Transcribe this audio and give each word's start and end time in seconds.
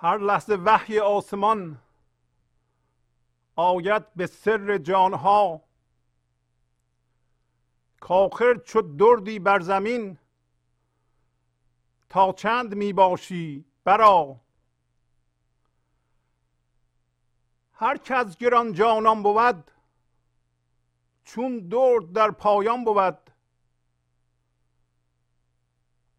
هر 0.00 0.18
لحظه 0.18 0.54
وحی 0.54 0.98
آسمان 0.98 1.78
آید 3.56 4.14
به 4.14 4.26
سر 4.26 4.78
جانها. 4.78 5.62
کاخر 8.00 8.54
چو 8.54 8.82
دردی 8.82 9.38
بر 9.38 9.60
زمین 9.60 10.18
تا 12.08 12.32
چند 12.32 12.74
می 12.74 12.92
باشی 12.92 13.64
برا. 13.84 14.36
هر 17.72 17.96
کس 17.96 18.36
گران 18.36 18.72
جانان 18.72 19.22
بود 19.22 19.70
چون 21.24 21.58
درد 21.58 22.12
در 22.12 22.30
پایان 22.30 22.84
بود. 22.84 23.18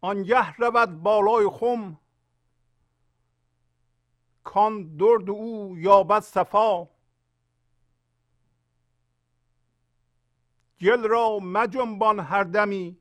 آنگه 0.00 0.52
رود 0.52 1.02
بالای 1.02 1.48
خم 1.48 1.98
کان 4.50 4.96
درد 4.96 5.30
او 5.30 5.78
یابد 5.78 6.20
صفا. 6.20 6.88
گل 10.80 11.08
را 11.08 11.38
مجنبان 11.38 12.20
هر 12.20 12.44
دمی. 12.44 12.98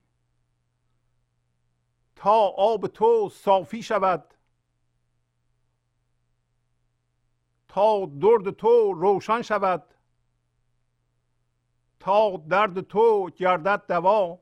تا 2.16 2.48
آب 2.48 2.88
تو 2.88 3.30
صافی 3.34 3.84
شود. 3.84 4.34
تا 7.68 8.06
درد 8.06 8.50
تو 8.50 8.94
روشن 8.94 9.42
شود. 9.42 9.94
تا 12.00 12.38
درد 12.38 12.82
تو 12.82 13.30
گردد 13.30 13.88
دوا. 13.88 14.40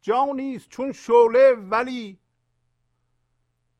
جانیست 0.00 0.68
چون 0.68 0.92
شعله 0.92 1.52
ولی 1.52 2.25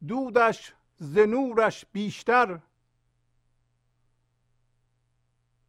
دودش 0.08 0.74
ز 0.96 1.18
نورش 1.18 1.86
بیشتر. 1.92 2.60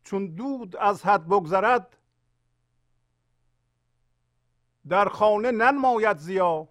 چون 0.03 0.27
دود 0.27 0.75
از 0.75 1.05
حد 1.05 1.27
بگذرد 1.27 1.97
در 4.87 5.09
خانه 5.09 5.51
ننماید 5.51 6.17
زیا 6.17 6.67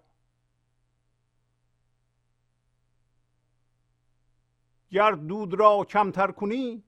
گر 4.91 5.11
دود 5.11 5.53
را 5.53 5.85
کمتر 5.89 6.31
کنی 6.31 6.83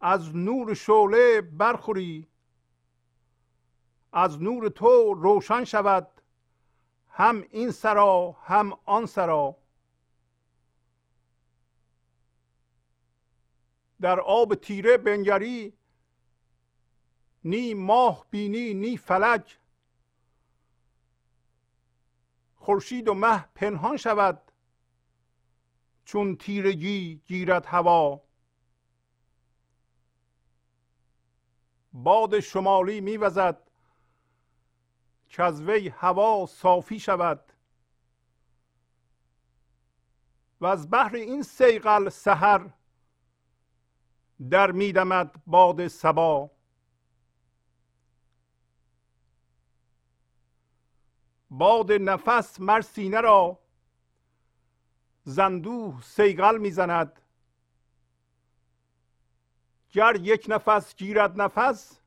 از 0.00 0.36
نور 0.36 0.74
شعله 0.74 1.40
برخوری. 1.40 2.28
از 4.12 4.42
نور 4.42 4.68
تو 4.68 5.14
روشن 5.14 5.64
شود. 5.64 6.15
هم 7.18 7.44
این 7.50 7.70
سرا 7.70 8.36
هم 8.42 8.78
آن 8.84 9.06
سرا. 9.06 9.56
در 14.00 14.20
آب 14.20 14.54
تیره 14.54 14.96
بنگری 14.96 15.72
نی 17.44 17.74
ماه 17.74 18.26
بینی 18.30 18.74
نی 18.74 18.96
فلک 18.96 19.58
خورشید 22.56 23.08
و 23.08 23.14
مه 23.14 23.44
پنهان 23.54 23.96
شود 23.96 24.52
چون 26.04 26.36
تیرگی 26.36 27.22
گیرد 27.26 27.66
هوا. 27.66 28.22
باد 31.92 32.40
شمالی 32.40 33.00
میوزد 33.00 33.65
که 35.36 35.94
هوا 35.96 36.46
صافی 36.46 37.00
شود. 37.00 37.52
و 40.60 40.66
از 40.66 40.90
بحر 40.90 41.16
این 41.16 41.42
سیقل 41.42 42.08
سحر 42.08 42.70
در 44.50 44.72
میدمد 44.72 45.42
باد 45.46 45.88
سبا 45.88 46.50
باد 51.50 51.92
نفس 51.92 52.60
مر 52.60 52.80
سینه 52.80 53.20
را 53.20 53.58
زندوه 55.24 56.02
سیغل 56.02 56.58
می‌زند 56.58 57.20
گر 59.90 60.16
یک 60.20 60.46
نفس 60.48 60.96
گیرد 60.96 61.40
نفس 61.40 62.00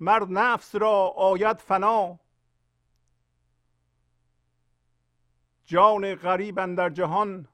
مرد 0.00 0.26
نفس 0.30 0.74
را 0.74 1.08
آید 1.08 1.58
فنا. 1.58 2.18
جان 5.64 6.14
غریب 6.14 6.74
در 6.74 6.90
جهان 6.90 7.48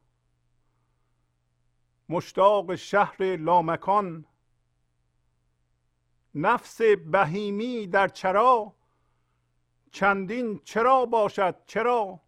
مشتاق 2.09 2.75
شهر 2.75 3.37
لامکان. 3.37 4.25
نفس 6.35 6.83
بهیمی 6.83 7.87
در 7.87 8.09
چرا 8.09 8.75
چندین 9.93 10.59
چرا 10.65 11.07
باشد 11.07 11.57
چرا؟ 11.67 12.21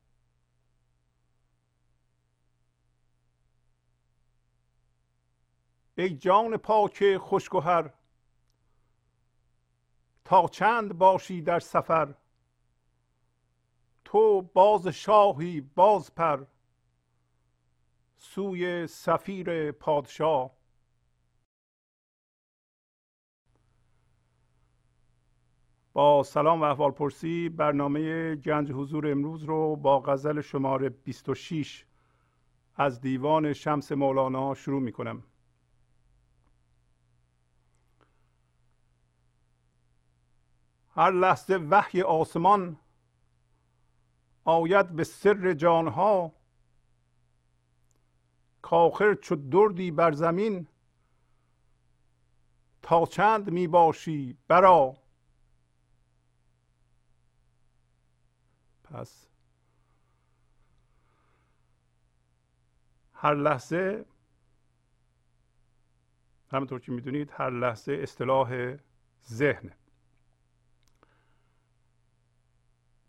ای 5.99 6.17
جان 6.17 6.57
پاک 6.57 7.17
خوشگهر 7.17 7.91
تا 10.25 10.49
چند 10.49 10.99
باشی 10.99 11.43
در 11.43 11.59
سفر؟ 11.59 12.15
تو 14.05 14.43
باز 14.43 14.89
شاهی 14.89 15.61
باز 15.61 16.15
پر. 16.15 16.45
سوی 18.17 18.87
سفیر 18.87 19.73
پادشاه. 19.73 20.51
با 25.93 26.23
سلام 26.23 26.61
و 26.61 26.65
احوال 26.65 26.91
پرسی 26.91 27.49
برنامه 27.49 28.35
گنج 28.37 28.73
حضور 28.73 29.11
امروز 29.11 29.45
رو 29.45 29.77
با 29.77 30.01
غزل 30.01 30.41
شماره 30.41 30.89
26 30.89 31.85
از 32.77 33.01
دیوان 33.01 33.53
شمس 33.53 33.93
مولانا 33.93 34.55
شروع 34.55 34.81
می 34.83 34.93
کنم. 34.93 35.23
هر 40.95 41.11
لحظه 41.11 41.57
وحی 41.57 42.03
آسمان 42.03 42.77
آید 44.45 44.89
به 44.89 45.05
سر 45.05 45.53
جانها. 45.53 46.33
کاخر 48.63 49.15
چو 49.15 49.37
دردی 49.37 49.91
بر 49.91 50.13
زمین 50.13 50.67
تا 52.83 53.07
چند 53.07 53.51
می 53.51 53.67
باشی 53.67 54.39
برا. 54.49 54.97
پس 58.85 59.27
هر 63.13 63.35
لحظه 63.35 64.05
همونطور 66.51 66.81
که 66.81 66.93
می‌دونید 66.93 67.31
هر 67.33 67.51
لحظه 67.51 67.93
اصطلاح 68.03 68.77
ذهنه 69.25 69.82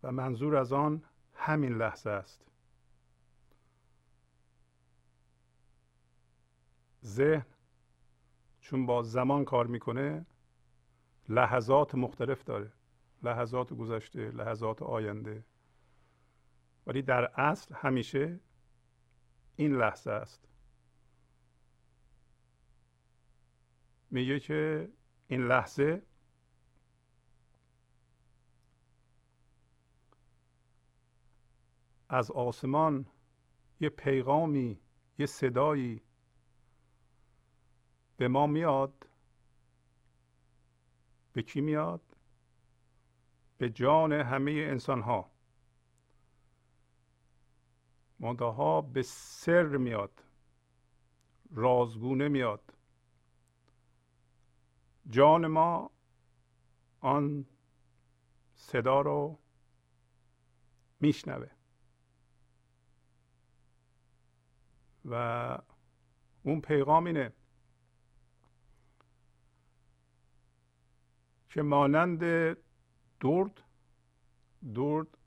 و 0.04 0.12
منظور 0.12 0.56
از 0.56 0.72
آن 0.72 1.02
همین 1.34 1.76
لحظه 1.76 2.10
است. 2.10 2.46
ذهن 7.04 7.46
چون 8.60 8.86
با 8.86 9.02
زمان 9.02 9.44
کار 9.44 9.66
می‌کنه 9.66 10.26
لحظات 11.28 11.94
مختلف 11.94 12.44
داره. 12.44 12.72
لحظات 13.22 13.72
گذشته 13.72 14.30
لحظات 14.30 14.82
آینده. 14.82 15.44
ولی 16.86 17.02
در 17.02 17.40
اصل 17.40 17.74
همیشه 17.74 18.40
این 19.56 19.76
لحظه 19.76 20.10
است. 20.10 20.48
میگه 24.10 24.40
که 24.40 24.88
این 25.26 25.46
لحظه 25.46 26.02
از 32.14 32.30
آسمان 32.30 33.06
یه 33.80 33.88
پیغامی 33.88 34.80
یه 35.18 35.26
صدایی 35.26 36.02
به 38.16 38.28
ما 38.28 38.46
میاد. 38.46 39.08
به 41.32 41.42
کی 41.42 41.60
میاد؟ 41.60 42.00
به 43.58 43.70
جان 43.70 44.12
همه 44.12 44.50
انسان 44.50 45.02
ها 45.02 45.30
منتها 48.20 48.80
به 48.80 49.02
سر 49.02 49.76
میاد 49.76 50.22
رازگونه 51.50 52.28
میاد. 52.28 52.74
جان 55.10 55.46
ما 55.46 55.90
آن 57.00 57.46
صدا 58.54 59.00
رو 59.00 59.38
میشنوه. 61.00 61.63
و 65.04 65.58
اون 66.42 66.60
پیغام 66.60 67.04
اینه 67.04 67.32
که 71.48 71.62
مانند 71.62 72.20
درد 73.20 73.62
درد 74.74 75.18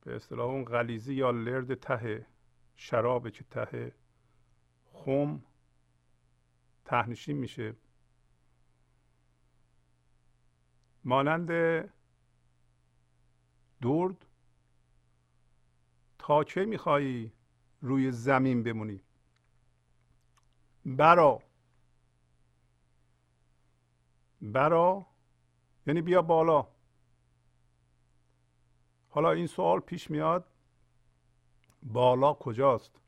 به 0.00 0.16
اصطلاح 0.16 0.46
اون 0.46 0.64
غلیزی 0.64 1.14
یا 1.14 1.30
لرد 1.30 1.74
ته 1.74 2.26
شرابه 2.76 3.30
که 3.30 3.44
ته 3.44 3.92
خم 4.92 5.42
تهنشین 6.84 7.36
میشه. 7.36 7.74
مانند 11.04 11.48
درد 13.82 14.26
تا 16.18 16.44
چه 16.44 16.64
میخوایی 16.64 17.32
روی 17.82 18.12
زمین 18.12 18.62
بمونی. 18.62 19.00
برا. 20.86 21.42
برا. 24.40 25.06
یعنی 25.86 26.02
بیا 26.02 26.22
بالا. 26.22 26.68
حالا 29.08 29.30
این 29.30 29.46
سوال 29.46 29.80
پیش 29.80 30.10
میاد 30.10 30.44
بالا 31.82 32.34
کجاست؟ 32.34 33.00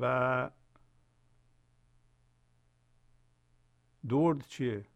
و 0.00 0.50
درد 4.08 4.46
چیه؟ 4.46 4.86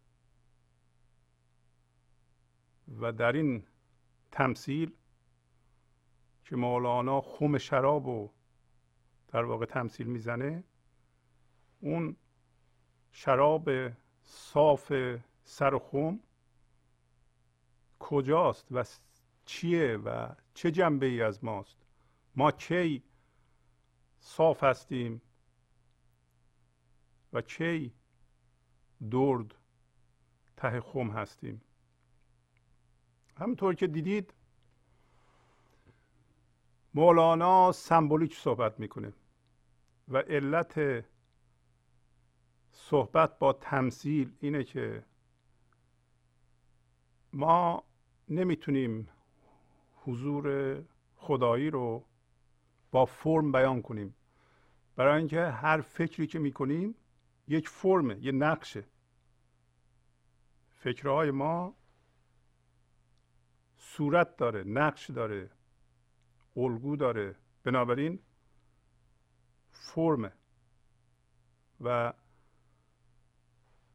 و 2.99 3.11
در 3.11 3.31
این 3.31 3.63
تمثیل 4.31 4.91
که 6.53 6.57
مولانا 6.57 7.21
خم 7.21 7.57
شراب 7.57 8.05
رو 8.05 8.31
در 9.27 9.43
واقع 9.43 9.65
تمثیل 9.65 10.07
می‌زنه 10.07 10.63
اون 11.79 12.15
شراب 13.11 13.69
صاف 14.21 14.93
سر 15.43 15.77
خم 15.77 16.19
کجاست 17.99 18.67
و 18.71 18.83
چیه 19.45 19.97
و 19.97 20.35
چه 20.53 20.71
جنبه 20.71 21.05
ای 21.05 21.21
از 21.21 21.43
ماست؟ 21.43 21.85
ما 22.35 22.51
کی 22.51 23.03
صاف 24.19 24.63
هستیم 24.63 25.21
و 27.33 27.41
کی 27.41 27.93
درد 29.11 29.55
ته 30.57 30.81
خم 30.81 31.11
هستیم؟ 31.11 31.61
همونطور 33.37 33.75
که 33.75 33.87
دیدید 33.87 34.33
مولانا 36.93 37.71
سمبولیک 37.71 38.37
صحبت 38.37 38.79
می‌کنه 38.79 39.13
و 40.07 40.17
علت 40.17 41.05
صحبت 42.71 43.39
با 43.39 43.53
تمثیل 43.53 44.35
اینه 44.39 44.63
که 44.63 45.03
ما 47.33 47.83
نمی‌تونیم 48.29 49.07
حضور 49.95 50.77
خدایی 51.15 51.69
رو 51.69 52.05
با 52.91 53.05
فرم 53.05 53.51
بیان 53.51 53.81
کنیم. 53.81 54.15
برای 54.95 55.17
اینکه 55.17 55.45
هر 55.45 55.81
فکری 55.81 56.27
که 56.27 56.39
می‌کنیم 56.39 56.95
یک 57.47 57.69
فرمه 57.69 58.17
یه 58.21 58.31
نقشه. 58.31 58.83
فکرهای 60.69 61.31
ما 61.31 61.75
صورت 63.77 64.37
داره 64.37 64.63
نقش 64.63 65.09
داره. 65.09 65.49
الگو 66.57 66.95
داره. 66.95 67.35
بنابراین 67.63 68.19
فرمه. 69.71 70.31
و 71.81 72.13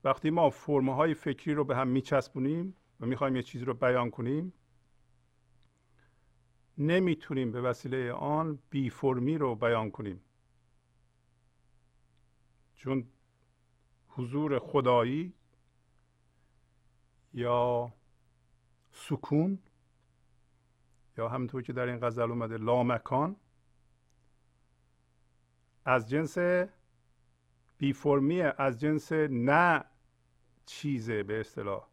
وقتی 0.04 0.30
ما 0.30 0.50
فرمه 0.50 0.94
های 0.94 1.14
فکری 1.14 1.54
رو 1.54 1.64
به 1.64 1.76
هم 1.76 1.88
میچسبونیم 1.88 2.74
و 3.00 3.06
می‌خوایم 3.06 3.36
یه 3.36 3.42
چیزی 3.42 3.64
رو 3.64 3.74
بیان 3.74 4.10
کنیم 4.10 4.52
نمی‌تونیم 6.78 7.52
به 7.52 7.60
وسیله 7.60 8.12
آن 8.12 8.58
بی 8.70 8.90
فرمی 8.90 9.38
رو 9.38 9.54
بیان 9.54 9.90
کنیم. 9.90 10.20
چون 12.74 13.08
حضور 14.08 14.58
خدایی 14.58 15.32
یا 17.34 17.92
سکون 18.92 19.58
یا 21.18 21.28
همونطور 21.28 21.62
که 21.62 21.72
در 21.72 21.86
این 21.86 21.98
غزل 22.00 22.30
اومده 22.30 22.56
لامکان. 22.56 23.36
از 25.84 26.08
جنس 26.08 26.38
بی 27.78 27.92
فرمیه 27.92 28.54
از 28.58 28.80
جنس 28.80 29.12
نه 29.30 29.84
چیزه 30.66 31.22
به 31.22 31.40
اصطلاح. 31.40 31.88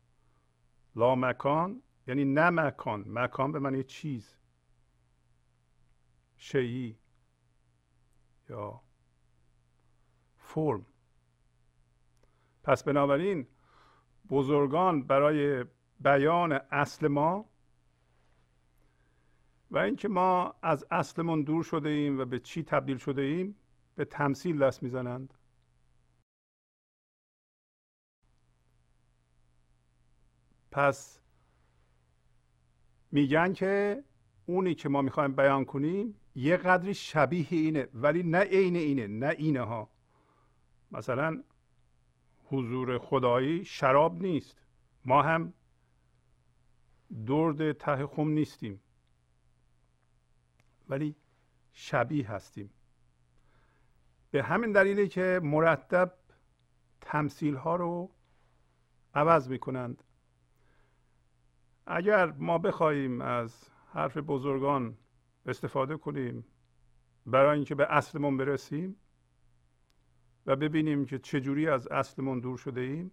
لامکان 0.95 1.81
یعنی 2.07 2.25
نه 2.25 2.49
مکان. 2.49 3.05
مکان 3.07 3.51
به 3.51 3.59
معنی 3.59 3.83
چیز. 3.83 4.37
شیعی 6.37 6.99
یا 8.49 8.81
فرم. 10.37 10.85
پس 12.63 12.83
بنابراین 12.83 13.47
بزرگان 14.29 15.03
برای 15.03 15.65
بیان 15.99 16.51
اصل 16.71 17.07
ما 17.07 17.49
و 19.75 19.77
اینکه 19.77 20.07
ما 20.07 20.55
از 20.61 20.85
اصلمون 20.91 21.41
دور 21.43 21.63
شده 21.63 21.89
ایم 21.89 22.19
و 22.19 22.25
به 22.25 22.39
چی 22.39 22.63
تبدیل 22.63 22.97
شده 22.97 23.21
ایم 23.21 23.55
به 23.95 24.05
تمثیل 24.05 24.59
دست 24.59 24.83
می‌زنند. 24.83 25.33
پس 30.71 31.21
میگن 33.11 33.53
که 33.53 34.03
اونی 34.45 34.75
که 34.75 34.89
ما 34.89 35.01
می‌خوایم 35.01 35.35
بیان 35.35 35.65
کنیم 35.65 36.15
یه 36.35 36.57
قدری 36.57 36.93
شبیه 36.93 37.47
اینه 37.49 37.87
ولی 37.93 38.23
نه 38.23 38.39
عین 38.39 38.75
اینه 38.75 39.07
نه 39.07 39.35
اینه 39.37 39.61
ها 39.61 39.89
مثلا 40.91 41.43
حضور 42.45 42.97
خدایی 42.97 43.65
شراب 43.65 44.21
نیست. 44.21 44.61
ما 45.05 45.21
هم 45.21 45.53
درد 47.25 47.71
ته 47.71 48.07
خم 48.07 48.27
نیستیم. 48.27 48.81
ولی 50.89 51.15
شبیه 51.73 52.31
هستیم. 52.31 52.69
به 54.31 54.43
همین 54.43 54.71
دلیلی 54.71 55.07
که 55.07 55.39
مرتب 55.43 56.13
تمثیل 57.01 57.55
ها 57.55 57.75
رو 57.75 58.11
عوض 59.13 59.49
می 59.49 59.59
کنند 59.59 60.03
اگر 61.87 62.31
ما 62.31 62.57
بخواهیم 62.57 63.21
از 63.21 63.69
حرف 63.93 64.17
بزرگان 64.17 64.97
استفاده 65.45 65.97
کنیم 65.97 66.45
برای 67.25 67.55
اینکه 67.55 67.75
به 67.75 67.87
اصلمون 67.89 68.37
برسیم 68.37 68.95
و 70.45 70.55
ببینیم 70.55 71.05
که 71.05 71.19
چجوری 71.19 71.67
از 71.67 71.87
اصلمون 71.87 72.39
دور 72.39 72.57
شده 72.57 72.81
ایم 72.81 73.11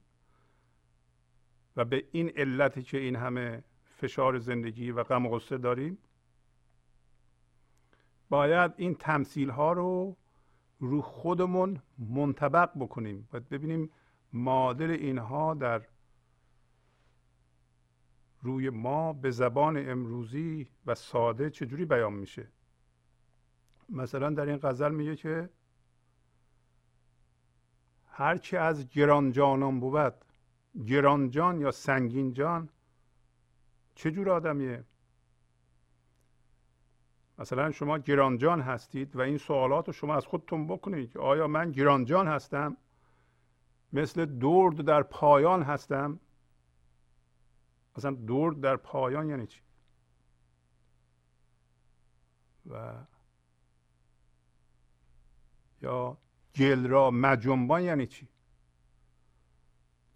و 1.77 1.85
به 1.85 2.05
این 2.13 2.29
علتی 2.37 2.83
که 2.83 2.99
این 2.99 3.17
همه 3.17 3.65
فشار 3.85 4.39
زندگی 4.39 4.91
و 4.91 5.03
غم 5.03 5.27
و 5.27 5.31
غصه 5.31 5.59
داریم 5.59 5.99
باید 8.33 8.73
این 8.77 8.95
تمثیل 8.95 9.51
ها 9.51 9.73
رو 9.73 10.17
رو 10.79 11.03
خودمون 11.03 11.83
منطبق 11.99 12.71
بکنیم. 12.79 13.29
و 13.33 13.41
ببینیم 13.41 13.91
مادر 14.33 14.87
اینها 14.87 15.55
در 15.55 15.83
روی 18.43 18.71
ما 18.71 19.13
به 19.13 19.31
زبان 19.31 19.91
امروزی 19.91 20.69
و 20.87 20.95
ساده 20.95 21.51
چجوری 21.51 21.85
بیان 21.85 22.13
میشه. 22.13 22.49
مثلا 23.89 24.31
در 24.31 24.47
این 24.47 24.59
غزل 24.63 24.93
میگه 24.93 25.17
که 25.17 25.51
هرچی 28.07 28.57
از 28.57 28.89
گرانجانان 28.89 29.81
بود 29.81 30.15
گرانجان 30.87 31.61
یا 31.61 31.71
سنگین 31.71 32.33
جان 32.33 32.69
چجور 33.95 34.31
آدمیه؟ 34.31 34.85
مثلا 37.39 37.71
شما 37.71 37.99
گرانجان 37.99 38.61
هستید 38.61 39.17
و 39.17 39.21
این 39.21 39.39
سوالات 39.39 39.87
رو 39.87 39.93
شما 39.93 40.15
از 40.15 40.27
خودتون 40.27 40.67
بکنید 40.67 41.19
آیا 41.19 41.47
من 41.47 41.73
گرانجان 41.73 42.29
هستم؟ 42.29 42.77
مثل 43.93 44.25
درد 44.25 44.81
در 44.81 45.03
پایان 45.03 45.63
هستم. 45.63 46.21
مثلا 47.97 48.11
درد 48.11 48.61
در 48.61 48.77
پایان 48.77 49.29
یعنی 49.29 49.47
چی؟ 49.47 49.61
و 52.71 52.95
یا 55.83 56.19
گل 56.57 56.87
را 56.87 57.11
مجنبان 57.11 57.83
یعنی 57.83 58.07
چی؟ 58.07 58.29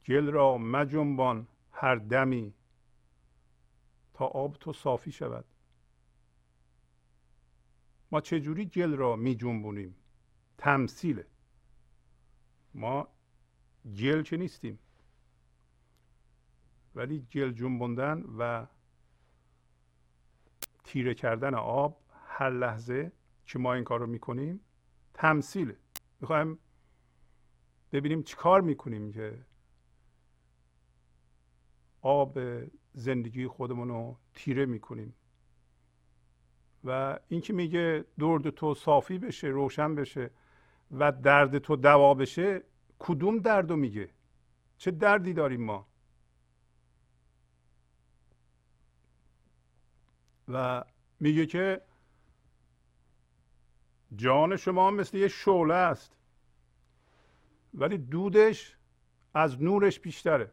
گل 0.07 0.31
را 0.31 0.59
مجنبان 0.59 1.47
هر 1.73 1.95
دمی 1.95 2.55
تا 4.15 4.27
آب 4.27 4.57
تو 4.57 4.73
صافی 4.73 5.13
شود. 5.13 5.45
ما 8.17 8.21
چجوری 8.21 8.67
گل 8.67 8.97
را 8.97 9.17
می 9.17 9.35
جنبونیم 9.35 9.95
تمثیله 10.59 11.27
ما 12.75 13.09
گل 13.99 14.23
که 14.23 14.37
نیستیم؟ 14.37 14.79
ولی 16.95 17.27
گل 17.33 17.53
جنبوندن 17.53 18.23
و 18.39 18.67
تیره 20.85 21.15
کردن 21.15 21.55
آب 21.55 22.01
هر 22.27 22.51
لحظه 22.51 23.13
که 23.47 23.59
ما 23.59 23.75
این 23.75 23.85
کار 23.85 24.01
رو 24.01 24.07
می‌کنیم 24.07 24.61
تمثیله 25.15 25.77
می‌خوایم 26.21 26.59
ببینیم 27.93 28.23
چیکار 28.23 28.61
می‌کنیم 28.61 29.13
که 29.13 29.45
آب 32.01 32.39
زندگی 32.93 33.47
خودمون 33.47 33.89
رو 33.89 34.19
تیره 34.35 34.67
می‌کنیم. 34.67 35.15
و 36.87 37.19
اینکه 37.29 37.53
میگه 37.53 38.05
درد 38.19 38.51
تو 38.51 38.75
صافی 38.75 39.19
بشه 39.19 39.47
روشن 39.47 39.95
بشه 39.95 40.31
و 40.91 41.13
درد 41.13 41.59
تو 41.59 41.77
دوا 41.77 42.15
بشه 42.15 42.63
کدوم 42.99 43.39
درد 43.39 43.71
رو 43.71 43.77
میگه؟ 43.77 44.11
چه 44.79 44.91
دردی 44.91 45.33
داریم 45.33 45.65
ما؟ 45.65 45.87
و 50.49 50.85
میگه 51.21 51.47
که 51.47 51.83
جان 54.17 54.57
شما 54.57 54.91
مثل 54.91 55.17
یه 55.17 55.29
شعله 55.29 55.75
است 55.75 56.17
ولی 57.75 57.99
دودش 57.99 58.77
از 59.35 59.63
نورش 59.63 60.01
بیشتره. 60.01 60.53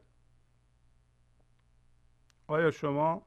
آیا 2.48 2.72
شما 2.72 3.26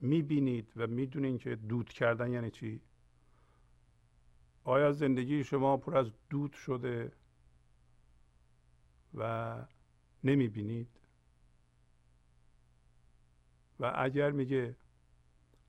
می‌بینید 0.00 0.72
و 0.76 0.86
می‌دونید 0.86 1.40
که 1.40 1.56
دود 1.56 1.88
کردن 1.88 2.32
یعنی 2.32 2.50
چی؟ 2.50 2.80
آیا 4.64 4.92
زندگی 4.92 5.44
شما 5.44 5.76
پر 5.76 5.96
از 5.96 6.12
دود 6.30 6.52
شده 6.52 7.12
و 9.14 9.56
نمی‌بینید؟ 10.24 11.00
و 13.80 13.92
اگر 13.96 14.30
میگه 14.30 14.76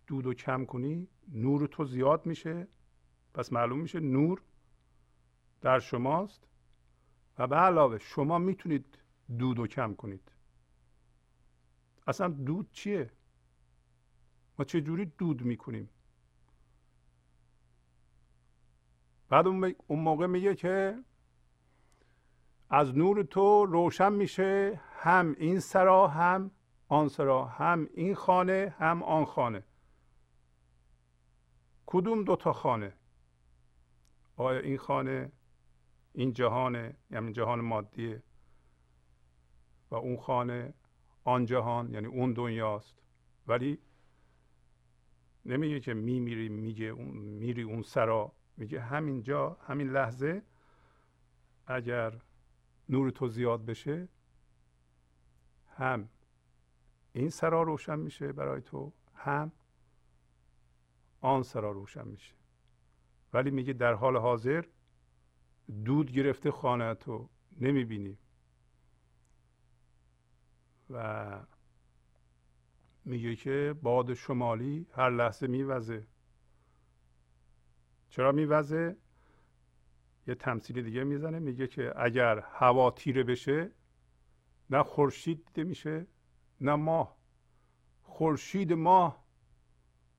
دود 0.08 0.26
و 0.26 0.34
کم 0.34 0.66
کنی 0.66 1.08
نور 1.28 1.68
تو 1.68 1.86
زیاد 1.86 2.26
میشه. 2.26 2.68
پس 3.34 3.54
معلوم 3.54 3.80
میشه 3.80 4.00
نور 4.00 4.42
در 5.62 5.80
شماست 5.80 6.48
و 7.38 7.48
به 7.48 7.56
علاوه 7.56 7.98
شما 7.98 8.38
می‌تونید 8.38 8.98
دود 9.38 9.60
و 9.60 9.68
کم 9.68 9.96
کنید. 9.96 10.32
اصلا 12.08 12.28
دود 12.28 12.72
چیه؟ 12.72 13.12
ما 14.62 14.66
جوری 14.66 15.06
دود 15.06 15.42
می‌کنیم. 15.42 15.90
بعد 19.30 19.48
اون 19.48 19.76
موقع 19.90 20.28
میگه 20.28 20.56
که 20.56 21.04
از 22.70 22.98
نور 22.98 23.24
تو 23.24 23.66
روشن 23.66 24.14
میشه 24.14 24.82
هم 24.94 25.36
این 25.38 25.60
سرا 25.60 26.08
هم 26.08 26.52
آن 26.88 27.08
سرا 27.08 27.46
هم 27.46 27.88
این 27.94 28.16
خانه 28.16 28.76
هم 28.78 29.04
آن 29.04 29.26
خانه. 29.26 29.64
کدوم 31.86 32.24
دوتا 32.24 32.54
خانه؟ 32.54 32.94
آیا 34.36 34.60
این 34.60 34.78
خانه 34.78 35.32
این 36.14 36.34
جهانه 36.34 36.96
یعنی 37.12 37.34
جهان 37.34 37.62
مادیه 37.62 38.24
و 39.92 39.96
اون 39.96 40.18
خانه 40.18 40.74
آن 41.24 41.46
جهان 41.46 41.94
یعنی 41.94 42.08
اون 42.08 42.34
دنیاست. 42.34 43.02
ولی 43.48 43.80
نمیگه 45.46 45.80
که 45.80 45.94
میمیری 45.94 46.50
میگه 46.50 46.86
اون 46.86 47.08
میری 47.18 47.62
اون 47.62 47.82
سرا. 47.82 48.32
میگه 48.58 48.82
همینجا 48.82 49.58
همین 49.68 49.90
لحظه 49.90 50.44
اگر 51.68 52.22
نور 52.90 53.10
تو 53.10 53.28
زیاد 53.28 53.66
بشه 53.66 54.08
هم 55.68 56.10
این 57.14 57.30
سرا 57.30 57.64
روشن 57.64 58.00
میشه 58.00 58.32
برای 58.32 58.62
تو 58.62 58.94
هم 59.16 59.52
آن 61.22 61.44
سرا 61.44 61.72
روشن 61.72 62.08
میشه. 62.08 62.34
ولی 63.34 63.52
میگه 63.52 63.74
در 63.74 63.94
حال 63.94 64.18
حاضر 64.18 64.66
دود 65.86 66.12
گرفته 66.12 66.52
خانه 66.52 66.94
تو 66.96 67.30
نمی‌بینی. 67.60 68.18
و 70.90 71.40
میگه 73.06 73.36
که 73.36 73.76
باد 73.82 74.14
شمالی 74.14 74.88
هر 74.94 75.10
لحظه 75.10 75.48
میوزه. 75.48 76.08
چرا 78.10 78.32
میوزه؟ 78.32 78.98
یه 80.28 80.36
تمثیل 80.36 80.82
دیگه 80.82 81.04
می‌زنه 81.04 81.40
میگه 81.40 81.68
که 81.68 81.94
اگر 81.96 82.40
هوا 82.40 82.92
تیره 82.92 83.24
بشه 83.24 83.72
نه 84.70 84.84
خورشید 84.84 85.46
دیده 85.46 85.64
میشه 85.64 86.08
نه 86.62 86.76
ماه. 86.76 87.18
خورشید 88.02 88.74
ماه 88.74 89.26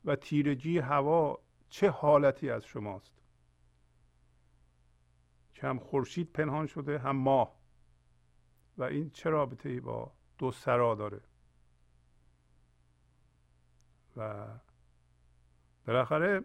و 0.04 0.16
تیرگی 0.16 0.78
هوا 0.78 1.38
چه 1.68 1.90
حالتی 1.90 2.50
از 2.50 2.64
شماست؟ 2.64 3.22
که 5.54 5.66
هم 5.66 5.78
خورشید 5.78 6.32
پنهان 6.32 6.66
شده 6.66 6.98
هم 6.98 7.16
ماه. 7.16 7.60
و 8.78 8.82
این 8.82 9.10
چه 9.10 9.30
رابطه 9.30 9.80
با 9.80 10.12
دو 10.38 10.52
سرا 10.52 10.94
داره. 10.94 11.20
و 14.16 14.46
بالاخره 15.86 16.44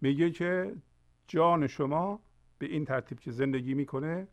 میگه 0.00 0.30
که 0.30 0.76
جان 1.26 1.66
شما 1.66 2.20
به 2.58 2.66
این 2.66 2.84
ترتیب 2.84 3.20
که 3.20 3.30
زندگی 3.30 3.74
می‌کنه 3.74 4.28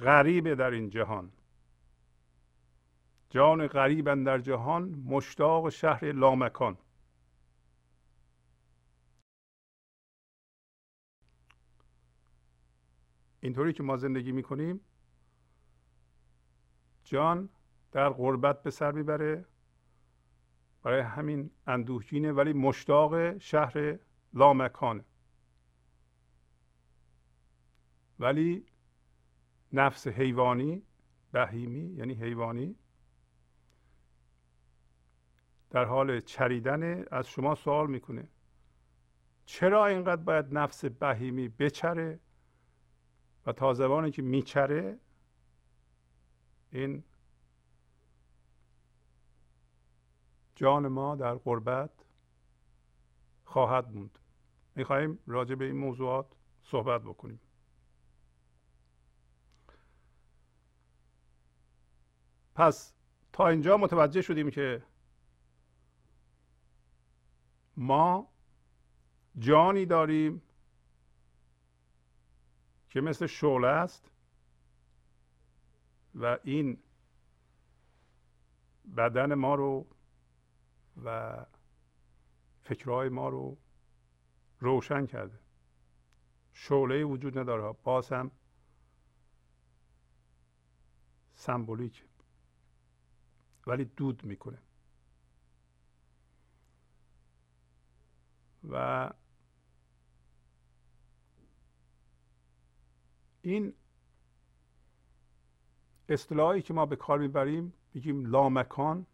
غریبه 0.00 0.54
در 0.54 0.70
این 0.70 0.90
جهان. 0.90 1.32
جان 3.30 3.66
غریب 3.66 4.24
در 4.24 4.38
جهان 4.38 4.82
مشتاق 5.04 5.68
شهر 5.68 6.12
لامکان. 6.12 6.78
اینطوری 13.40 13.72
که 13.72 13.82
ما 13.82 13.96
زندگی 13.96 14.32
می‌کنیم 14.32 14.80
جان 17.04 17.48
در 17.92 18.10
غربت 18.10 18.62
به 18.62 18.70
سر 18.70 18.92
می‌بره 18.92 19.44
برای 20.82 21.00
همین 21.00 21.50
اندوهگینه 21.66 22.32
ولی 22.32 22.52
مشتاق 22.52 23.38
شهر 23.38 23.98
لامکانه. 24.34 25.04
ولی 28.18 28.66
نفس 29.72 30.06
حیوانی 30.06 30.82
بهیمی 31.32 31.94
یعنی 31.96 32.14
حیوانی 32.14 32.76
در 35.70 35.84
حال 35.84 36.20
چریدن 36.20 37.04
از 37.10 37.28
شما 37.28 37.54
سوال 37.54 37.90
می‌کنه 37.90 38.28
چرا 39.46 39.86
اینقدر 39.86 40.22
باید 40.22 40.46
نفس 40.54 40.84
بهیمی 40.84 41.48
بچره 41.48 42.20
و 43.46 43.52
تا 43.52 43.74
زمانی 43.74 44.10
که 44.10 44.22
میچره 44.22 44.98
این 46.72 47.04
جان 50.60 50.88
ما 50.88 51.16
در 51.16 51.34
غربت 51.34 51.90
خواهد 53.44 53.92
موند. 53.94 54.18
می‌خواهیم 54.74 55.18
راجع 55.26 55.54
به 55.54 55.64
این 55.64 55.76
موضوعات 55.76 56.26
صحبت 56.62 57.02
بکنیم. 57.02 57.40
پس 62.54 62.94
تا 63.32 63.48
اینجا 63.48 63.76
متوجه 63.76 64.22
شدیم 64.22 64.50
که 64.50 64.82
ما 67.76 68.32
جانی 69.38 69.86
داریم 69.86 70.42
که 72.88 73.00
مثل 73.00 73.26
شعله 73.26 73.66
است 73.66 74.10
و 76.14 76.38
این 76.44 76.78
بدن 78.96 79.34
ما 79.34 79.54
رو 79.54 79.86
و 81.04 81.36
فکرهای 82.62 83.08
ما 83.08 83.28
رو 83.28 83.56
روشن 84.60 85.06
کرده. 85.06 85.38
شعله 86.52 87.04
وجود 87.04 87.38
نداره. 87.38 87.72
باز 87.84 88.12
هم 88.12 88.30
سمبولیک. 91.34 92.04
ولی 93.66 93.84
دود 93.84 94.24
می‌کنه. 94.24 94.58
و 98.68 99.10
این 103.42 103.74
اصطلاحی 106.08 106.62
که 106.62 106.74
ما 106.74 106.86
به 106.86 106.96
کار 106.96 107.18
می‌بریم 107.18 107.72
میگیم 107.94 108.26
لامکان 108.26 109.06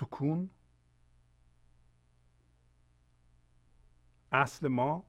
سکون 0.00 0.50
اصل 4.32 4.68
ما 4.68 5.04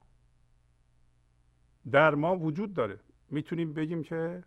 در 1.92 2.16
ما 2.16 2.38
وجود 2.38 2.74
داره. 2.74 3.00
می‌تونیم 3.30 3.74
بگیم 3.74 4.04
که 4.04 4.44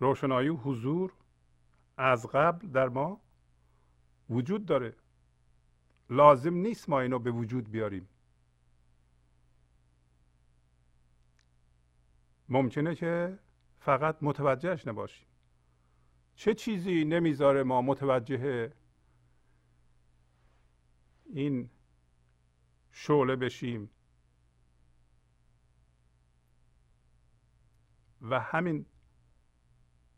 روشنایی 0.00 0.48
و 0.48 0.56
حضور 0.56 1.12
از 1.96 2.26
قبل 2.26 2.68
در 2.68 2.88
ما 2.88 3.20
وجود 4.30 4.66
داره. 4.66 4.96
لازم 6.10 6.54
نیست 6.54 6.88
ما 6.88 7.00
اینو 7.00 7.18
به 7.18 7.30
وجود 7.30 7.70
بیاریم. 7.70 8.08
ممکنه 12.48 12.94
که 12.94 13.38
فقط 13.78 14.16
متوجهش 14.22 14.86
نباشیم. 14.86 15.26
چه 16.34 16.54
چیزی 16.54 17.04
نمی‌ذاره 17.04 17.62
ما 17.62 17.82
متوجه 17.82 18.72
این 21.32 21.70
شعله 22.92 23.36
بشیم. 23.36 23.90
و 28.22 28.40
همین 28.40 28.86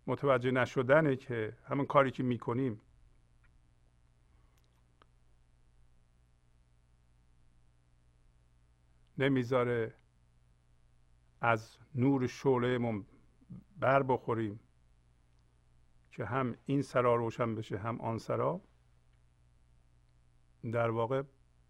متوجه 0.07 0.51
نشدنه 0.51 1.17
که 1.17 1.57
همین 1.65 1.87
کاری 1.87 2.11
که 2.11 2.23
می‌کنیم 2.23 2.81
نمی‌ذاره 9.19 9.95
از 11.41 11.79
نور 11.95 12.27
شعلهمون 12.27 13.07
بر 13.77 14.03
بخوریم 14.03 14.61
که 16.11 16.25
هم 16.25 16.57
این 16.67 16.83
سرا 16.83 17.15
روشن 17.15 17.55
بشه 17.55 17.79
هم 17.79 18.01
آن 18.01 18.19
سرا. 18.19 18.61
در 20.71 20.91
واقع 20.91 21.23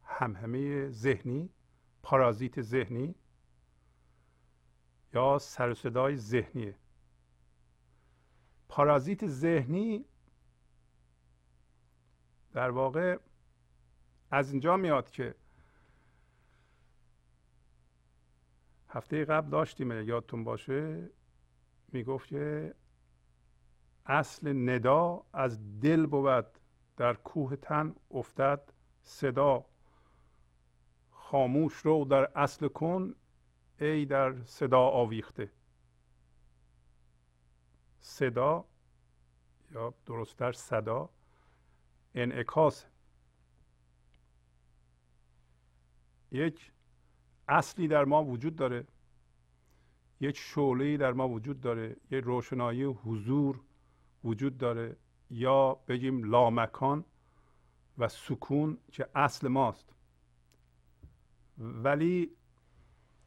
همهمه 0.02 0.90
ذهنی 0.90 1.50
پارازیت 2.02 2.62
ذهنی 2.62 3.14
یا 5.14 5.38
سر 5.38 5.74
صدای 5.74 6.16
ذهنیه. 6.16 6.78
پارازیت 8.68 9.26
ذهنی 9.26 10.04
در 12.52 12.70
واقع 12.70 13.18
از 14.30 14.50
اینجا 14.50 14.76
میاد 14.76 15.10
که 15.10 15.34
هفته 18.88 19.24
قبل 19.24 19.50
داشتیم 19.50 19.92
یادتون 19.92 20.44
باشه 20.44 21.10
می‌گفت 21.92 22.28
که 22.28 22.74
اصل 24.06 24.68
ندا 24.70 25.24
از 25.32 25.80
دل 25.80 26.06
بود 26.06 26.46
در 26.96 27.14
کوه 27.14 27.56
تن 27.56 27.94
افتد 28.10 28.73
صدا. 29.04 29.64
خاموش 31.10 31.74
رو 31.74 32.04
در 32.04 32.38
اصل 32.38 32.68
کن 32.68 33.14
ای 33.80 34.04
در 34.04 34.42
صدا 34.44 34.80
آویخته. 34.80 35.50
صدا 38.00 38.64
یا 39.72 39.94
درستتر 40.06 40.52
صدا. 40.52 41.10
انعکاس. 42.14 42.86
یک 46.32 46.72
اصلی 47.48 47.88
در 47.88 48.04
ما 48.04 48.24
وجود 48.24 48.56
داره. 48.56 48.86
یک 50.20 50.36
شعله 50.36 50.96
در 50.96 51.12
ما 51.12 51.28
وجود 51.28 51.60
داره. 51.60 51.96
یک 52.10 52.24
روشنایی 52.24 52.84
حضور 52.84 53.60
وجود 54.24 54.58
داره. 54.58 54.96
یا 55.30 55.74
بگیم 55.88 56.24
لامکان. 56.24 57.04
و 57.98 58.08
سکون 58.08 58.78
که 58.92 59.08
اصل 59.14 59.48
ماست. 59.48 59.94
ولی 61.58 62.30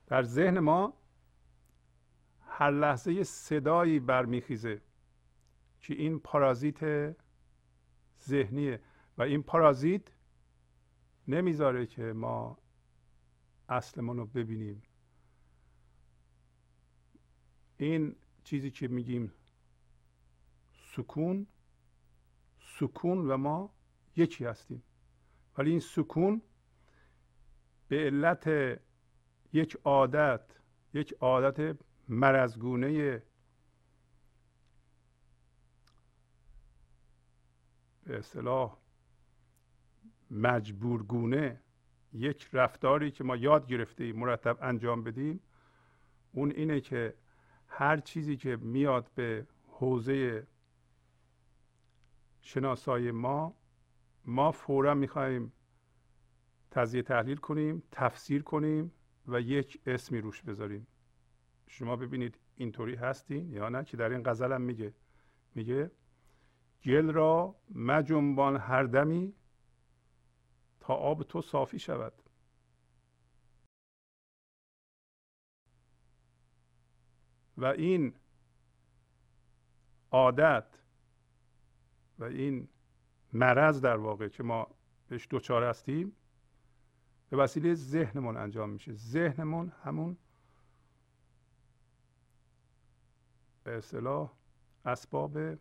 در 0.07 0.23
ذهن 0.23 0.59
ما 0.59 0.93
هر 2.41 2.71
لحظه 2.71 3.23
صدایی 3.23 3.99
برمیخیزه 3.99 4.81
که 5.79 5.93
این 5.93 6.19
پارازیت 6.19 7.15
ذهنیه 8.21 8.81
و 9.17 9.21
این 9.21 9.43
پارازیت 9.43 10.01
نمی‌ذاره 11.27 11.85
که 11.85 12.01
ما 12.01 12.57
اصلمون 13.69 14.17
رو 14.17 14.25
ببینیم. 14.25 14.83
این 17.77 18.15
چیزی 18.43 18.71
که 18.71 18.87
میگیم 18.87 19.31
سکون 20.95 21.47
سکون 22.79 23.31
و 23.31 23.37
ما 23.37 23.76
یکی 24.17 24.45
هستیم. 24.45 24.83
ولی 25.57 25.71
این 25.71 25.79
سکون 25.79 26.41
به 27.87 27.97
علت 28.05 28.47
یک 29.53 29.77
عادت 29.83 30.41
یک 30.93 31.13
عادت 31.19 31.79
مرزگونه 32.09 33.23
به 38.03 38.17
اصطلاح 38.17 38.77
مجبورگونه 40.31 41.61
یک 42.13 42.49
رفتاری 42.53 43.11
که 43.11 43.23
ما 43.23 43.35
یاد 43.35 43.67
گرفته 43.67 44.13
مرتب 44.13 44.57
انجام 44.61 45.03
بدیم 45.03 45.39
اون 46.31 46.51
اینه 46.51 46.81
که 46.81 47.13
هر 47.67 47.97
چیزی 47.97 48.37
که 48.37 48.55
میاد 48.55 49.11
به 49.15 49.47
حوزه 49.67 50.47
شناسایی 52.41 53.11
ما 53.11 53.55
ما 54.27 54.51
فورا 54.51 54.93
می‌خواهیم 54.93 55.53
تزیه 56.71 57.01
تحلیل 57.01 57.37
کنیم 57.37 57.83
تفسیر 57.91 58.43
کنیم 58.43 58.91
و 59.27 59.41
یک 59.41 59.81
اسمی 59.85 60.21
روش 60.21 60.41
بذاریم. 60.41 60.87
شما 61.67 61.95
ببینید 61.95 62.39
اینطوری 62.55 62.95
هستین 62.95 63.51
یا 63.51 63.69
نه 63.69 63.83
که 63.83 63.97
در 63.97 64.09
این 64.09 64.23
غزل 64.23 64.53
هم 64.53 64.61
میگه. 64.61 64.93
میگه 65.55 65.91
گل 66.83 67.13
را 67.13 67.55
مجنبان 67.75 68.57
هر 68.57 68.83
دمی 68.83 69.33
تا 70.79 70.93
آب 70.93 71.23
تو 71.23 71.41
صافی 71.41 71.79
شود. 71.79 72.13
و 77.57 77.65
این 77.65 78.13
عادت 80.11 80.79
و 82.19 82.23
این 82.23 82.67
مرض 83.33 83.81
در 83.81 83.97
واقع 83.97 84.27
که 84.27 84.43
ما 84.43 84.67
بهش 85.07 85.27
دوچار 85.29 85.63
هستیم 85.63 86.15
به 87.29 87.37
وسیله 87.37 87.73
ذهنمون 87.73 88.37
انجام 88.37 88.69
میشه. 88.69 88.93
ذهنمون 88.93 89.71
همون 89.83 90.17
به 93.63 93.77
اصطلاح 93.77 94.33
اسباب 94.85 95.55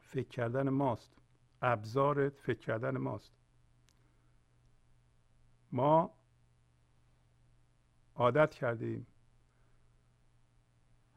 فکر 0.00 0.28
کردن 0.28 0.68
ماست. 0.68 1.12
ابزار 1.62 2.28
فکر 2.28 2.58
کردن 2.58 2.98
ماست. 2.98 3.32
ما 5.72 6.14
عادت 8.14 8.54
کردیم 8.54 9.06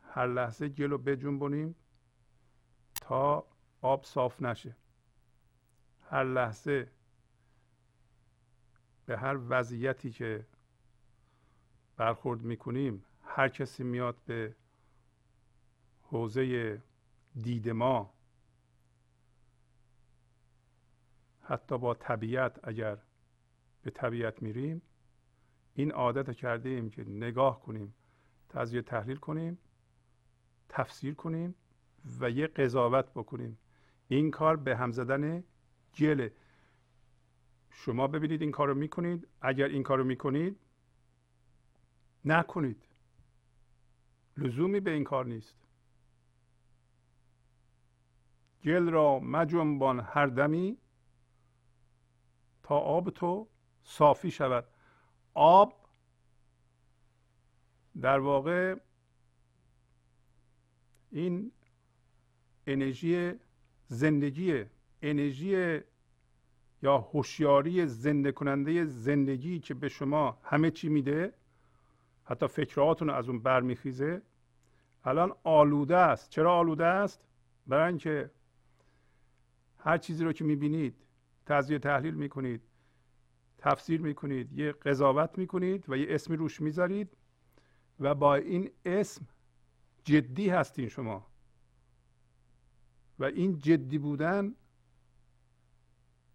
هر 0.03 0.27
لحظه 0.27 0.69
گل 0.69 0.89
رو 0.89 0.97
بجنبونیم 0.97 1.75
تا 2.95 3.47
آب 3.81 4.03
صاف 4.03 4.41
نشه. 4.41 4.75
هر 6.09 6.23
لحظه 6.23 6.91
به 9.05 9.17
هر 9.17 9.37
وضعیتی 9.49 10.11
که 10.11 10.45
برخورد 11.97 12.41
می‌کنیم 12.41 13.05
هر 13.23 13.49
کسی 13.49 13.83
میاد 13.83 14.17
به 14.25 14.55
حوزه 16.01 16.81
دید 17.35 17.69
ما 17.69 18.13
حتی 21.41 21.77
با 21.77 21.93
طبیعت 21.93 22.59
اگر 22.67 22.97
به 23.81 23.91
طبیعت 23.91 24.41
میریم 24.41 24.81
این 25.75 25.91
عادت 25.91 26.35
کرده 26.35 26.69
ایم 26.69 26.89
که 26.89 27.03
نگاه 27.03 27.61
کنیم 27.61 27.93
تجزیه 28.49 28.81
تحلیل 28.81 29.17
کنیم 29.17 29.57
تفسیر 30.69 31.13
کنیم 31.13 31.55
و 32.19 32.29
یه 32.29 32.47
قضاوت 32.47 33.13
بکنیم. 33.13 33.57
این 34.07 34.31
کار 34.31 34.55
به 34.55 34.77
هم 34.77 34.91
زدن 34.91 35.43
گله. 35.97 36.33
شما 37.71 38.07
ببینید 38.07 38.41
این 38.41 38.51
کار 38.51 38.67
رو 38.67 38.75
می‌کنید. 38.75 39.27
اگر 39.41 39.65
این 39.65 39.83
کار 39.83 39.97
رو 39.97 40.03
می‌کنید 40.03 40.59
نکنید. 42.25 42.85
لزومی 44.37 44.79
به 44.79 44.91
این 44.91 45.03
کار 45.03 45.25
نیست. 45.25 45.55
گل 48.63 48.89
را 48.89 49.19
مجنبان 49.19 49.99
هر 49.99 50.25
دمی 50.25 50.77
تا 52.63 52.75
آب 52.77 53.09
تو 53.09 53.47
صافی 53.83 54.31
شود. 54.31 54.65
آب 55.33 55.89
در 58.01 58.19
واقع 58.19 58.75
این 61.11 61.51
انرژی 62.67 63.33
زندگی 63.87 64.65
انرژی 65.01 65.79
یا 66.81 66.97
هوشیاری 66.97 67.85
زنده 67.85 68.31
کننده 68.31 68.85
زندگی 68.85 69.59
که 69.59 69.73
به 69.73 69.89
شما 69.89 70.37
همه 70.43 70.71
چی 70.71 70.89
میده 70.89 71.33
حتی 72.23 72.47
فکراتون 72.47 73.09
از 73.09 73.29
اون 73.29 73.39
برمیخیزه 73.39 74.21
الان 75.03 75.35
آلوده 75.43 75.97
است. 75.97 76.29
چرا 76.29 76.57
آلوده 76.57 76.85
است؟ 76.85 77.27
برای 77.67 77.87
اینکه 77.87 78.31
هر 79.77 79.97
چیزی 79.97 80.23
رو 80.23 80.33
که 80.33 80.43
می‌بینید 80.43 80.95
تجزیه 81.45 81.79
تحلیل 81.79 82.13
می‌کنید 82.13 82.61
تفسیر 83.57 84.01
می‌کنید 84.01 84.59
یه 84.59 84.71
قضاوت 84.71 85.37
می‌کنید 85.37 85.89
و 85.89 85.97
یه 85.97 86.05
اسمی 86.09 86.37
روش 86.37 86.61
می‌ذارید 86.61 87.17
و 87.99 88.15
با 88.15 88.35
این 88.35 88.71
اسم 88.85 89.27
جدی 90.03 90.49
هستین 90.49 90.87
شما. 90.87 91.27
و 93.19 93.23
این 93.23 93.59
جدی 93.59 93.97
بودن 93.97 94.55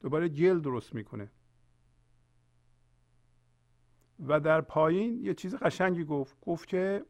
دوباره 0.04 0.28
جل 0.28 0.60
درست 0.60 0.94
می‌کنه. 0.94 1.30
و 4.26 4.40
در 4.40 4.60
پایین 4.60 5.24
یه 5.24 5.34
چیز 5.34 5.54
قشنگی 5.54 6.04
گفت. 6.04 6.40
گفت 6.40 6.68
که 6.68 7.04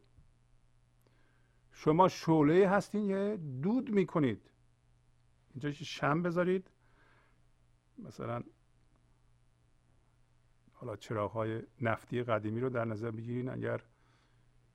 شما 1.73 2.09
شعله 2.09 2.69
هستین 2.69 3.05
یه 3.05 3.37
دود 3.37 3.91
می‌کنید. 3.91 4.51
اینجا 5.51 5.73
شم 5.73 6.23
بذارید. 6.23 6.71
مثلا 7.99 8.43
حالا 10.73 10.97
چراغ 10.97 11.31
های 11.31 11.63
نفتی 11.81 12.23
قدیمی 12.23 12.61
رو 12.61 12.71
در 12.71 12.85
نظر 12.85 13.11
بگیرین. 13.11 13.49
اگر 13.49 13.83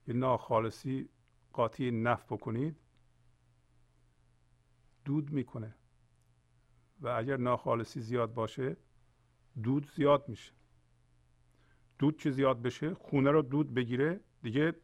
یه 0.08 0.14
ناخالصی 0.14 1.10
قاطی 1.54 1.92
نفت 1.92 2.28
بکنید 2.28 2.76
دود 5.06 5.32
می‌کنه. 5.32 5.76
و 7.02 7.08
اگر 7.08 7.38
ناخالصی 7.38 8.02
زیاد 8.02 8.34
باشه 8.34 8.78
دود 9.64 9.92
زیاد 9.92 10.30
میشه. 10.30 10.54
دود 12.00 12.18
که 12.18 12.32
زیاد 12.32 12.62
بشه؟ 12.62 12.94
خونه 12.94 13.32
رو 13.32 13.42
دود 13.42 13.74
بگیره 13.74 14.20
دیگه 14.42 14.76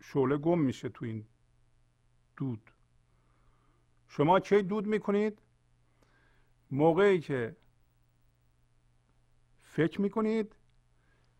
شعله 0.00 0.36
گم 0.36 0.58
میشه 0.58 0.88
تو 0.88 1.04
این 1.04 1.26
دود. 2.36 2.70
شما 4.08 4.40
کی 4.40 4.62
دود 4.62 4.86
می‌کنید؟ 4.86 5.42
موقعی 6.70 7.20
که 7.20 7.56
فکر 9.62 10.00
می‌کنید 10.00 10.56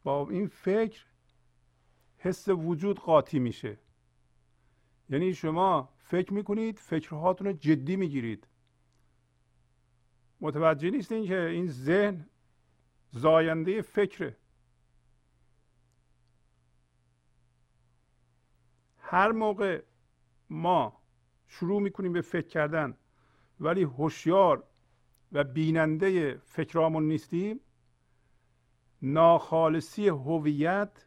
با 0.03 0.29
این 0.31 0.47
فکر 0.47 1.05
حس 2.19 2.49
وجود 2.49 2.99
قاطی 2.99 3.39
میشه. 3.39 3.79
یعنی 5.09 5.35
شما 5.35 5.89
فکر 5.97 6.33
می‌کنید 6.33 6.79
فکرهاتون 6.79 7.47
رو 7.47 7.53
جدی 7.53 7.97
می‌گیرید. 7.97 8.47
متوجه 10.45 10.91
نیستین 10.91 11.27
که 11.27 11.41
این 11.41 11.67
ذهن 11.67 12.27
زاینده 13.11 13.83
فکره. 13.83 14.37
هر 18.99 19.33
موقع 19.33 19.83
ما 20.51 21.01
شروع 21.49 21.83
می‌کنیم 21.83 22.13
به 22.13 22.21
فکر 22.21 22.47
کردن 22.47 22.97
ولی 23.61 23.83
هوشیار 23.83 24.65
و 25.33 25.45
بیننده 25.45 26.35
فکرامون 26.35 27.09
نیستیم 27.09 27.61
ناخالصی 29.03 30.09
هویت 30.09 31.07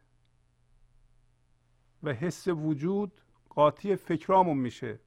و 2.03 2.13
حس 2.13 2.47
وجود 2.47 3.21
قاطی 3.49 3.95
فکرامون 3.95 4.57
میشه. 4.57 4.99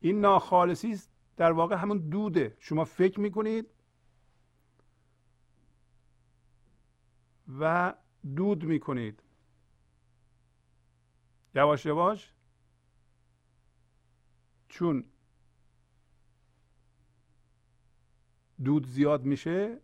این 0.00 0.20
ناخالصی 0.20 0.98
در 1.36 1.52
واقع 1.52 1.76
همون 1.76 1.98
دوده. 1.98 2.56
شما 2.58 2.84
فکر 2.84 3.20
می‌کنید 3.20 3.66
و 7.58 7.94
دود 8.36 8.64
می‌کنید. 8.64 9.22
یواش 11.54 11.86
یواش 11.86 12.32
چون 14.68 15.04
دود 18.64 18.86
زیاد 18.86 19.24
میشه 19.24 19.80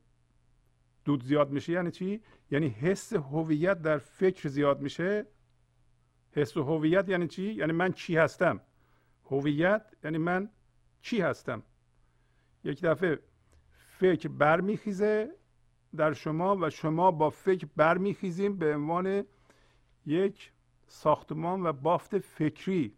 دود 1.04 1.24
زیاد 1.24 1.50
میشه 1.50 1.72
یعنی 1.72 1.90
چی؟ 1.90 2.22
یعنی 2.50 2.68
حس 2.68 3.12
هویت 3.12 3.82
در 3.82 3.98
فکر 3.98 4.48
زیاد 4.48 4.80
میشه. 4.80 5.26
حس 6.32 6.56
هویت 6.56 7.08
یعنی 7.08 7.28
چی؟ 7.28 7.52
یعنی 7.52 7.72
من 7.72 7.92
چی 7.92 8.16
هستم؟ 8.16 8.60
هویت 9.24 9.94
یعنی 10.04 10.18
من 10.18 10.50
چی 11.00 11.20
هستم؟ 11.20 11.62
یک 12.64 12.82
دفعه 12.82 13.18
فکر 13.98 14.28
برمیخیزه 14.28 15.30
در 15.96 16.12
شما 16.12 16.56
و 16.60 16.70
شما 16.70 17.10
با 17.10 17.30
فکر 17.30 17.66
برمیخیزیم 17.76 18.56
به 18.56 18.74
عنوان 18.74 19.24
یک 20.06 20.52
ساختمان 20.86 21.66
و 21.66 21.72
بافت 21.72 22.18
فکری. 22.18 22.96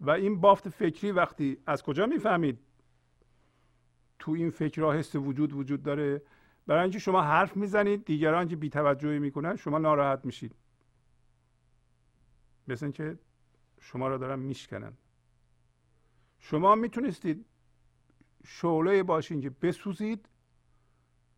و 0.00 0.10
این 0.10 0.40
بافت 0.40 0.68
فکری 0.68 1.12
وقتی 1.12 1.58
از 1.66 1.82
کجا 1.82 2.06
می‌فهمید؟ 2.06 2.58
تو 4.18 4.32
این 4.32 4.50
فکرها 4.50 4.92
حس 4.92 5.16
وجود 5.16 5.52
وجود 5.52 5.82
داره. 5.82 6.22
برای 6.66 6.82
اینکه 6.82 6.98
شما 6.98 7.22
حرف 7.22 7.56
می‌زنید 7.56 8.04
دیگران 8.04 8.48
که 8.48 8.56
بیتوجهی 8.56 9.18
می‌کنن 9.18 9.56
شما 9.56 9.78
ناراحت 9.78 10.24
میشید. 10.24 10.54
مثل 12.68 12.90
که 12.90 13.18
شما 13.80 14.08
را 14.08 14.18
دارن 14.18 14.38
میشکنن. 14.38 14.92
شما 16.38 16.74
می‌تونستید 16.74 17.46
شعله 18.44 19.02
باشین 19.02 19.40
که 19.40 19.50
بسوزید 19.50 20.28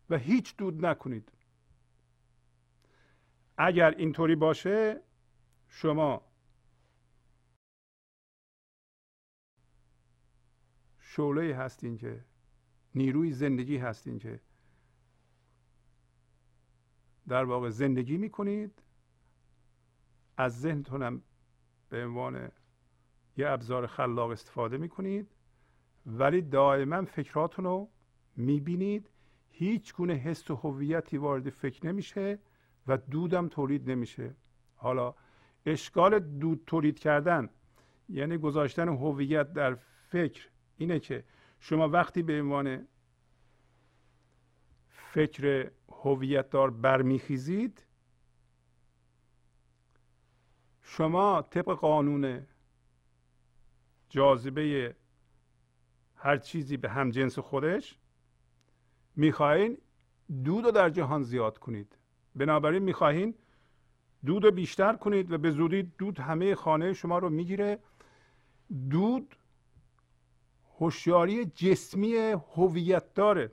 و 0.09 0.17
هیچ 0.17 0.57
دود 0.57 0.85
نکنید. 0.85 1.31
اگر 3.57 3.91
اینطوری 3.91 4.35
باشه 4.35 5.01
شما 5.67 6.29
شعله 10.99 11.55
هستین 11.55 11.97
که 11.97 12.25
نیروی 12.95 13.31
زندگی 13.31 13.77
هستین 13.77 14.19
که 14.19 14.41
در 17.27 17.43
واقع 17.43 17.69
زندگی 17.69 18.17
می‌کنید 18.17 18.83
از 20.37 20.59
ذهنتونم 20.61 21.21
به 21.89 22.05
عنوان 22.05 22.51
یه 23.39 23.49
ابزار 23.49 23.87
خلاق 23.87 24.29
استفاده 24.29 24.77
می‌کنید 24.77 25.27
ولی 26.05 26.41
دائما 26.41 27.05
فکراتون 27.05 27.65
رو 27.65 27.89
می‌بینید. 28.35 29.09
هیچ 29.51 29.93
گونه 29.93 30.13
حس 30.13 30.51
و 30.51 30.55
هویتی 30.55 31.17
وارد 31.17 31.49
فکر 31.49 31.85
نمیشه 31.85 32.39
و 32.87 32.97
دودم 32.97 33.47
تولید 33.47 33.89
نمیشه. 33.91 34.35
حالا 34.75 35.13
اشکال 35.65 36.19
دود 36.19 36.63
تولید 36.67 36.99
کردن 36.99 37.49
یعنی 38.09 38.37
گذاشتن 38.37 38.87
هویت 38.87 39.53
در 39.53 39.75
فکر 40.07 40.49
اینه 40.77 40.99
که 40.99 41.23
شما 41.59 41.89
وقتی 41.89 42.23
به 42.23 42.41
عنوان 42.41 42.87
فکر 44.89 45.71
هویت 45.89 46.49
دار 46.49 46.69
برمیخیزید 46.71 47.85
شما 50.81 51.41
طبق 51.41 51.65
قانون 51.65 52.47
جاذبه 54.09 54.95
هر 56.15 56.37
چیزی 56.37 56.77
به 56.77 56.89
هم 56.89 57.09
جنس 57.09 57.39
خودش 57.39 57.97
می‌خواهید 59.15 59.81
دود 60.43 60.65
رو 60.65 60.71
در 60.71 60.89
جهان 60.89 61.23
زیاد 61.23 61.57
کنید. 61.57 61.97
بنابراین 62.35 62.83
می‌خواهید 62.83 63.35
دود 64.25 64.43
رو 64.43 64.51
بیشتر 64.51 64.95
کنید 64.95 65.31
و 65.31 65.37
به 65.37 65.51
زودی 65.51 65.83
دود 65.83 66.19
همه 66.19 66.55
خانه 66.55 66.93
شما 66.93 67.17
رو 67.17 67.29
می‌گیره. 67.29 67.79
دود 68.89 69.35
هوشیاری 70.79 71.45
جسمی 71.45 72.15
هویت 72.55 73.13
داره 73.13 73.51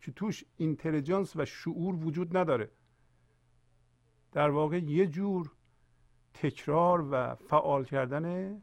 که 0.00 0.12
توش 0.12 0.44
اینتلیجنس 0.56 1.36
و 1.36 1.44
شعور 1.44 1.94
وجود 1.94 2.36
نداره. 2.36 2.70
در 4.32 4.50
واقع 4.50 4.78
یه 4.78 5.06
جور 5.06 5.52
تکرار 6.34 7.08
و 7.10 7.34
فعال 7.34 7.84
کردن 7.84 8.56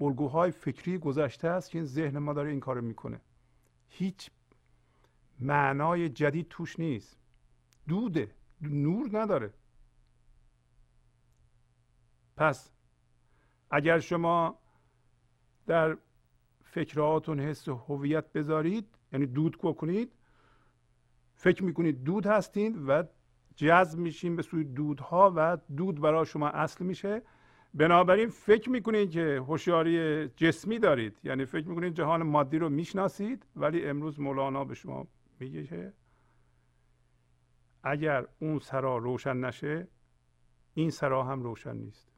الگوهای 0.00 0.50
فکری 0.50 0.98
گذشته 0.98 1.48
است 1.48 1.70
که 1.70 1.78
این 1.78 1.86
ذهن 1.86 2.18
ما 2.18 2.32
داره 2.32 2.50
این 2.50 2.60
کارو 2.60 2.80
می‌کنه. 2.80 3.20
هیچ 3.88 4.30
معنای 5.40 6.08
جدید 6.08 6.46
توش 6.50 6.78
نیست. 6.78 7.16
دوده 7.88 8.30
نور 8.60 9.08
نداره. 9.12 9.52
پس 12.36 12.70
اگر 13.70 13.98
شما 13.98 14.58
در 15.66 15.96
فکرهاتون 16.64 17.40
حس 17.40 17.68
هویت 17.68 18.32
بذارید 18.32 18.86
یعنی 19.12 19.26
دود 19.26 19.56
کنید 19.56 20.12
فکر 21.34 21.64
می‌کنید 21.64 22.04
دود 22.04 22.26
هستید 22.26 22.88
و 22.88 23.02
جذب 23.56 23.98
میشیم 23.98 24.36
به 24.36 24.42
سوی 24.42 24.64
دودها 24.64 25.32
و 25.36 25.56
دود 25.76 26.00
برای 26.00 26.26
شما 26.26 26.48
اصل 26.48 26.84
میشه 26.84 27.22
بنابراین 27.76 28.28
فکر 28.28 28.70
می‌کنید 28.70 29.10
که 29.10 29.42
هوشیاری 29.46 30.28
جسمی 30.28 30.78
دارید؟ 30.78 31.20
یعنی 31.24 31.44
فکر 31.44 31.68
می‌کنید 31.68 31.94
جهان 31.94 32.22
مادی 32.22 32.58
رو 32.58 32.68
می‌شناسید 32.68 33.46
ولی 33.56 33.86
امروز 33.86 34.20
مولانا 34.20 34.64
به 34.64 34.74
شما 34.74 35.06
میگه 35.40 35.64
که 35.64 35.92
اگر 37.82 38.26
اون 38.40 38.58
سرا 38.58 38.96
روشن 38.96 39.36
نشه 39.36 39.88
این 40.74 40.90
سرا 40.90 41.24
هم 41.24 41.42
روشن 41.42 41.76
نیست. 41.76 42.08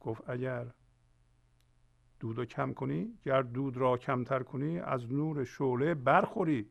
گفت 0.00 0.30
اگر 0.30 0.66
دود 2.20 2.38
رو 2.38 2.44
کم 2.44 2.72
کنی 2.72 3.18
گر 3.22 3.42
دود 3.42 3.76
را 3.76 3.96
کمتر 3.96 4.42
کنی 4.42 4.78
از 4.78 5.12
نور 5.12 5.44
شعله 5.44 5.94
برخوری. 5.94 6.70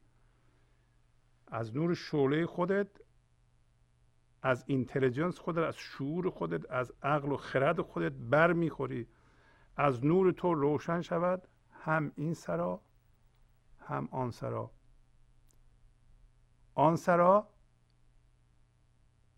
از 1.47 1.75
نور 1.75 1.93
شعله 1.93 2.45
خودت 2.45 2.87
از 4.45 4.63
اینتلیجنس 4.67 5.39
خودت 5.39 5.57
از 5.67 5.77
شعور 5.77 6.29
خودت 6.29 6.71
از 6.71 6.93
عقل 7.03 7.31
و 7.31 7.37
خرد 7.37 7.81
خودت 7.81 8.11
بر 8.11 8.53
می‌خوری 8.53 9.07
از 9.77 10.05
نور 10.05 10.31
تو 10.31 10.53
روشن 10.53 11.01
شود 11.01 11.47
هم 11.71 12.11
این 12.15 12.33
سرا 12.33 12.81
هم 13.79 14.07
آن 14.11 14.31
سرا. 14.31 14.71
آن 16.75 16.95
سرا 16.95 17.47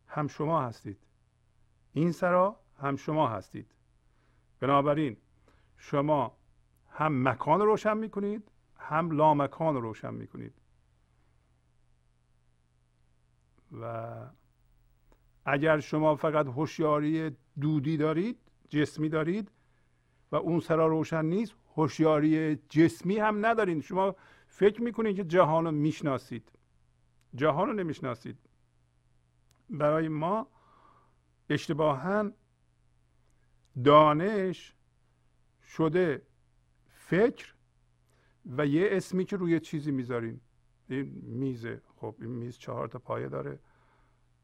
هم 0.08 0.28
شما 0.28 0.62
هستید. 0.62 1.00
این 1.94 2.12
سرا 2.12 2.60
هم 2.78 2.96
شما 2.96 3.28
هستید. 3.28 3.72
بنابراین 4.60 5.18
شما 5.78 6.38
هم 6.90 7.28
مکان 7.30 7.62
روشن 7.62 7.98
می‌کنید 7.98 8.52
هم 8.76 9.12
لامکان 9.12 9.76
روشن 9.76 10.14
می‌کنید. 10.14 10.54
و 13.82 14.16
اگر 15.50 15.80
شما 15.80 16.16
فقط 16.16 16.48
هوشیاری 16.48 17.32
دودی 17.62 17.98
دارید 17.98 18.40
جسمی 18.70 19.10
دارید 19.10 19.52
و 20.32 20.36
اون 20.36 20.60
سرا 20.60 20.88
روشن 20.88 21.26
نیست 21.26 21.56
هوشیاری 21.76 22.56
جسمی 22.56 23.18
هم 23.18 23.46
ندارید 23.46 23.82
شما 23.82 24.16
فکر 24.48 24.82
می‌کنید 24.82 25.16
که 25.16 25.24
جهان 25.24 25.66
رو 25.66 25.72
می‌شناسید. 25.72 26.52
جهان 27.36 27.68
رو 27.68 27.74
نمی‌شناسید. 27.74 28.38
برای 29.70 30.08
ما 30.08 30.48
اشتباها 31.50 32.32
دانش 33.84 34.74
شده 35.64 36.22
فکر 36.88 37.54
و 38.46 38.68
یه 38.68 38.90
اسمی 38.92 39.26
که 39.26 39.38
روی 39.38 39.60
چیزی 39.60 39.92
می‌ذاریم 39.92 40.42
این 40.90 41.22
میزه. 41.24 41.82
خب 41.96 42.16
این 42.20 42.30
میز 42.30 42.58
چهار 42.58 42.88
تا 42.88 43.00
پایه 43.00 43.30
داره. 43.30 43.60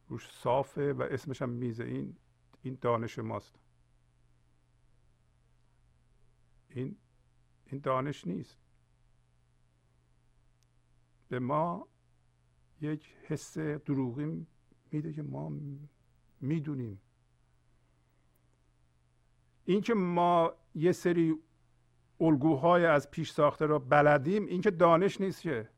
روش 0.08 0.32
صافه 0.32 0.94
و 0.94 1.02
اسمش 1.02 1.42
هم 1.42 1.50
میزه 1.50 1.84
این 1.84 2.18
این 2.62 2.78
دانش 2.82 3.20
ماست. 3.20 3.60
این 6.70 6.98
این 7.66 7.82
دانش 7.82 8.28
نیست. 8.28 8.58
به 11.30 11.40
ما 11.40 11.88
یک 12.82 13.16
حس 13.28 13.58
دروغی 13.58 14.48
میده 14.92 15.14
که 15.14 15.24
ما 15.24 15.52
می‌دونیم. 16.42 17.02
اینکه 19.66 19.94
ما 19.94 20.54
یه 20.76 20.92
سری 20.92 21.36
الگوهای 22.20 22.86
از 22.86 23.12
پیش 23.12 23.32
ساخته 23.32 23.66
رو 23.66 23.80
بلدیم 23.80 24.46
این 24.46 24.62
که 24.62 24.72
دانش 24.72 25.22
نیست 25.22 25.42
که. 25.42 25.70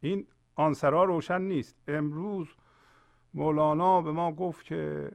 این 0.00 0.26
آنسرا 0.62 1.04
روشن 1.04 1.42
نیست. 1.42 1.76
امروز 1.88 2.48
مولانا 3.34 4.02
به 4.02 4.12
ما 4.12 4.32
گفت 4.32 4.64
که 4.64 5.10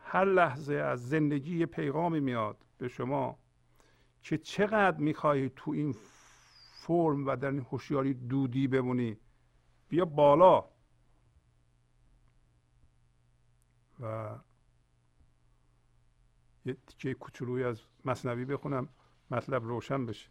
هر 0.00 0.24
لحظه 0.24 0.74
از 0.74 1.08
زندگی 1.08 1.58
یه 1.58 1.66
پیغامی 1.66 2.20
میاد 2.20 2.56
به 2.78 2.88
شما 2.88 3.38
که 4.22 4.38
چقدر 4.38 4.98
می‌خواهی 4.98 5.48
تو 5.56 5.70
این 5.70 5.92
فرم 6.72 7.26
و 7.26 7.36
در 7.36 7.50
این 7.50 7.66
هوشیاری 7.70 8.14
دودی 8.14 8.68
بمونی. 8.68 9.16
بیا 9.88 10.04
بالا. 10.04 10.64
و 14.00 14.34
یه 16.64 16.76
تیکه 16.86 17.14
کوچولوی 17.14 17.64
از 17.64 17.80
مصنوی 18.04 18.44
بخونم. 18.44 18.88
مطلب 19.30 19.64
روشن 19.64 20.06
بشه. 20.06 20.30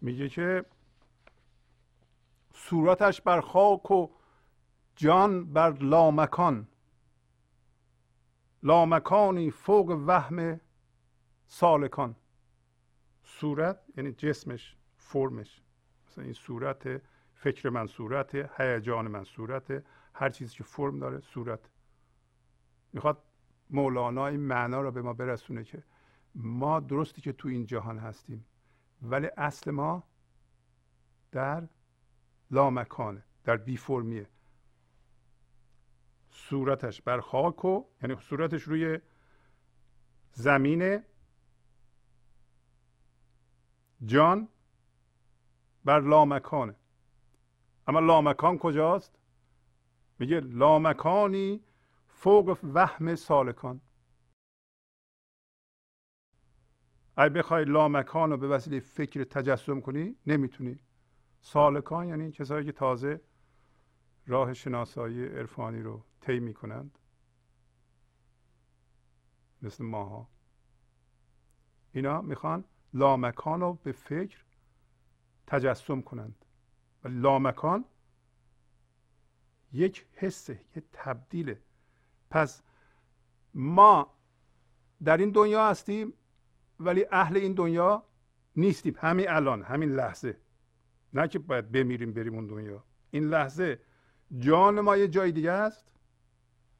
میگه 0.00 0.28
که 0.28 0.64
صورتش 2.54 3.20
بر 3.20 3.40
خاک 3.40 3.90
و 3.90 4.08
جان 4.96 5.52
بر 5.52 5.70
لامکان. 5.70 6.68
لامکانی 8.62 9.50
فوق 9.50 10.02
وهم 10.06 10.60
سالکان. 11.46 12.16
صورت 13.22 13.80
یعنی 13.96 14.12
جسمش 14.12 14.76
فرمش. 14.96 15.62
مثلا 16.06 16.24
این 16.24 16.32
صورت 16.32 17.02
فکر 17.34 17.68
من 17.68 17.86
صورت 17.86 18.34
هیجان 18.60 19.08
من 19.08 19.24
صورت. 19.24 19.84
هر 20.14 20.30
چیزی 20.30 20.56
که 20.56 20.64
فرم 20.64 20.98
داره 20.98 21.20
صورت. 21.20 21.60
می‌خواد 22.92 23.22
مولانا 23.70 24.26
این 24.26 24.40
معنا 24.40 24.80
رو 24.80 24.90
به 24.90 25.02
ما 25.02 25.12
برسونه 25.12 25.64
که 25.64 25.82
ما 26.34 26.80
درستی 26.80 27.20
که 27.20 27.32
تو 27.32 27.48
این 27.48 27.66
جهان 27.66 27.98
هستیم 27.98 28.44
ولی 29.02 29.28
اصل 29.36 29.70
ما 29.70 30.02
در 31.32 31.68
لامکانه 32.50 33.24
در 33.44 33.56
بی 33.56 33.76
فرمیه. 33.76 34.28
صورتش 36.30 37.02
بر 37.02 37.20
خاک 37.20 37.64
و 37.64 37.84
یعنی 38.02 38.16
صورتش 38.20 38.62
روی 38.62 38.98
زمین 40.32 41.02
جان 44.04 44.48
بر 45.84 46.00
لامکانه. 46.00 46.74
اما 47.86 48.00
لامکان 48.00 48.58
کجاست؟ 48.58 49.18
میگه 50.18 50.40
لامکانی 50.40 51.64
فوق 52.08 52.58
وهم 52.74 53.14
سالکان. 53.14 53.80
اگه 57.16 57.34
بخوای 57.34 57.64
لامکان 57.64 58.30
رو 58.30 58.36
به 58.36 58.48
وسیله 58.48 58.80
فکر 58.80 59.24
تجسم 59.24 59.80
کنی 59.80 60.16
نمی‌تونی. 60.26 60.78
سالکان 61.40 62.08
یعنی 62.08 62.32
کسایی 62.32 62.66
که 62.66 62.72
تازه 62.72 63.20
راه 64.26 64.54
شناسایی 64.54 65.26
عرفانی 65.26 65.82
رو 65.82 66.04
طی 66.20 66.40
می‌کنند. 66.40 66.98
مثل 69.62 69.84
ماها. 69.84 70.28
اینا 71.92 72.20
می‌خوان 72.20 72.64
لامکان 72.94 73.60
رو 73.60 73.72
به 73.72 73.92
فکر 73.92 74.44
تجسم 75.46 76.00
کنند. 76.00 76.44
و 77.04 77.08
لامکان 77.08 77.84
یک 79.72 80.06
حسه 80.12 80.60
یک 80.76 80.84
تبدیله. 80.92 81.62
پس 82.30 82.62
ما 83.54 84.14
در 85.04 85.16
این 85.16 85.30
دنیا 85.30 85.68
هستیم 85.68 86.12
ولی 86.80 87.06
اهل 87.10 87.36
این 87.36 87.54
دنیا 87.54 88.04
نیستیم. 88.56 88.94
همین 88.98 89.28
الان 89.28 89.62
همین 89.62 89.90
لحظه. 89.90 90.40
نه 91.14 91.28
که 91.28 91.38
باید 91.38 91.72
بمیریم 91.72 92.12
بریم 92.12 92.34
اون 92.34 92.46
دنیا 92.46 92.84
این 93.10 93.24
لحظه 93.24 93.80
جان 94.38 94.80
ما 94.80 94.96
یه 94.96 95.08
جای 95.08 95.32
دیگه 95.32 95.50
است 95.50 95.84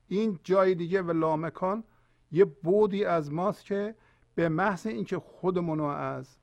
این 0.08 0.40
جای 0.44 0.74
دیگه 0.74 1.02
و 1.02 1.12
لامکان 1.12 1.84
یه 2.32 2.44
بودی 2.44 3.04
از 3.04 3.32
ماست 3.32 3.64
که 3.64 3.94
به 4.34 4.48
محض 4.48 4.86
اینکه 4.86 5.18
خودمون 5.18 5.78
رو 5.78 5.84
از 5.84 6.38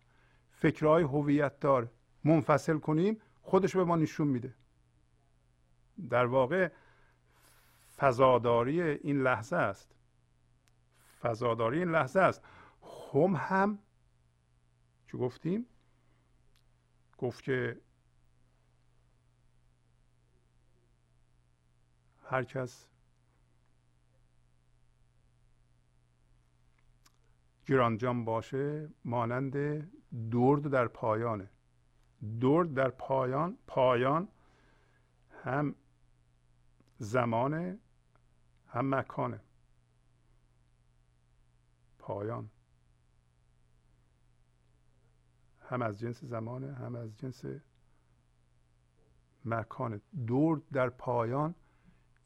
فکرهای 0.52 1.04
هویت 1.04 1.60
دار 1.60 1.92
منفصل 2.24 2.78
کنیم 2.78 3.22
خودش 3.42 3.76
به 3.76 3.84
ما 3.84 3.96
نشون 3.96 4.28
میده 4.28 4.54
در 6.10 6.26
واقع 6.26 6.72
فضاداری 7.98 8.82
این 8.82 9.22
لحظه 9.22 9.56
است 9.56 9.96
فضاداری 11.22 11.80
این 11.80 11.92
لحظه 11.92 12.20
است 12.20 12.44
هم 13.14 13.36
هم 13.36 13.80
چه 15.08 15.18
گفتیم 15.18 15.66
گفت 17.18 17.44
که 17.44 17.82
هر 22.24 22.44
کس 22.44 22.88
گرانجان 27.68 28.26
باشه 28.26 28.90
مانند 29.06 29.52
درد 30.32 30.68
در 30.68 30.88
پایانه. 30.88 31.50
درد 32.42 32.74
در 32.74 32.90
پایان 32.90 33.58
پایان 33.68 34.28
هم 35.44 35.76
زمانه 36.98 37.80
هم 38.68 38.96
مکانه. 38.96 39.40
پایان. 42.00 42.50
هم 45.70 45.82
از 45.82 46.00
جنس 46.00 46.24
زمانه 46.24 46.74
هم 46.74 46.96
از 46.96 47.18
جنس 47.18 47.44
مکان. 49.46 50.02
دور 50.28 50.62
در 50.74 50.90
پایان 50.90 51.56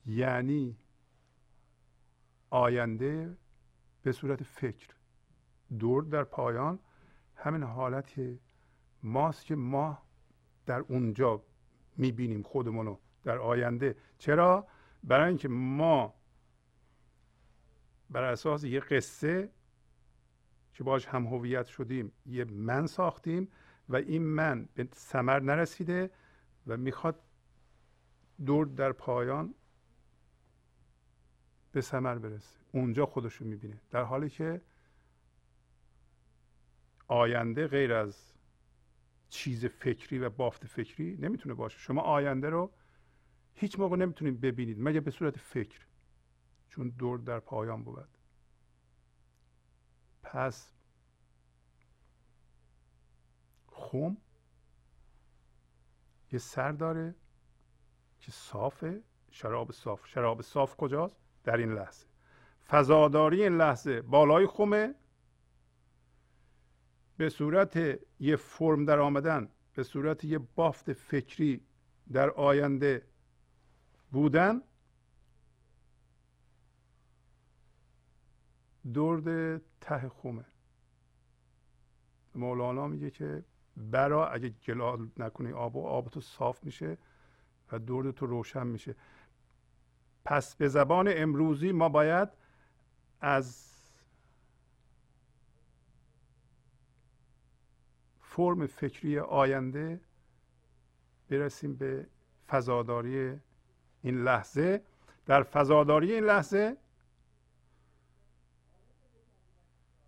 یعنی 0.06 0.78
آینده 2.50 3.38
به 4.04 4.12
صورت 4.12 4.44
فکر. 4.44 4.96
دور 5.80 6.04
در 6.04 6.24
پایان 6.24 6.80
همین 7.36 7.64
حالت 7.64 8.22
ماست 9.04 9.46
که 9.46 9.56
ما 9.56 9.98
در 10.66 10.80
اونجا 10.80 11.44
می‌بینیم 11.98 12.44
خودمون 12.44 12.86
رو 12.86 13.00
در 13.24 13.38
آینده. 13.38 13.96
چرا؟ 14.18 14.68
برای 15.04 15.28
اینکه 15.28 15.48
ما 15.48 16.14
بر 18.10 18.24
اساس 18.24 18.64
یه 18.64 18.80
قصه 18.80 19.50
که 20.80 20.84
باش 20.84 21.06
هم 21.06 21.28
هویت 21.28 21.66
شدیم 21.66 22.12
یه 22.26 22.46
من 22.46 22.88
ساختیم 22.88 23.48
و 23.90 23.96
این 23.96 24.24
من 24.24 24.70
به 24.74 24.88
ثمر 24.96 25.40
نرسیده 25.40 26.10
و 26.68 26.78
می‌خواد 26.78 27.22
دور 28.46 28.66
در 28.66 28.92
پایان 28.92 29.56
به 31.72 31.82
ثمر 31.82 32.18
برسه. 32.18 32.60
اونجا 32.72 33.06
خودش 33.06 33.34
رو 33.34 33.48
می‌بینه. 33.48 33.82
در 33.92 34.04
حالی 34.04 34.30
که 34.30 34.62
آینده 37.08 37.68
غیر 37.68 37.94
از 37.94 38.34
چیز 39.30 39.66
فکری 39.66 40.20
و 40.20 40.30
بافت 40.30 40.66
فکری 40.66 41.18
نمی‌تونه 41.18 41.56
باشه. 41.56 41.78
شما 41.80 42.02
آینده 42.02 42.50
رو 42.50 42.72
هیچ 43.54 43.80
موقع 43.80 43.98
نمی‌تونید 43.98 44.42
ببینید 44.42 44.78
مگه 44.80 45.00
به 45.00 45.12
صورت 45.12 45.38
فکر 45.38 45.80
چون 46.70 46.90
دور 46.90 47.20
در 47.20 47.40
پایان 47.40 47.84
بود. 47.84 48.19
پس 50.34 50.72
خم 53.68 54.18
یه 56.32 56.40
سر 56.40 56.72
داره 56.72 57.16
که 58.20 58.32
صافه. 58.32 59.04
شراب 59.32 59.72
صاف. 59.72 60.08
شراب 60.08 60.42
صاف 60.42 60.76
کجاست؟ 60.76 61.16
در 61.44 61.58
این 61.58 61.74
لحظه. 61.74 62.06
فضاداری 62.68 63.44
این 63.44 63.58
لحظه 63.58 64.02
بالای 64.02 64.48
خمه. 64.48 64.96
به 67.18 67.30
صورت 67.30 67.80
یه 68.20 68.36
فرم 68.36 68.86
در 68.86 69.00
آمدن 69.00 69.50
به 69.74 69.84
صورت 69.84 70.24
یه 70.24 70.38
بافت 70.38 70.94
فکری 70.94 71.62
در 72.12 72.30
آینده 72.30 73.08
بودن. 74.12 74.62
درد 78.94 79.58
ته 79.82 80.10
خومه 80.10 80.46
مولانا 82.36 82.88
میگه 82.88 83.10
که 83.10 83.44
برا 83.78 84.28
اگه 84.30 84.50
گلال 84.50 85.10
نکنی 85.18 85.52
آب 85.52 85.76
و 85.76 85.86
آب 85.86 86.10
تو 86.10 86.22
صاف 86.22 86.64
میشه 86.64 86.98
و 87.72 87.80
درد 87.80 88.12
تو 88.12 88.26
روشن 88.26 88.68
میشه. 88.68 88.96
پس 90.26 90.56
به 90.56 90.68
زبان 90.68 91.14
امروزی 91.16 91.72
ما 91.72 91.90
باید 91.90 92.30
از 93.22 93.70
فرم 98.22 98.68
فکری 98.68 99.20
آینده 99.20 100.02
برسیم 101.30 101.76
به 101.76 102.08
فضاداری 102.48 103.40
این 104.02 104.24
لحظه. 104.24 104.84
در 105.26 105.44
فضاداری 105.44 106.14
این 106.14 106.24
لحظه 106.24 106.78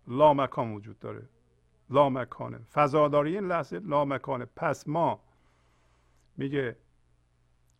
لامکان 0.06 0.72
وجود 0.72 0.98
داره. 0.98 1.28
لامکانه 1.90 2.58
فضاداری 2.58 3.34
این 3.36 3.46
لحظه 3.46 3.78
لامکانه 3.78 4.44
پس 4.44 4.88
ما 4.88 5.20
میگه 6.36 6.76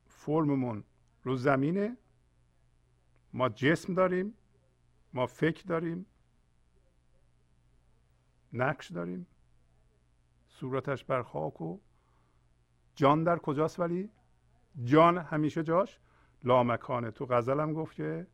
فرممون 0.07 0.85
رو 1.23 1.37
زمینه. 1.37 1.97
ما 3.33 3.49
جسم 3.49 3.95
داریم. 3.95 4.35
ما 5.13 5.27
فکر 5.27 5.65
داریم. 5.65 6.07
نقش 8.53 8.91
داریم. 8.93 9.27
صورتش 10.49 11.05
بر 11.05 11.23
خاک 11.23 11.61
و 11.61 11.79
جان 12.95 13.25
در 13.25 13.39
کجاست 13.39 13.81
ولی؟ 13.81 14.11
جان 14.85 15.19
همیشه 15.19 15.63
جاش. 15.63 16.01
لامکانه 16.45 17.11
تو 17.11 17.27
غزلم 17.27 17.73
گفت 17.73 17.95
که 17.95 18.27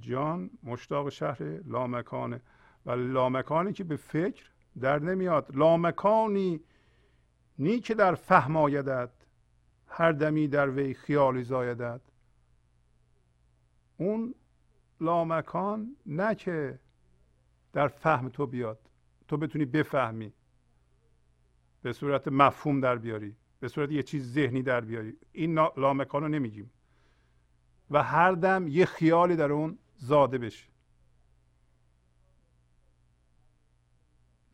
جان 0.00 0.50
مشتاق 0.62 1.08
شهر 1.08 1.42
لامکانه 1.42 2.40
و 2.86 2.90
لامکانی 2.90 3.72
که 3.72 3.84
به 3.84 3.96
فکر 3.96 4.44
در 4.80 4.98
نمیاد. 4.98 5.56
لامکانی 5.56 6.60
نی 7.58 7.80
که 7.80 7.94
در 7.94 8.14
فهم 8.14 8.56
آیدد 8.56 9.12
هر 9.86 10.12
دمی 10.12 10.48
در 10.48 10.70
وی 10.70 10.94
خیالی 10.94 11.42
زایدد 11.42 12.00
اون 13.96 14.34
لامکان 15.00 15.96
نه 16.06 16.34
که 16.34 16.78
در 17.72 17.88
فهم 17.88 18.28
تو 18.28 18.46
بیاد. 18.46 18.78
تو 19.28 19.36
بتونی 19.36 19.64
بفهمی. 19.64 20.32
به 21.82 21.92
صورت 21.92 22.28
مفهوم 22.28 22.80
در 22.80 22.96
بیاری. 22.96 23.36
به 23.60 23.68
صورت 23.68 23.90
یه 23.90 24.02
چیز 24.02 24.32
ذهنی 24.32 24.62
در 24.62 24.80
بیاری. 24.80 25.16
این 25.32 25.58
لامکان 25.58 26.22
رو 26.22 26.28
نمیگیم. 26.28 26.70
و 27.90 28.02
هر 28.02 28.32
دم 28.32 28.68
یه 28.68 28.84
خیالی 28.84 29.36
در 29.36 29.52
اون 29.52 29.78
زاده 29.96 30.38
بشه. 30.38 30.73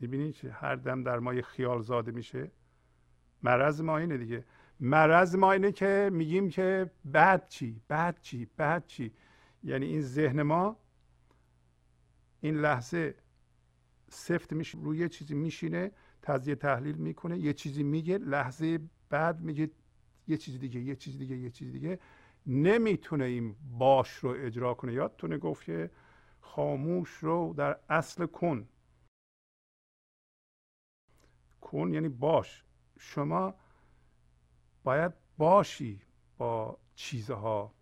می‌بینید 0.01 0.35
که 0.35 0.51
هر 0.51 0.77
دم 0.77 1.03
در 1.03 1.19
ما 1.19 1.35
یه 1.35 1.43
خیال 1.43 1.83
زاده 1.83 2.13
میشه. 2.13 2.51
مرض 3.43 3.81
ما 3.81 3.99
اینه 3.99 4.17
دیگه. 4.17 4.45
مرض 4.81 5.35
ما 5.37 5.53
اینه 5.53 5.73
که 5.73 6.11
میگیم 6.13 6.49
که 6.49 6.91
بعد 7.05 7.49
چی؟ 7.49 7.81
بعد 7.89 8.21
چی؟ 8.21 8.49
بعد 8.57 8.87
چی؟ 8.87 9.13
یعنی 9.63 9.87
این 9.87 10.01
ذهن 10.01 10.43
ما 10.43 10.77
این 12.41 12.61
لحظه 12.61 13.15
سفت 14.09 14.53
میشه 14.53 14.79
روی 14.79 14.99
یه 14.99 15.09
چیزی 15.09 15.35
میشینه 15.35 15.91
تجزیه 16.23 16.55
تحلیل 16.55 16.97
می‌کنه 16.97 17.39
یه 17.39 17.53
چیزی 17.53 17.83
میگه 17.83 18.19
لحظه 18.19 18.81
بعد 19.09 19.41
میگه 19.41 19.71
یه 20.29 20.37
چیز 20.37 20.59
دیگه 20.61 20.81
یه 20.81 20.97
چیز 20.97 21.19
دیگه 21.19 21.37
یه 21.37 21.51
چیز 21.51 21.73
دیگه. 21.73 21.99
نمی‌تونه 22.47 23.25
این 23.25 23.57
باش 23.79 24.11
رو 24.11 24.31
اجرا 24.31 24.75
کنه. 24.75 24.93
یادتونه 24.93 25.39
گفت 25.39 25.65
که 25.65 25.91
خاموش 26.41 27.11
رو 27.11 27.55
در 27.57 27.79
اصل 27.89 28.27
کن. 28.27 28.69
کن 31.71 31.95
یعنی 31.95 32.09
باش. 32.09 32.65
شما 32.99 33.55
باید 34.85 35.13
باشی 35.39 36.01
با 36.39 36.79
چیزها. 36.95 37.75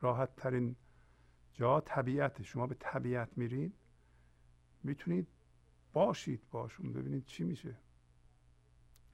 راحت 0.00 0.36
ترین 0.36 0.76
جا 1.54 1.80
طبیعت 1.80 2.42
شما 2.42 2.66
به 2.66 2.76
طبیعت 2.78 3.28
میرید 3.36 3.72
می‌تونید 4.84 5.26
باشید 5.92 6.40
باشون 6.50 6.92
ببینید 6.92 7.24
چی 7.24 7.44
میشه. 7.44 7.74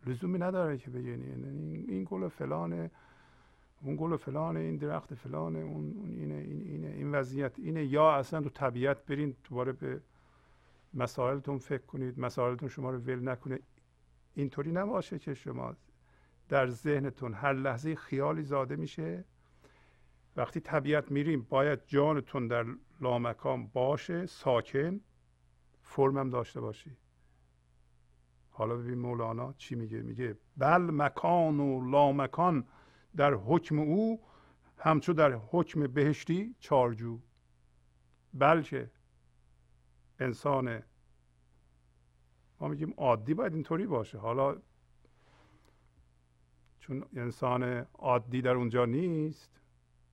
لزومی 0.06 0.38
نداره 0.38 0.78
که 0.78 0.90
بگین 0.90 1.22
این, 1.22 1.84
این 1.88 2.06
گل 2.10 2.28
فلانه 2.28 2.90
اون 3.80 3.96
گل 3.96 4.16
فلانه 4.16 4.60
این 4.60 4.76
درخت 4.76 5.14
فلانه 5.14 5.58
اون, 5.58 5.92
اون 5.92 6.10
اینه 6.10 6.34
این 6.34 6.62
اینه 6.62 6.88
این 6.88 7.14
وضعیت 7.14 7.58
اینه. 7.58 7.84
یا 7.84 8.12
اصلا 8.12 8.40
تو 8.40 8.48
طبیعت 8.48 9.06
برین 9.06 9.36
دوباره 9.44 9.72
به 9.72 10.00
مسائلتون 10.94 11.58
فکر 11.58 11.86
کنید 11.86 12.20
مسائلتون 12.20 12.68
شما 12.68 12.90
رو 12.90 12.98
ول 12.98 13.28
نکنه. 13.28 13.58
اینطوری 14.34 14.72
نباشه 14.72 15.18
که 15.18 15.34
شما 15.34 15.76
در 16.48 16.66
ذهنتون 16.66 17.34
هر 17.34 17.52
لحظه 17.52 17.94
خیالی 17.94 18.42
زاده 18.42 18.76
میشه. 18.76 19.24
وقتی 20.36 20.60
طبیعت 20.60 21.10
میریم 21.10 21.42
باید 21.42 21.86
جانتون 21.86 22.48
در 22.48 22.66
لامکان 23.00 23.66
باشه 23.66 24.26
ساکن 24.26 25.00
فرمم 25.82 26.30
داشته 26.30 26.60
باشی. 26.60 26.96
حالا 28.50 28.76
ببین 28.76 28.98
مولانا 28.98 29.52
چی 29.52 29.74
میگه؟ 29.74 30.02
میگه 30.02 30.36
بل 30.56 30.90
مکان 30.92 31.60
و 31.60 31.90
لامکان 31.90 32.64
در 33.16 33.34
حکم 33.34 33.78
او 33.78 34.20
همچو 34.78 35.12
در 35.12 35.32
حکم 35.32 35.86
بهشتی 35.86 36.54
چارجو. 36.58 37.18
بلکه 38.34 38.90
انسان. 40.20 40.82
ما 42.60 42.68
میگیم 42.68 42.94
عادی 42.96 43.34
باید 43.34 43.54
اینطوری 43.54 43.86
باشه. 43.86 44.18
حالا 44.18 44.56
چون 46.80 47.04
انسان 47.16 47.86
عادی 47.94 48.42
در 48.42 48.54
اونجا 48.54 48.84
نیست 48.84 49.60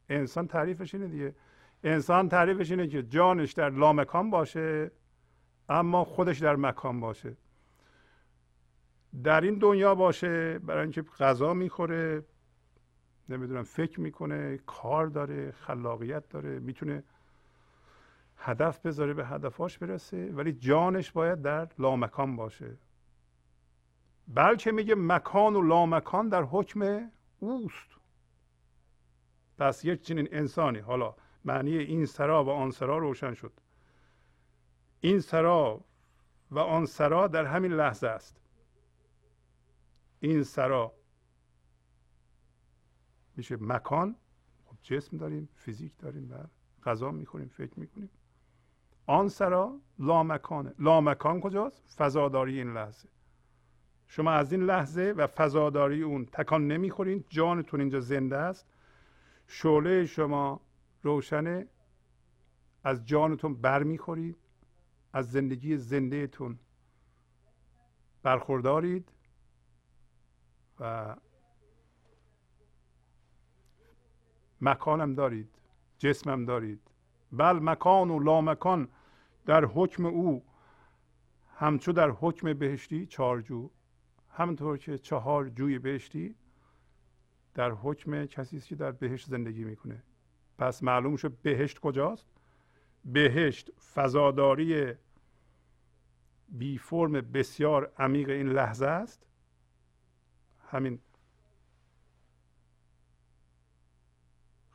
انسان 0.10 0.48
تعریفش 0.48 0.96
اینه 0.96 1.08
دیگه. 1.08 1.36
انسان 1.84 2.30
تعریفش 2.30 2.72
اینه 2.72 2.88
که 2.88 3.04
جانش 3.04 3.54
در 3.54 3.70
لامکان 3.70 4.30
باشه 4.30 4.92
اما 5.70 6.04
خودش 6.04 6.40
در 6.40 6.56
مکان 6.56 7.00
باشه. 7.00 7.38
در 9.24 9.42
این 9.42 9.56
دنیا 9.56 9.96
باشه 9.96 10.60
برای 10.60 10.82
اینکه 10.82 11.02
غذا 11.02 11.54
می‌خوره 11.54 12.26
نمی‌دونم 13.30 13.64
فکر 13.64 14.00
می‌کنه 14.00 14.58
کار 14.58 15.08
داره 15.08 15.52
خلاقیت 15.52 16.30
داره 16.30 16.60
می‌تونه 16.60 17.04
هدف 18.44 18.86
بذاره 18.86 19.14
به 19.14 19.26
هدفاش 19.26 19.78
برسه 19.78 20.32
ولی 20.32 20.54
جانش 20.54 21.12
باید 21.12 21.42
در 21.42 21.70
لامکان 21.80 22.36
باشه. 22.36 22.78
بلکه 24.28 24.72
میگه 24.72 24.96
مکان 24.96 25.56
و 25.56 25.62
لامکان 25.62 26.30
در 26.30 26.44
حکم 26.44 27.10
اوست. 27.40 27.90
پس 29.58 29.86
یک 29.86 30.02
چنین 30.02 30.28
انسانی 30.32 30.80
حالا 30.80 31.16
معنی 31.46 31.78
این 31.78 32.06
سرا 32.06 32.44
و 32.44 32.50
آن 32.50 32.72
سرا 32.72 32.98
روشن 32.98 33.34
شد. 33.34 33.54
این 35.00 35.20
سرا 35.20 35.86
و 36.52 36.60
آن 36.60 36.86
سرا 36.86 37.28
در 37.28 37.46
همین 37.46 37.74
لحظه 37.74 38.08
است. 38.08 38.42
این 40.20 40.44
سرا 40.44 40.94
میشه 43.36 43.58
مکان. 43.60 44.16
خب 44.66 44.78
جسم 44.82 45.18
داریم 45.18 45.50
فیزیک 45.56 45.98
داریم 45.98 46.32
و 46.32 46.36
غذا 46.84 47.12
می‌خوریم 47.12 47.48
فکر 47.48 47.80
می‌کنیم. 47.80 48.10
آن 49.12 49.30
سرا 49.30 49.80
لامکانه. 50.00 50.74
لامکان 50.80 51.42
کجاست؟ 51.42 51.96
فضاداری 51.98 52.58
این 52.58 52.74
لحظه. 52.74 53.10
شما 54.08 54.32
از 54.32 54.52
این 54.52 54.64
لحظه 54.64 55.14
و 55.18 55.28
فضاداری 55.28 56.02
اون 56.02 56.26
تکان 56.26 56.68
نمی‌خورین. 56.68 57.24
جانتون 57.30 57.80
اینجا 57.80 58.00
زنده 58.00 58.38
است. 58.38 58.68
شعله 59.48 60.06
شما 60.06 60.62
روشنه. 61.02 61.68
از 62.84 63.06
جانتون 63.06 63.54
برمیخورید. 63.54 64.38
از 65.14 65.32
زندگی 65.32 65.78
زندهتون 65.78 66.60
برخوردارید. 68.24 69.12
و 70.80 71.16
مکانم 74.62 75.16
دارید. 75.16 75.50
جسمم 75.98 76.46
دارید. 76.46 76.82
بل 77.32 77.60
مکان 77.60 78.10
و 78.12 78.20
لامکان. 78.20 78.88
در 79.46 79.66
حکم 79.66 80.06
او 80.06 80.44
همچو 81.56 81.92
در 81.92 82.10
حکم 82.10 82.54
بهشتی 82.54 83.06
چارجو 83.06 83.70
همونطور 84.30 84.78
که 84.78 84.98
چهار 84.98 85.50
جوی 85.50 85.80
بهشتی 85.80 86.36
در 87.54 87.72
حکم 87.72 88.26
کسی 88.26 88.60
که 88.60 88.76
در 88.76 88.92
بهشت 88.92 89.30
زندگی 89.30 89.64
می‌کنه. 89.64 90.04
پس 90.58 90.84
معلوم 90.84 91.16
شد 91.16 91.38
بهشت 91.42 91.80
کجاست؟ 91.80 92.28
بهشت 93.06 93.72
فضاداری 93.80 94.94
بی 96.50 96.78
فرم 96.78 97.12
بسیار 97.12 97.94
عمیق 97.98 98.30
این 98.30 98.50
لحظه 98.50 98.86
است. 98.86 99.26
همین 100.70 101.00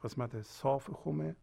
قسمت 0.03 0.43
صاف 0.43 0.91
خومه 0.91 1.37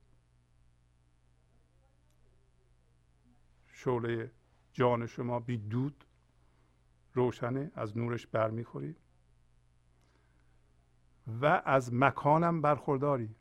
شعله 3.83 4.31
جان 4.73 5.05
شما 5.05 5.39
بی 5.39 5.57
دود 5.57 6.05
روشنه 7.13 7.71
از 7.75 7.97
نورش 7.97 8.27
برمیخوری. 8.27 8.95
و 11.41 11.61
از 11.65 11.93
مکانم 11.93 12.61
برخورداری. 12.61 13.35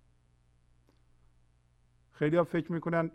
خیلی 2.13 2.37
ها 2.37 2.45
فکر 2.45 2.73
می‌کنن 2.73 3.11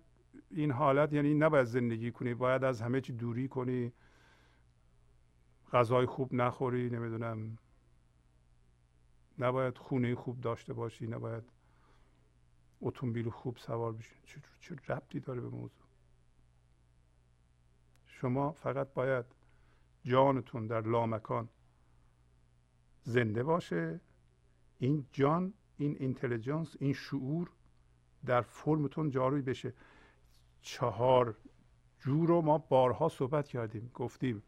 این 0.52 0.72
حالت 0.72 1.14
یعنی 1.14 1.34
نباید 1.34 1.66
زندگی 1.66 2.12
کنی 2.12 2.34
باید 2.34 2.64
از 2.64 2.82
همه 2.82 3.02
چی 3.02 3.14
دوری 3.14 3.48
کنی. 3.48 3.94
غذای 5.72 6.06
خوب 6.06 6.34
نخوری 6.34 6.90
نمی‌دونم. 6.90 7.58
نباید 9.40 9.78
خونه 9.78 10.16
خوب 10.16 10.42
داشته 10.42 10.74
باشی 10.74 11.08
نباید 11.08 11.44
اتومبیل 12.82 13.30
خوب 13.30 13.58
سوار 13.58 13.94
بشی. 13.94 14.16
چه, 14.60 14.76
ربطی 14.88 15.20
داره 15.20 15.42
به 15.42 15.50
موضوع؟ 15.50 15.87
شما 18.22 18.52
فقط 18.52 18.94
باید 18.94 19.26
جانتون 20.04 20.68
در 20.68 20.82
لامکان 20.82 21.50
زنده 23.04 23.44
باشه. 23.44 24.00
این 24.80 25.06
جان 25.12 25.54
این 25.78 25.96
اینتلیجنس 26.00 26.76
این 26.80 26.94
شعور 26.94 27.50
در 28.26 28.42
فرمتون 28.42 29.10
جاری 29.10 29.42
بشه. 29.42 29.74
چهار 30.62 31.36
جو 32.00 32.26
رو 32.26 32.42
ما 32.42 32.58
بارها 32.58 33.10
صحبت 33.10 33.48
کردیم. 33.48 33.92
گفتیم 33.94 34.44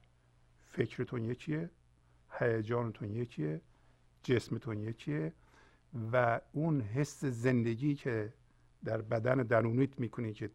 فکرتون 0.72 1.26
یکیه 1.26 1.70
هیجانتون 2.32 3.15
یکیه 3.15 3.61
جسمتون 4.24 4.80
یکیه 4.80 5.34
و 6.11 6.41
اون 6.51 6.82
حس 6.82 7.26
زندگی 7.26 7.95
که 7.95 8.34
در 8.84 9.01
بدن 9.01 9.36
درونیت 9.36 9.99
می‌کنی 9.99 10.34
که 10.34 10.51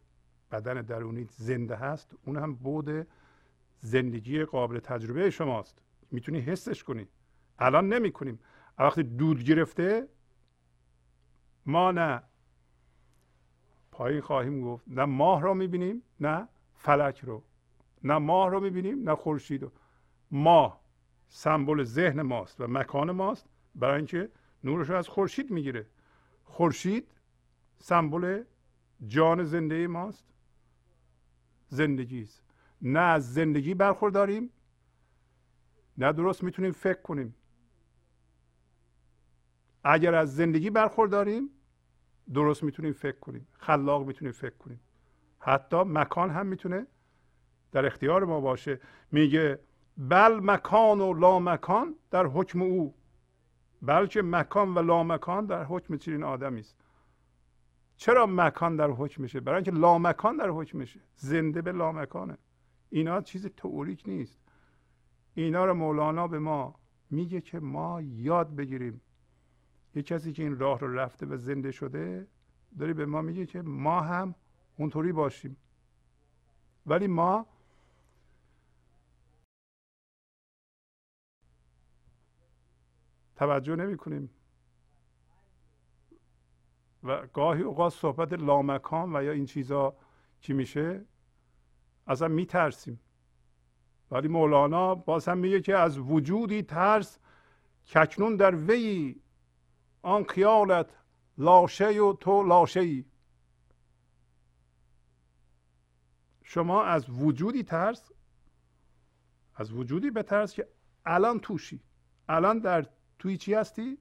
بدن 0.55 0.81
درونیت 0.81 1.31
زنده 1.31 1.75
هست 1.75 2.15
اون 2.25 2.37
هم 2.37 2.55
بود 2.55 3.07
زندگی 3.79 4.45
قابل 4.45 4.79
تجربه 4.79 5.29
شماست. 5.29 5.81
می‌تونی 6.11 6.39
حسش 6.39 6.83
کنی. 6.83 7.07
الان 7.59 7.93
نمی‌کنیم. 7.93 8.39
وقتی 8.79 9.03
دود 9.03 9.43
گرفته 9.43 10.07
ما 11.65 11.91
نه. 11.91 12.23
پایین 13.91 14.21
خواهیم 14.21 14.61
گفت. 14.61 14.85
نه 14.87 15.05
ماه 15.05 15.41
رو 15.41 15.53
می‌بینیم 15.53 16.03
نه 16.19 16.47
فلک 16.75 17.19
رو. 17.19 17.43
نه 18.03 18.17
ماه 18.17 18.49
رو 18.49 18.59
می‌بینیم 18.59 19.09
نه 19.09 19.15
خورشید 19.15 19.63
رو. 19.63 19.71
ماه 20.31 20.81
سمبل 21.27 21.83
ذهن 21.83 22.21
ماست 22.21 22.61
و 22.61 22.67
مکان 22.67 23.11
ماست. 23.11 23.49
برای 23.75 23.97
اینکه 23.97 24.29
نورش 24.63 24.89
رو 24.89 24.95
از 24.95 25.07
خورشید 25.07 25.51
می‌گیره. 25.51 25.85
خورشید 26.43 27.11
سمبل 27.77 28.43
جان 29.07 29.43
زنده 29.43 29.87
ماست. 29.87 30.25
زندگی 31.75 32.21
است. 32.21 32.43
نه 32.81 32.99
از 32.99 33.33
زندگی 33.33 33.73
برخورداریم 33.73 34.49
نه 35.97 36.13
درست 36.13 36.43
می‌تونیم 36.43 36.71
فکر 36.71 37.01
کنیم. 37.01 37.35
اگر 39.83 40.15
از 40.15 40.35
زندگی 40.35 40.69
برخورداریم 40.69 41.49
درست 42.33 42.63
می‌تونیم 42.63 42.93
فکر 42.93 43.19
کنیم. 43.19 43.47
خلاق 43.51 44.07
می‌تونیم 44.07 44.31
فکر 44.31 44.57
کنیم. 44.57 44.79
حتی 45.39 45.83
مکان 45.83 46.29
هم 46.29 46.45
می‌تونه 46.47 46.87
در 47.71 47.85
اختیار 47.85 48.23
ما 48.25 48.41
باشه. 48.41 48.79
میگه 49.11 49.59
بل 49.97 50.39
مکان 50.43 51.01
و 51.01 51.13
لا 51.13 51.39
مکان 51.39 51.95
در 52.11 52.25
حکم 52.25 52.61
او. 52.61 52.95
بلکه 53.81 54.21
مکان 54.21 54.73
و 54.73 54.81
لا 54.81 55.03
مکان 55.03 55.45
در 55.45 55.63
حکم 55.63 55.97
چنین 55.97 56.23
آدمی 56.23 56.59
است. 56.59 56.75
چرا 57.97 58.25
مکان 58.25 58.75
در 58.75 58.89
حکمشه 58.89 59.39
برای 59.39 59.55
اینکه 59.55 59.71
لا 59.71 59.97
مکان 59.97 60.37
در 60.37 60.49
حکمشه 60.49 60.99
زنده 61.15 61.61
به 61.61 61.71
لا 61.71 61.91
مکانه 61.91 62.37
اینا 62.89 63.21
چیز 63.21 63.45
تئوریک 63.45 64.03
نیست. 64.07 64.39
اینا 65.33 65.65
رو 65.65 65.73
مولانا 65.73 66.27
به 66.27 66.39
ما 66.39 66.75
میگه 67.09 67.41
که 67.41 67.59
ما 67.59 68.01
یاد 68.01 68.55
بگیریم. 68.55 69.01
یه 69.95 70.03
کسی 70.03 70.33
که 70.33 70.43
این 70.43 70.59
راه 70.59 70.79
رو 70.79 70.99
رفته 70.99 71.25
و 71.25 71.37
زنده 71.37 71.71
شده 71.71 72.27
داره 72.79 72.93
به 72.93 73.05
ما 73.05 73.21
میگه 73.21 73.45
که 73.45 73.61
ما 73.61 74.01
هم 74.01 74.35
اونطوری 74.77 75.11
باشیم. 75.11 75.57
ولی 76.85 77.07
ما 77.07 77.45
توجه 83.35 83.75
نمی 83.75 83.97
کنیم 83.97 84.29
و 87.05 87.27
گاهی 87.27 87.61
اوقات 87.61 87.93
صحبت 87.93 88.33
لامکان 88.33 89.15
و 89.15 89.23
یا 89.23 89.31
این 89.31 89.45
چیزا 89.45 89.95
که 90.41 90.53
میشه 90.53 91.05
ازم 92.07 92.31
میترسیم. 92.31 92.99
ولی 94.11 94.27
مولانا 94.27 94.95
باز 94.95 95.27
هم 95.27 95.37
میگه 95.37 95.61
که 95.61 95.77
از 95.77 95.99
وجودی 95.99 96.63
ترس 96.63 97.19
ککنون 97.87 98.35
در 98.35 98.55
وی 98.55 99.21
آن 100.01 100.23
خیالت 100.23 100.89
لاشه 101.37 102.01
و 102.01 102.13
تو 102.13 102.43
لاشه 102.43 102.79
ای 102.79 103.05
شما 106.43 106.83
از 106.83 107.09
وجودی 107.09 107.63
ترس 107.63 108.11
از 109.55 109.73
وجودی 109.73 110.11
به 110.11 110.23
ترس 110.23 110.53
که 110.53 110.67
الان 111.05 111.39
توشی. 111.39 111.81
الان 112.29 112.59
در 112.59 112.85
توی 113.19 113.37
چی 113.37 113.53
هستی؟ 113.53 113.97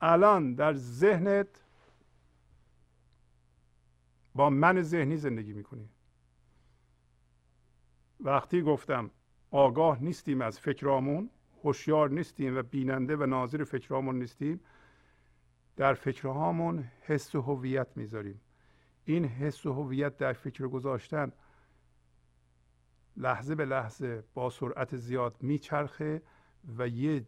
الان 0.00 0.54
در 0.54 0.74
ذهنت 0.74 1.64
با 4.34 4.50
من 4.50 4.82
ذهنی 4.82 5.16
زندگی 5.16 5.52
می‌کنی. 5.52 5.88
وقتی 8.20 8.62
گفتم 8.62 9.10
آگاه 9.50 10.02
نیستیم 10.02 10.40
از 10.40 10.60
فکرامون 10.60 11.30
هوشیار 11.64 12.10
نیستیم 12.10 12.56
و 12.56 12.62
بیننده 12.62 13.16
و 13.16 13.26
ناظر 13.26 13.64
فکرهامون 13.64 14.18
نیستیم 14.18 14.60
در 15.76 15.94
فکرهامون 15.94 16.84
حس 17.00 17.34
و 17.34 17.40
هویت 17.40 17.96
می‌ذاریم. 17.96 18.40
این 19.04 19.24
حس 19.24 19.66
و 19.66 19.72
هویت 19.72 20.16
در 20.16 20.32
فکر 20.32 20.68
گذاشتن 20.68 21.32
لحظه 23.16 23.54
به 23.54 23.64
لحظه 23.64 24.24
با 24.34 24.50
سرعت 24.50 24.96
زیاد 24.96 25.36
میچرخه 25.42 26.22
و 26.78 26.88
یه 26.88 27.26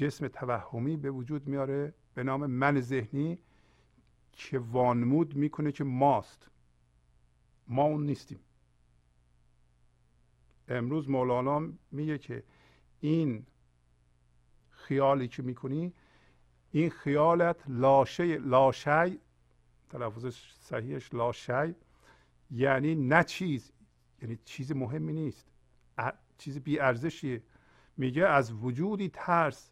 جسم 0.00 0.28
توهمی 0.28 0.96
به 0.96 1.10
وجود 1.10 1.46
میاره 1.46 1.94
به 2.14 2.22
نام 2.22 2.46
من 2.46 2.80
ذهنی 2.80 3.38
که 4.32 4.58
وانمود 4.58 5.34
می‌کنه 5.34 5.72
که 5.72 5.84
ماست. 5.84 6.50
ما 7.68 7.82
اون 7.84 8.06
نیستیم. 8.06 8.40
امروز 10.68 11.10
مولانا 11.10 11.72
میگه 11.92 12.18
که 12.18 12.44
این 13.00 13.46
خیالی 14.70 15.28
که 15.28 15.42
می‌کنی 15.42 15.92
این 16.70 16.90
خیالت 16.90 17.56
لاشه 17.68 18.38
لاشی 18.38 19.20
تلفظ 19.88 20.34
صحیحش 20.60 21.14
لاشی 21.14 21.74
یعنی 22.50 22.94
نه 22.94 23.24
چیز 23.24 23.72
یعنی 24.22 24.38
چیز 24.44 24.72
مهمی 24.72 25.12
نیست. 25.12 25.46
چیز 26.38 26.58
بی 26.58 26.78
ارزشیه 26.78 27.42
میگه 27.96 28.26
از 28.26 28.52
وجودی 28.52 29.08
ترس 29.08 29.70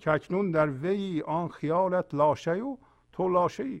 که 0.00 0.10
اکنون 0.10 0.50
در 0.50 0.70
وی 0.70 1.22
آن 1.22 1.48
خیالت 1.48 2.14
لاشه 2.14 2.52
و 2.52 2.76
تو 3.12 3.28
لاشه 3.28 3.62
ای. 3.62 3.80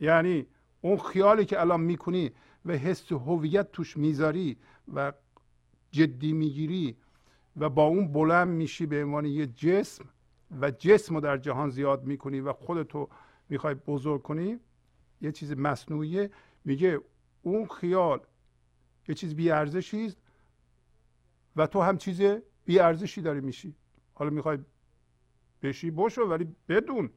یعنی 0.00 0.46
اون 0.80 0.96
خیالی 0.96 1.44
که 1.44 1.60
الان 1.60 1.80
می‌کنی 1.80 2.30
و 2.64 2.72
حس 2.72 3.12
هویت 3.12 3.72
توش 3.72 3.96
می‌ذاری 3.96 4.56
و 4.94 5.12
جدی 5.90 6.32
می‌گیری 6.32 6.96
و 7.56 7.68
با 7.68 7.84
اون 7.84 8.12
بلند 8.12 8.48
میشی 8.48 8.86
به 8.86 9.04
عنوان 9.04 9.24
یه 9.24 9.46
جسم 9.46 10.04
و 10.60 10.70
جسم 10.70 11.14
رو 11.14 11.20
در 11.20 11.36
جهان 11.36 11.70
زیاد 11.70 12.04
می‌کنی 12.04 12.40
و 12.40 12.52
خودتو 12.52 13.08
می‌خوای 13.48 13.74
بزرگ 13.74 14.22
کنی 14.22 14.58
یه 15.20 15.32
چیز 15.32 15.52
مصنوعیه. 15.52 16.30
میگه 16.64 17.00
اون 17.42 17.66
خیال 17.66 18.20
یه 19.08 19.14
چیز 19.14 19.34
بی 19.34 19.50
ارزشی 19.50 20.06
است 20.06 20.16
و 21.56 21.66
تو 21.66 21.80
هم 21.80 21.98
چیز 21.98 22.20
بی 22.64 22.78
ارزشی 22.78 23.22
داری 23.22 23.40
میشی. 23.40 23.74
حالا 24.14 24.30
می‌خوای 24.30 24.58
بشی 25.62 25.90
بشو 25.90 26.22
ولی 26.22 26.56
بدون. 26.68 27.10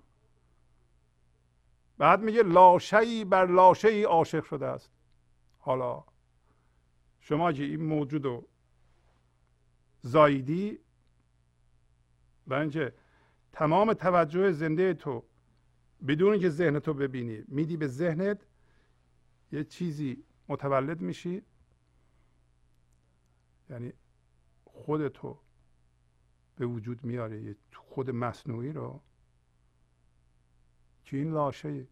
بعد 1.98 2.22
میگه 2.22 2.44
لاشهی 2.44 3.26
بر 3.26 3.46
لاشهی 3.46 4.04
عاشق 4.04 4.44
شده 4.44 4.66
است. 4.66 4.92
حالا 5.60 6.04
شما 7.20 7.52
که 7.52 7.64
این 7.64 7.84
موجود 7.84 8.26
رو 8.26 8.48
زایدی 10.02 10.80
و 12.48 12.54
اینکه 12.54 12.94
تمام 13.52 13.94
توجه 13.94 14.52
زنده 14.52 14.94
تو 14.94 15.24
بدون 16.08 16.40
که 16.40 16.50
ذهن 16.50 16.80
تو 16.80 16.94
ببینی 16.94 17.44
میدی 17.48 17.78
به 17.78 17.88
ذهنت 17.88 18.48
یه 19.52 19.64
چیزی 19.64 20.24
متولد 20.48 21.02
میشی. 21.02 21.42
یعنی 23.70 23.94
خودتو 24.66 25.40
به 26.56 26.66
وجود 26.66 27.04
میاره. 27.04 27.56
خود 27.74 28.10
مصنوعی 28.10 28.72
رو 28.72 29.02
که 31.04 31.18
این 31.18 31.32
لاشه. 31.32 31.88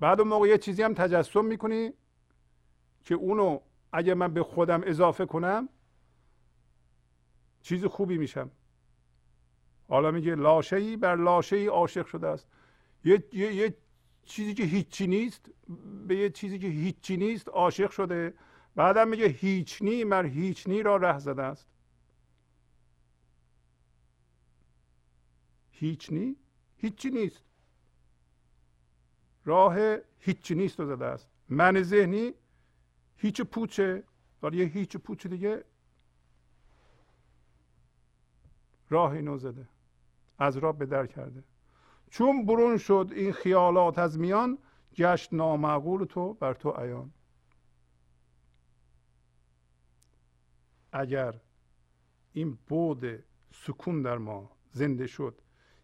بعد 0.00 0.20
اون 0.20 0.28
موقع 0.28 0.48
یه 0.48 0.58
چیزی 0.58 0.82
هم 0.82 0.94
تجسم 0.94 1.44
می‌کنی 1.44 1.92
که 3.02 3.14
اونو 3.14 3.60
اگه 3.92 4.14
من 4.14 4.34
به 4.34 4.42
خودم 4.42 4.80
اضافه 4.84 5.26
کنم 5.26 5.68
چیز 7.62 7.84
خوبی 7.84 8.18
میشم. 8.18 8.50
حالا 9.88 10.10
میگه 10.10 10.34
لاشه 10.34 10.76
ای 10.76 10.96
بر 10.96 11.16
لاشه 11.16 11.56
ای 11.56 11.66
عاشق 11.66 12.06
شده 12.06 12.26
است. 12.26 12.48
یه،, 13.04 13.24
یه،, 13.32 13.54
یه 13.54 13.76
چیزی 14.24 14.54
که 14.54 14.62
هیچی 14.62 15.06
نیست 15.06 15.50
به 16.06 16.16
یه 16.16 16.30
چیزی 16.30 16.58
که 16.58 16.66
هیچی 16.66 17.16
نیست 17.16 17.48
عاشق 17.48 17.90
شده. 17.90 18.34
بعدم 18.74 19.08
میگه 19.08 19.26
هیچنی 19.26 20.04
مر 20.04 20.26
هیچنی 20.26 20.82
را 20.82 20.96
ره 20.96 21.18
زده 21.18 21.42
است. 21.42 21.68
هیچنی 25.78 26.36
هیچی 26.76 27.10
نیست. 27.10 27.44
راه 29.44 29.76
هیچی 30.18 30.54
نیست 30.54 30.80
رو 30.80 30.86
زده 30.86 31.04
است. 31.04 31.28
من 31.48 31.82
ذهنی 31.82 32.34
هیچ 33.16 33.40
پوچه 33.40 34.04
ولی 34.42 34.58
یه 34.58 34.64
هیچ 34.64 34.96
پوچ 34.96 35.26
دیگه 35.26 35.64
راه 38.90 39.12
اینو 39.12 39.38
زده. 39.38 39.68
از 40.38 40.56
راه 40.56 40.78
به 40.78 40.86
در 40.86 41.06
کرده. 41.06 41.44
چون 42.10 42.46
برون 42.46 42.76
شد 42.78 43.08
این 43.12 43.32
خیالات 43.32 43.98
از 43.98 44.18
میان 44.18 44.58
گشت 44.96 45.32
نامعقول 45.32 46.04
تو 46.04 46.34
بر 46.34 46.54
تو 46.54 46.70
عیان. 46.70 47.12
اگر 50.92 51.40
این 52.32 52.58
بود 52.68 53.24
سکون 53.52 54.02
در 54.02 54.18
ما 54.18 54.50
زنده 54.70 55.06
شد 55.06 55.40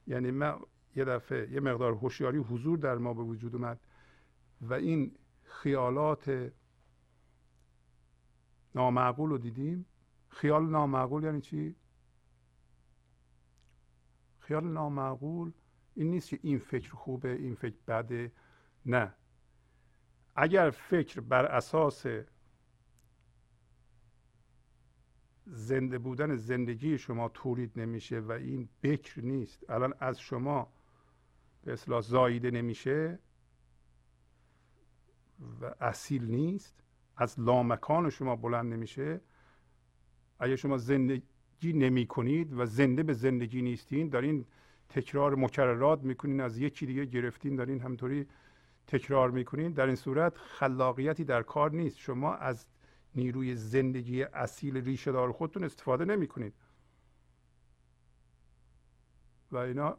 یعنی 0.07 0.31
من 0.31 0.59
یه 0.97 1.05
دفعه 1.05 1.53
یه 1.53 1.61
مقدار 1.61 1.93
هوشیاری 1.93 2.39
حضور 2.39 2.79
در 2.79 2.95
ما 2.99 3.15
به 3.15 3.23
وجود 3.23 3.55
اومد 3.55 3.81
و 4.61 4.75
این 4.75 5.17
خیالات 5.43 6.53
نامعقول 8.75 9.31
رو 9.31 9.39
دیدیم. 9.39 9.87
خیال 10.29 10.71
نامعقول 10.71 11.25
یعنی 11.25 11.41
چی؟ 11.41 11.77
خیال 14.39 14.65
نامعقول 14.65 15.53
این 15.95 16.11
نیست 16.11 16.29
که 16.29 16.39
این 16.43 16.59
فکر 16.59 16.93
خوبه 16.93 17.33
این 17.33 17.55
فکر 17.55 17.77
بده 17.89 18.33
نه. 18.87 19.15
اگر 20.37 20.71
فکر 20.71 21.21
بر 21.21 21.45
اساس 21.45 22.07
زنده 25.47 25.99
بودن 25.99 26.37
زندگی 26.37 26.99
شما 26.99 27.29
تولید 27.29 27.73
نمیشه 27.77 28.21
و 28.21 28.33
این 28.33 28.69
بکر 28.83 29.21
نیست. 29.21 29.71
الان 29.71 29.95
از 30.01 30.21
شما 30.21 30.73
به 31.65 31.73
اصلاح 31.73 32.01
زاییده 32.01 32.51
نمیشه 32.51 33.19
و 35.61 35.75
اصیل 35.81 36.25
نیست. 36.25 36.85
از 37.17 37.41
لامکان 37.41 38.11
شما 38.11 38.37
بلند 38.37 38.73
نمیشه. 38.73 39.21
اگر 40.39 40.57
شما 40.57 40.79
زندگی 40.79 41.73
نمی 41.73 42.07
کنید 42.07 42.53
و 42.53 42.67
زنده 42.67 43.03
به 43.03 43.13
زندگی 43.13 43.63
نیستین 43.63 44.09
دارین 44.09 44.47
تکرار 44.89 45.35
مکررات 45.35 46.03
می‌کنین 46.03 46.41
از 46.41 46.59
یکی 46.59 46.87
دیگه 46.87 47.05
گرفتین 47.05 47.57
دارین 47.57 47.81
همطوری 47.81 48.27
تکرار 48.87 49.31
می‌کنین 49.31 49.73
در 49.73 49.87
این 49.87 49.97
صورت 49.97 50.39
خلاقیتی 50.39 51.25
در 51.25 51.43
کار 51.43 51.71
نیست. 51.71 51.99
شما 51.99 52.35
از 52.35 52.67
نیروی 53.15 53.57
زندگی 53.57 54.23
اصیل 54.23 54.77
ریشه 54.77 55.13
دار 55.13 55.33
خودتون 55.33 55.65
استفاده 55.65 56.05
نمی 56.05 56.27
کنید. 56.27 56.55
و 59.53 59.57
اینا 59.57 59.99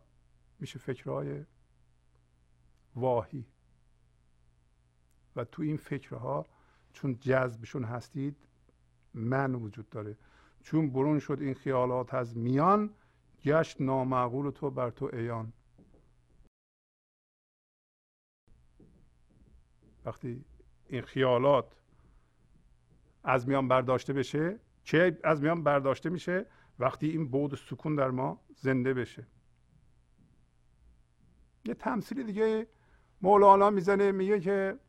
میشه 0.60 0.80
فکرهای 0.80 1.46
واهی. 2.96 3.46
و 5.36 5.44
تو 5.44 5.62
این 5.62 5.78
فکرها 5.78 6.46
چون 6.94 7.18
جذبشون 7.20 7.84
هستید 7.84 8.36
من 9.14 9.56
وجود 9.56 9.90
داره. 9.90 10.18
چون 10.64 10.90
برون 10.90 11.20
شد 11.20 11.38
این 11.42 11.54
خیالات 11.54 12.14
از 12.14 12.38
میان 12.38 12.94
گشت 13.44 13.82
نامعقول 13.82 14.52
تو 14.52 14.70
بر 14.70 14.90
تو 14.90 15.10
ایان 15.14 15.54
وقتی 20.06 20.46
این 20.90 21.02
خیالات 21.02 21.76
از 23.28 23.48
میان 23.48 23.68
برداشته 23.68 24.14
بشه 24.14 24.60
چه 24.84 25.20
از 25.24 25.42
میان 25.42 25.64
برداشته 25.64 26.10
میشه 26.10 26.46
وقتی 26.80 27.10
این 27.10 27.28
بود 27.28 27.56
سکون 27.56 27.96
در 27.96 28.12
ما 28.12 28.42
زنده 28.56 28.94
بشه. 28.94 29.28
یه 31.66 31.74
تمثیل 31.74 32.24
دیگه 32.24 32.68
مولانا 33.22 33.70
می‌زنه 33.70 34.12
میگه 34.12 34.40
که 34.40 34.80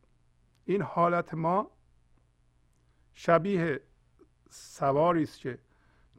این 0.65 0.83
حالت 0.83 1.35
ما 1.35 1.71
شبیه 3.15 3.81
سواری 4.51 5.23
است 5.23 5.39
که 5.39 5.59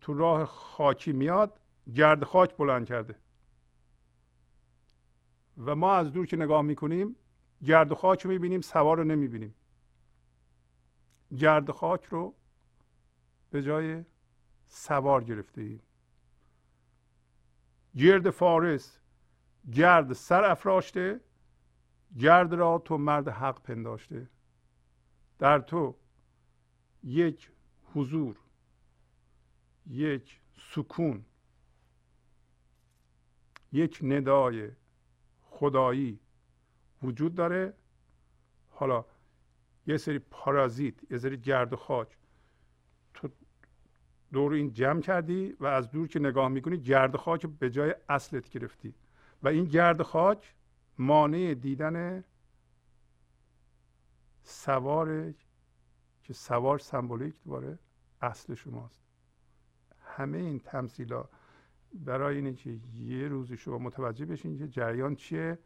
تو 0.01 0.13
راه 0.13 0.45
خاکی 0.45 1.13
میاد 1.13 1.59
گرد 1.95 2.23
خاک 2.23 2.57
بلند 2.57 2.85
کرده. 2.85 3.15
و 5.57 5.75
ما 5.75 5.95
از 5.95 6.11
دور 6.11 6.25
که 6.25 6.37
نگاه 6.37 6.61
می‌کنیم 6.61 7.15
گرد 7.63 7.93
خاک 7.93 8.21
رو 8.21 8.31
می‌بینیم 8.31 8.61
سوار 8.61 8.97
رو 8.97 9.03
نمی‌بینیم. 9.03 9.55
گرد 11.31 11.71
خاک 11.71 12.05
رو 12.05 12.35
به 13.49 13.63
جای 13.63 14.05
سوار 14.67 15.23
گرفته 15.23 15.61
ایم. 15.61 15.81
گرد 17.95 18.29
فارس 18.29 18.99
گرد 19.73 20.13
سر 20.13 20.43
افراشته 20.43 21.21
گرد 22.19 22.53
را 22.53 22.77
تو 22.85 22.97
مرد 22.97 23.27
حق 23.27 23.61
پنداشته. 23.61 24.29
در 25.39 25.59
تو 25.59 25.95
یک 27.03 27.51
حضور 27.93 28.35
یک 29.87 30.41
سکون 30.59 31.25
یک 33.71 33.99
ندای 34.03 34.71
خدایی 35.41 36.19
وجود 37.03 37.35
داره. 37.35 37.73
حالا 38.69 39.05
یه 39.87 39.97
سری 39.97 40.19
پارازیت 40.19 41.11
یه 41.11 41.17
سری 41.17 41.37
گرد 41.37 41.73
و 41.73 41.75
خاک. 41.75 42.17
تو 43.13 43.29
دور 44.33 44.53
این 44.53 44.73
جمع 44.73 45.01
کردی 45.01 45.55
و 45.59 45.65
از 45.65 45.91
دور 45.91 46.07
که 46.07 46.19
نگاه 46.19 46.47
می‌کنی 46.47 46.77
گرد 46.77 47.15
خاک 47.15 47.45
به 47.45 47.69
جای 47.69 47.95
اصلت 48.09 48.49
گرفتی. 48.49 48.93
و 49.43 49.47
این 49.47 49.65
گرد 49.65 50.01
خاک 50.01 50.55
مانع 50.97 51.53
دیدن 51.53 52.23
سوار 54.43 55.33
که 56.23 56.33
سوار 56.33 56.79
سمبولیک 56.79 57.43
دوباره 57.43 57.79
اصل 58.21 58.53
شماست. 58.53 59.01
همه 60.01 60.37
این 60.37 60.59
تمثیل 60.59 61.13
ها 61.13 61.29
برای 61.93 62.35
اینه 62.35 62.53
که 62.53 62.79
یه 62.95 63.27
روزی 63.27 63.57
شما 63.57 63.77
متوجه 63.77 64.25
بشین 64.25 64.57
که 64.57 64.67
جریان 64.67 65.15
چیه 65.15 65.59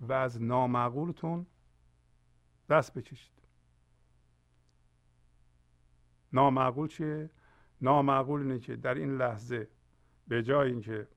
و 0.00 0.12
از 0.12 0.42
نامعقولتون 0.42 1.46
دست 2.70 2.94
بکشید. 2.94 3.42
نامعقول 6.32 6.88
چیه؟ 6.88 7.30
نامعقول 7.80 8.40
اینه 8.40 8.58
که 8.58 8.76
در 8.76 8.94
این 8.94 9.16
لحظه 9.16 9.68
به 10.28 10.42
جای 10.42 10.70
اینکه 10.70 11.08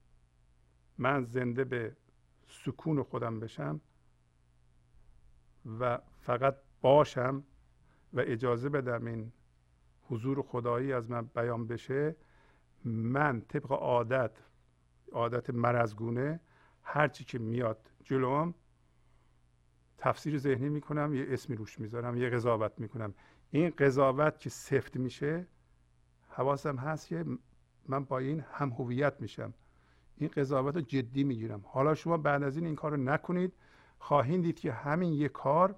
من 0.97 1.23
زنده 1.23 1.63
به 1.63 1.95
سکون 2.47 3.03
خودم 3.03 3.39
بشم 3.39 3.81
و 5.79 5.99
فقط 6.21 6.55
باشم 6.81 7.43
و 8.13 8.19
اجازه 8.19 8.69
بدم 8.69 9.05
این 9.05 9.31
حضور 10.09 10.41
خدایی 10.41 10.93
از 10.93 11.11
من 11.11 11.21
بیان 11.21 11.67
بشه 11.67 12.15
من 12.85 13.41
طبق 13.41 13.71
عادت 13.71 14.31
عادت 15.11 15.49
مرزگونه 15.49 16.39
هرچی 16.83 17.23
که 17.23 17.39
میاد 17.39 17.91
جلوم 18.03 18.53
تفسیر 20.03 20.37
ذهنی 20.37 20.69
می‌کنم 20.69 21.13
یه 21.13 21.25
اسمی 21.29 21.55
روش 21.55 21.79
می‌ذارم 21.79 22.17
یه 22.17 22.29
قضاوت 22.29 22.71
می‌کنم. 22.77 23.13
این 23.51 23.69
قضاوت 23.69 24.39
که 24.39 24.49
سفت 24.49 24.97
میشه 24.97 25.47
حواسم 26.29 26.75
هست 26.75 27.07
که 27.07 27.25
من 27.87 28.03
با 28.03 28.17
این 28.17 28.39
هم 28.51 28.69
هویت 28.69 29.21
میشم. 29.21 29.53
این 30.17 30.29
قضاوت 30.29 30.75
رو 30.75 30.81
جدی 30.81 31.23
می‌گیرم. 31.23 31.63
حالا 31.65 31.95
شما 31.95 32.17
بعد 32.17 32.43
از 32.43 32.57
این 32.57 32.65
این 32.65 32.75
کار 32.75 32.91
رو 32.91 32.97
نکنید. 32.97 33.53
خواهید 33.99 34.41
دید 34.41 34.59
که 34.59 34.71
همین 34.71 35.13
یک 35.13 35.31
کار 35.31 35.75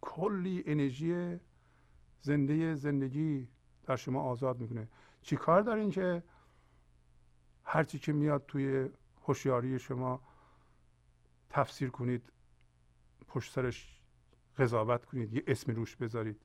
کلی 0.00 0.62
انرژی 0.66 1.40
زنده 2.20 2.74
زندگی 2.74 3.48
در 3.84 3.96
شما 3.96 4.22
آزاد 4.22 4.60
می‌کنه. 4.60 4.88
چی 5.22 5.36
کار 5.36 5.62
دارین 5.62 5.90
که 5.90 6.22
هرچی 7.64 7.98
که 7.98 8.12
میاد 8.12 8.46
توی 8.46 8.88
هوشیاری 9.22 9.78
شما 9.78 10.20
تفسیر 11.50 11.90
کنید 11.90 12.32
پشت 13.36 13.52
سرش 13.52 14.00
قضاوت 14.58 15.04
کنید 15.04 15.34
یه 15.34 15.42
اسمی 15.46 15.74
روش 15.74 15.96
بذارید. 15.96 16.40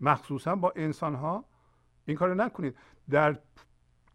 مخصوصا 0.00 0.56
با 0.56 0.72
انسان 0.76 1.14
ها 1.14 1.44
این 2.06 2.16
کار 2.16 2.34
نکنید. 2.34 2.76
در 3.10 3.38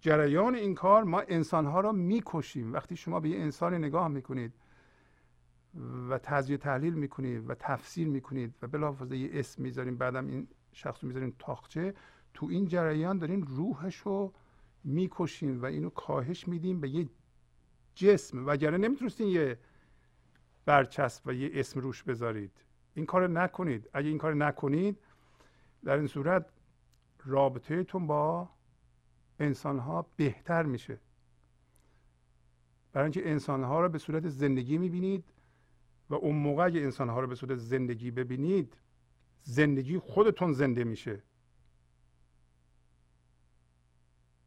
جریان 0.01 0.55
این 0.55 0.75
کار 0.75 1.03
ما 1.03 1.19
انسان 1.19 1.65
ها 1.65 1.79
را 1.79 1.91
می‌کشیم. 1.91 2.73
وقتی 2.73 2.95
شما 2.95 3.19
به 3.19 3.29
یه 3.29 3.39
انسانی 3.39 3.77
نگاه 3.77 4.07
می‌کنید 4.07 4.53
و 6.09 6.17
تجزیه 6.17 6.57
تحلیل 6.57 6.93
می‌کنید 6.93 7.49
و 7.49 7.55
تفسیر 7.55 8.07
می‌کنید 8.07 8.55
و 8.61 8.67
بلافاصله 8.67 9.17
یه 9.17 9.29
اسم 9.33 9.63
می‌ذاریم 9.63 9.97
بعدم 9.97 10.27
این 10.27 10.47
شخص 10.71 11.03
رو 11.03 11.07
می‌ذاریم 11.07 11.35
تاخچه 11.39 11.93
تو 12.33 12.45
این 12.45 12.67
جریان 12.67 13.17
دارین 13.17 13.45
روحش 13.47 13.95
رو 13.95 14.33
می‌کشیم 14.83 15.61
و 15.61 15.65
اینو 15.65 15.89
کاهش 15.89 16.47
میدیم 16.47 16.81
به 16.81 16.89
یه 16.89 17.09
جسم. 17.95 18.45
وگرنه 18.47 18.77
نمی‌تونستین 18.77 19.27
یه 19.27 19.59
برچسب 20.65 21.27
و 21.27 21.33
یه 21.33 21.49
اسم 21.53 21.79
روش 21.79 22.03
بذارید. 22.03 22.51
این 22.93 23.05
کار 23.05 23.27
نکنید. 23.27 23.89
اگه 23.93 24.07
این 24.07 24.17
کار 24.17 24.33
نکنید 24.33 24.97
در 25.83 25.97
این 25.97 26.07
صورت 26.07 26.45
رابطهتون 27.25 28.07
با 28.07 28.49
انسان 29.39 29.79
ها 29.79 30.05
بهتر 30.15 30.63
میشه. 30.63 30.99
برای 32.93 33.05
اینکه 33.05 33.29
انسان 33.29 33.63
ها 33.63 33.81
رو 33.81 33.89
به 33.89 33.97
صورت 33.97 34.27
زندگی 34.27 34.77
می‌بینید 34.77 35.23
و 36.09 36.15
اون 36.15 36.35
موقع 36.35 36.65
اگه 36.65 36.81
انسان 36.81 37.09
ها 37.09 37.19
رو 37.19 37.27
به 37.27 37.35
صورت 37.35 37.57
زندگی 37.57 38.11
ببینید 38.11 38.77
زندگی 39.43 39.97
خودتون 39.97 40.53
زنده 40.53 40.83
میشه. 40.83 41.23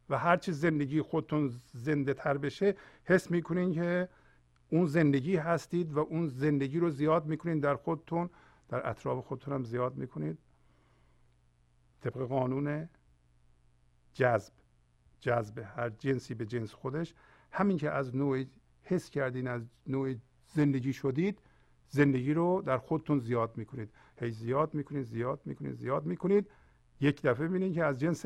و 0.09 0.17
هرچی 0.17 0.51
زندگی 0.51 1.01
خودتون 1.01 1.61
زنده 1.73 2.13
تر 2.13 2.37
بشه 2.37 2.75
حس 3.03 3.31
می‌کنین 3.31 3.73
که 3.73 4.09
اون 4.69 4.85
زندگی 4.85 5.35
هستید 5.35 5.93
و 5.93 5.99
اون 5.99 6.27
زندگی 6.27 6.79
رو 6.79 6.89
زیاد 6.89 7.25
می‌کنید 7.25 7.63
در 7.63 7.75
خودتون 7.75 8.29
در 8.69 8.89
اطراف 8.89 9.25
خودتون 9.25 9.53
هم 9.53 9.63
زیاد 9.63 9.95
می‌کنید. 9.95 10.37
طبق 12.01 12.17
قانون 12.17 12.89
جذب 14.13 14.53
جذب 15.19 15.59
هر 15.59 15.89
جنسی 15.89 16.33
به 16.33 16.45
جنس 16.45 16.73
خودش. 16.73 17.13
همین 17.51 17.77
که 17.77 17.91
از 17.91 18.15
نوع 18.15 18.45
حس 18.81 19.09
کردین 19.09 19.47
از 19.47 19.69
نوع 19.87 20.15
زندگی 20.45 20.93
شدید 20.93 21.39
زندگی 21.89 22.33
رو 22.33 22.61
در 22.61 22.77
خودتون 22.77 23.19
زیاد 23.19 23.57
می‌کنید. 23.57 23.89
هی 24.17 24.31
زیاد 24.31 24.73
می‌کنید 24.73 25.03
زیاد 25.03 25.41
می‌کنید 25.45 25.73
زیاد 25.73 26.05
می‌کنید. 26.05 26.51
یک 27.01 27.21
دفعه 27.21 27.47
ببینید 27.47 27.73
که 27.73 27.83
از 27.83 27.99
جنس 27.99 28.25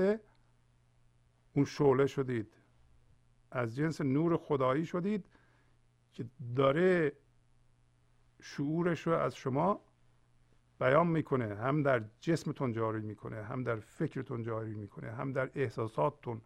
اون 1.53 1.65
شعله 1.65 2.07
شدید. 2.07 2.53
از 3.51 3.75
جنس 3.75 4.01
نور 4.01 4.37
خدایی 4.37 4.85
شدید. 4.85 5.25
که 6.13 6.25
داره 6.55 7.11
شعورش 8.41 9.07
رو 9.07 9.13
از 9.13 9.35
شما 9.35 9.81
بیان 10.79 11.07
می‌کنه 11.07 11.55
هم 11.55 11.83
در 11.83 12.03
جسمتون 12.19 12.71
جاری 12.71 13.01
می‌کنه 13.01 13.43
هم 13.43 13.63
در 13.63 13.75
فکرتون 13.75 14.43
جاری 14.43 14.75
می‌کنه 14.75 15.11
هم 15.11 15.33
در 15.33 15.49
احساساتتون 15.55 16.41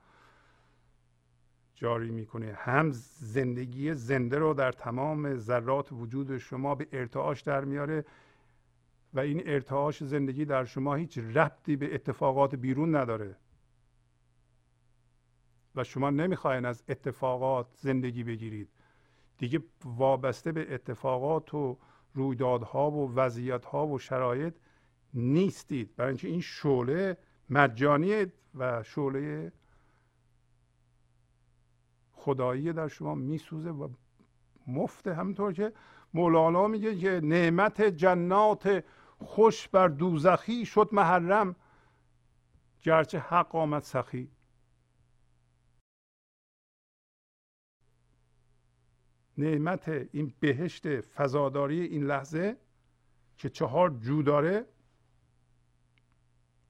جاری 1.76 2.11
می‌کنه 2.11 2.53
هم 2.53 2.91
زندگی 3.20 3.93
زنده 3.93 4.38
رو 4.38 4.53
در 4.53 4.72
تمام 4.72 5.38
ذرات 5.38 5.91
وجود 5.91 6.38
شما 6.38 6.76
به 6.76 6.88
ارتعاش 6.91 7.41
در 7.41 7.66
میاره 7.66 8.05
و 9.13 9.20
این 9.20 9.41
ارتعاش 9.45 10.03
زندگی 10.03 10.45
در 10.45 10.66
شما 10.66 10.95
هیچ 10.95 11.18
ربطی 11.18 11.76
به 11.76 11.95
اتفاقات 11.95 12.55
بیرون 12.55 12.95
نداره. 12.95 13.36
و 15.76 15.84
شما 15.84 16.09
نمی‌خواین 16.09 16.66
از 16.66 16.84
اتفاقات 16.89 17.68
زندگی 17.74 18.24
بگیرید. 18.24 18.70
دیگه 19.38 19.64
وابسته 19.86 20.52
به 20.52 20.74
اتفاقات 20.74 21.54
و 21.54 21.78
رویدادها 22.14 22.92
و 22.92 23.14
وضعیتها 23.14 23.88
و 23.88 24.00
شرایط 24.00 24.56
نیستید. 25.14 25.96
برای 25.96 26.10
اینکه 26.10 26.28
این 26.28 26.42
شعله 26.42 27.18
مجانیه 27.50 28.34
و 28.56 28.84
شعله 28.84 29.52
خدایی 32.12 32.74
در 32.74 32.88
شما 32.88 33.16
میسوزه 33.16 33.70
و 33.70 33.90
مفته. 34.68 35.14
همینطور 35.14 35.54
که 35.54 35.74
مولانا 36.14 36.68
میگه 36.68 36.96
که 36.96 37.22
نعمت 37.24 37.82
جنات 37.82 38.84
خوش 39.18 39.68
بر 39.68 39.88
دوزخی 39.88 40.66
شد 40.66 40.90
محرم 40.92 41.56
گرچه 42.82 43.20
حق 43.20 43.56
آمد 43.56 43.84
سخی. 43.84 44.32
نعمت 49.38 49.90
این 49.90 50.34
بهشت 50.40 51.02
فضاداری 51.02 51.82
این 51.82 52.04
لحظه 52.04 52.58
که 53.38 53.50
چهار 53.50 53.90
جو 53.90 54.22
داره 54.22 54.66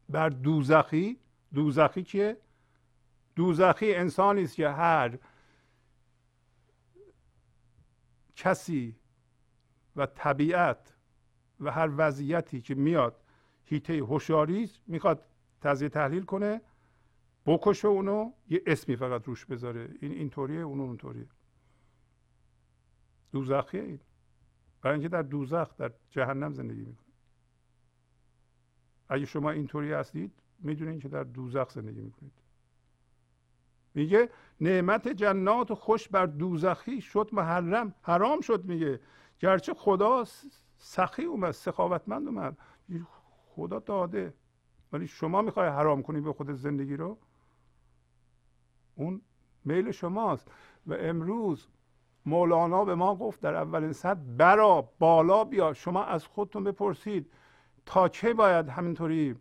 بر 0.09 0.29
دوزخی. 0.29 1.19
دوزخی 1.53 2.03
که 2.03 2.37
دوزخی 3.35 3.93
انسانی 3.93 4.43
است 4.43 4.55
که 4.55 4.69
هر 4.69 5.17
کسی 8.35 8.95
و 9.95 10.05
طبیعت 10.05 10.95
و 11.59 11.71
هر 11.71 11.89
وضعیتی 11.97 12.61
که 12.61 12.75
میاد 12.75 13.23
هیته 13.65 13.93
هوشیاری 13.93 14.69
می‌خواد 14.87 15.25
تزیه 15.61 15.89
تحلیل 15.89 16.23
کنه 16.23 16.61
بکشه 17.45 17.87
اونو 17.87 18.31
یه 18.49 18.61
اسمی 18.65 18.95
فقط 18.95 19.27
روش 19.27 19.45
بذاره. 19.45 19.89
این 20.01 20.11
اینطوریه 20.11 20.59
اون 20.59 20.79
اونطوریه. 20.79 21.27
دوزخیه 23.35 23.81
این 23.81 23.99
برای 24.81 24.93
اینکه 24.93 25.09
در 25.09 25.21
دوزخ 25.21 25.77
در 25.77 25.91
جهنم 26.09 26.53
زندگی 26.53 26.85
می‌کنه. 26.85 27.05
اگه 29.09 29.25
شما 29.25 29.51
اینطوری 29.51 29.93
هستید 29.93 30.31
می‌دونید 30.59 31.01
که 31.01 31.09
در 31.09 31.23
دوزخ 31.23 31.69
زندگی 31.69 32.01
می‌کنید. 32.01 32.31
میگه 33.93 34.29
نعمت 34.61 35.07
جنات 35.07 35.73
خوش 35.73 36.09
بر 36.09 36.25
دوزخی 36.25 37.01
شد 37.01 37.29
محرم. 37.33 37.95
حرام 38.01 38.41
شد 38.41 38.65
میگه. 38.65 38.99
گرچه 39.39 39.73
خدا 39.73 40.23
سخی 40.77 41.23
اومد 41.23 41.51
سخاوتمند 41.51 42.27
اومد. 42.27 42.57
خدا 43.45 43.79
داده. 43.79 44.33
ولی 44.91 45.07
شما 45.07 45.41
می‌خوای 45.41 45.69
حرام 45.69 46.03
کنی 46.03 46.21
به 46.21 46.33
خود 46.33 46.51
زندگی 46.51 46.95
رو؟ 46.95 47.17
اون 48.95 49.21
میل 49.65 49.91
شماست. 49.91 50.51
و 50.87 50.93
امروز 50.93 51.67
مولانا 52.25 52.85
به 52.85 52.95
ما 52.95 53.15
گفت 53.15 53.41
در 53.41 53.55
اولین 53.55 53.93
صد 53.93 54.37
برا 54.37 54.81
بالا 54.99 55.43
بیا 55.43 55.73
شما 55.73 56.03
از 56.03 56.27
خودتون 56.27 56.63
بپرسید. 56.63 57.31
تا 57.85 58.09
چه 58.09 58.33
باید 58.33 58.69
همینطوری 58.69 59.35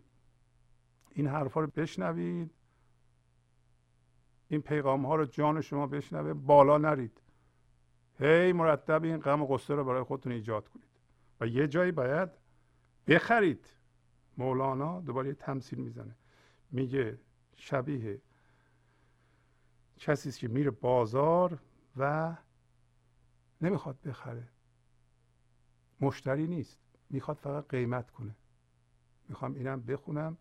این 1.11 1.26
حرفا 1.26 1.61
رو 1.61 1.66
بشنوید؟ 1.66 2.51
این 4.49 4.61
پیغام 4.61 5.07
ها 5.07 5.14
رو 5.14 5.24
جان 5.24 5.61
شما 5.61 5.87
بشنوه 5.87 6.32
بالا 6.32 6.78
نرید. 6.78 7.20
هی 8.18 8.53
مرتب 8.53 9.05
این 9.05 9.16
غم 9.16 9.43
و 9.43 9.47
غصه 9.47 9.74
رو 9.74 9.85
برای 9.85 10.03
خودتون 10.03 10.32
ایجاد 10.32 10.68
کنید. 10.68 10.89
و 11.41 11.47
یه 11.47 11.68
جایی 11.68 11.93
باید 11.93 12.28
بخرید. 13.07 13.66
مولانا 14.39 15.01
دوباره 15.01 15.28
یه 15.28 15.35
تمثیل 15.35 15.78
می‌زنه. 15.78 16.16
میگه 16.70 17.18
شبیه 17.57 18.20
کسی 19.99 20.30
که 20.30 20.49
میره 20.49 20.70
بازار 20.70 21.59
و 21.97 22.37
نمی‌خواد 23.65 24.01
بخره. 24.01 24.49
مشتری 26.01 26.47
نیست. 26.47 26.79
می‌خواد 27.11 27.37
فقط 27.37 27.69
قیمت 27.69 28.11
کنه. 28.11 28.37
می‌خوام 29.29 29.55
اینم 29.55 29.81
بخونم. 29.81 30.37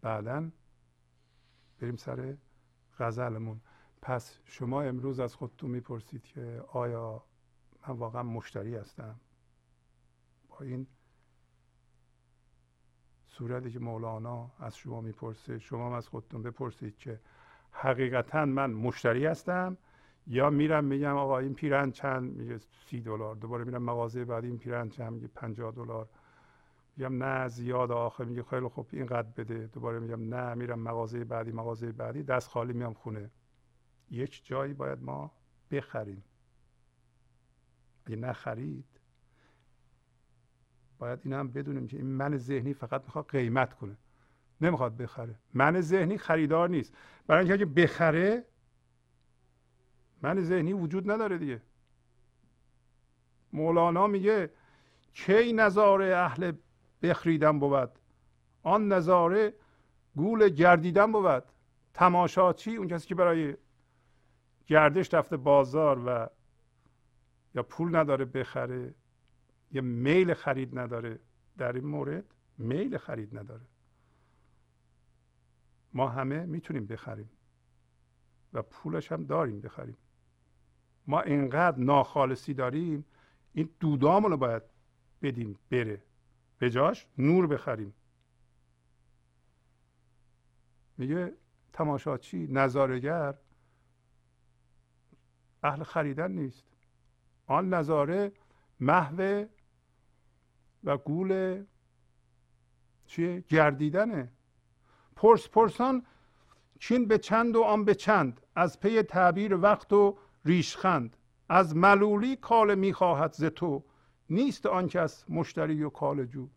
بعدا 0.00 0.50
بریم 1.80 1.96
سر 1.96 2.36
غزلمون. 2.98 3.60
پس 4.02 4.38
شما 4.44 4.82
امروز 4.82 5.20
از 5.20 5.34
خودتون 5.34 5.70
می‌پرسید 5.70 6.22
که 6.22 6.64
آیا 6.68 7.24
من 7.88 7.96
واقعا 7.96 8.22
مشتری 8.22 8.76
هستم؟ 8.76 9.20
با 10.48 10.58
این 10.60 10.86
صورتی 13.26 13.70
که 13.70 13.78
مولانا 13.78 14.50
از 14.58 14.76
شما 14.76 15.00
می‌پرسه 15.00 15.58
شما 15.58 15.86
هم 15.86 15.92
از 15.92 16.08
خودتون 16.08 16.42
بپرسید 16.42 16.96
که 16.96 17.20
حقیقتا 17.70 18.44
من 18.44 18.70
مشتری 18.70 19.26
هستم 19.26 19.76
یا 20.28 20.50
میرم 20.50 20.84
میگم 20.84 21.16
آقا 21.16 21.38
این 21.38 21.54
پیرن 21.54 21.90
چند؟ 21.90 22.36
میگه 22.36 22.58
سی 22.86 23.00
دلار. 23.00 23.36
دوباره 23.36 23.64
میرم 23.64 23.82
مغازه 23.82 24.24
بعد 24.24 24.44
این 24.44 24.58
پیرن 24.58 24.88
چند؟ 24.88 25.12
میگه 25.12 25.28
پنجاه 25.28 25.72
دلار. 25.72 26.08
میگم 26.96 27.24
نه 27.24 27.48
زیاد 27.48 27.92
آخه. 27.92 28.24
میگه 28.24 28.42
خیلی 28.42 28.68
خوب 28.68 28.88
اینقدر 28.92 29.28
بده. 29.36 29.66
دوباره 29.66 29.98
میگم 29.98 30.34
نه 30.34 30.54
میرم 30.54 30.78
مغازه 30.78 31.24
بعدی 31.24 31.52
مغازه 31.52 31.92
بعدی. 31.92 32.22
دست 32.22 32.48
خالی 32.48 32.72
میام 32.72 32.94
خونه. 32.94 33.30
یک 34.10 34.40
جایی 34.44 34.74
باید 34.74 35.02
ما 35.02 35.32
بخریم. 35.70 36.24
اگه 38.06 38.16
نخرید 38.16 38.84
باید 40.98 41.20
این 41.24 41.32
هم 41.32 41.48
بدونیم 41.48 41.86
که 41.86 41.96
این 41.96 42.06
من 42.06 42.36
ذهنی 42.36 42.74
فقط 42.74 43.04
می‌خواد 43.04 43.28
قیمت 43.28 43.74
کنه. 43.74 43.96
نمی‌خواد 44.60 44.96
بخره. 44.96 45.34
من 45.54 45.80
ذهنی 45.80 46.18
خریدار 46.18 46.68
نیست. 46.68 46.94
برای 47.26 47.40
اینکه 47.40 47.54
اگه 47.54 47.66
بخره 47.66 48.44
من 50.22 50.40
ذهنی 50.40 50.72
وجود 50.72 51.10
نداره 51.10 51.38
دیگه. 51.38 51.62
مولانا 53.52 54.06
میگه 54.06 54.50
کی 55.12 55.52
نظاره 55.52 56.16
اهل 56.16 56.52
بخریدن 57.02 57.58
بود؟ 57.58 57.98
آن 58.62 58.92
نظاره 58.92 59.54
گول 60.16 60.48
گردیدن 60.48 61.12
بود. 61.12 61.44
تماشاچی 61.94 62.76
اون 62.76 62.88
کسی 62.88 63.08
که 63.08 63.14
برای 63.14 63.56
گردش 64.66 65.14
رفته 65.14 65.36
بازار 65.36 65.98
و 66.06 66.28
یا 67.54 67.62
پول 67.62 67.96
نداره 67.96 68.24
بخره 68.24 68.94
یا 69.70 69.82
میل 69.82 70.34
خرید 70.34 70.78
نداره. 70.78 71.18
در 71.58 71.72
این 71.72 71.86
مورد 71.86 72.24
میل 72.58 72.98
خرید 72.98 73.38
نداره. 73.38 73.64
ما 75.94 76.08
همه 76.08 76.46
می‌تونیم 76.46 76.86
بخریم 76.86 77.30
و 78.52 78.62
پولش 78.62 79.12
هم 79.12 79.24
داریم 79.24 79.60
بخریم. 79.60 79.96
ما 81.08 81.20
اینقدر 81.20 81.78
ناخالصی 81.78 82.54
داریم 82.54 83.04
این 83.52 83.68
دودامون 83.80 84.30
رو 84.30 84.36
باید 84.36 84.62
بدیم 85.22 85.58
بره. 85.70 86.02
به 86.58 86.70
جاش 86.70 87.06
نور 87.18 87.46
بخریم. 87.46 87.94
میگه 90.96 91.32
تماشاچی 91.72 92.48
نظارگر 92.50 93.34
اهل 95.62 95.82
خریدن 95.82 96.32
نیست. 96.32 96.64
آن 97.46 97.74
نظاره 97.74 98.32
محو 98.80 99.44
و 100.84 100.96
گول 100.96 101.64
چیه 103.06 103.44
گردیدنه. 103.48 104.32
پرس 105.16 105.48
پرسان 105.48 106.06
چین 106.78 107.08
به 107.08 107.18
چند 107.18 107.56
و 107.56 107.62
آن 107.62 107.84
به 107.84 107.94
چند. 107.94 108.40
از 108.54 108.80
پی 108.80 109.02
تعبیر 109.02 109.54
وقت 109.56 109.92
و 109.92 110.18
ریشخند. 110.48 111.16
از 111.48 111.76
ملولی 111.76 112.36
کال 112.36 112.74
می‌خواهد 112.74 113.32
ز 113.32 113.44
تو 113.44 113.84
نیست 114.30 114.66
آن 114.66 114.88
کس 114.88 115.30
مشتری 115.30 115.82
و 115.82 115.90
کال 115.90 116.24
جو. 116.24 116.48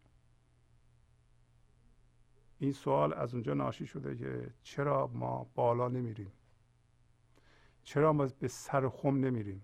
این 2.59 2.71
سوال 2.71 3.13
از 3.13 3.33
اونجا 3.33 3.53
ناشی 3.53 3.87
شده 3.87 4.17
که 4.17 4.53
چرا 4.63 5.07
ما 5.07 5.51
بالا 5.55 5.87
نمیریم؟ 5.87 6.31
چرا 7.83 8.13
ما 8.13 8.27
به 8.39 8.47
سر 8.47 8.89
خم 8.89 9.15
نمیریم؟ 9.17 9.61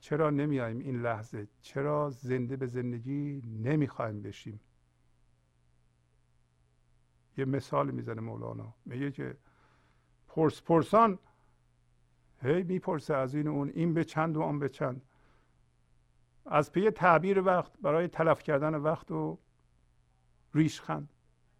چرا 0.00 0.30
نمیاییم 0.30 0.78
این 0.78 1.02
لحظه؟ 1.02 1.48
چرا 1.60 2.10
زنده 2.10 2.56
به 2.56 2.66
زندگی 2.66 3.42
نمی‌خوایم 3.46 4.22
بشیم؟ 4.22 4.60
یه 7.36 7.44
مثال 7.44 7.90
می‌زنه 7.90 8.20
مولانا. 8.20 8.74
میگه 8.84 9.10
که 9.10 9.36
پرس 10.28 10.62
پرسان 10.62 11.18
هی 12.42 12.62
می‌پرسه 12.62 13.14
از 13.14 13.34
این 13.34 13.48
اون 13.48 13.68
این 13.68 13.94
به 13.94 14.04
چند 14.04 14.36
و 14.36 14.42
آن 14.42 14.58
به 14.58 14.68
چند. 14.68 15.02
از 16.46 16.72
پی 16.72 16.90
تعبیر 16.90 17.42
وقت 17.42 17.72
برای 17.82 18.08
تلف 18.08 18.42
کردن 18.42 18.74
وقت 18.74 19.10
و 19.10 19.38
ریشخند 20.54 21.08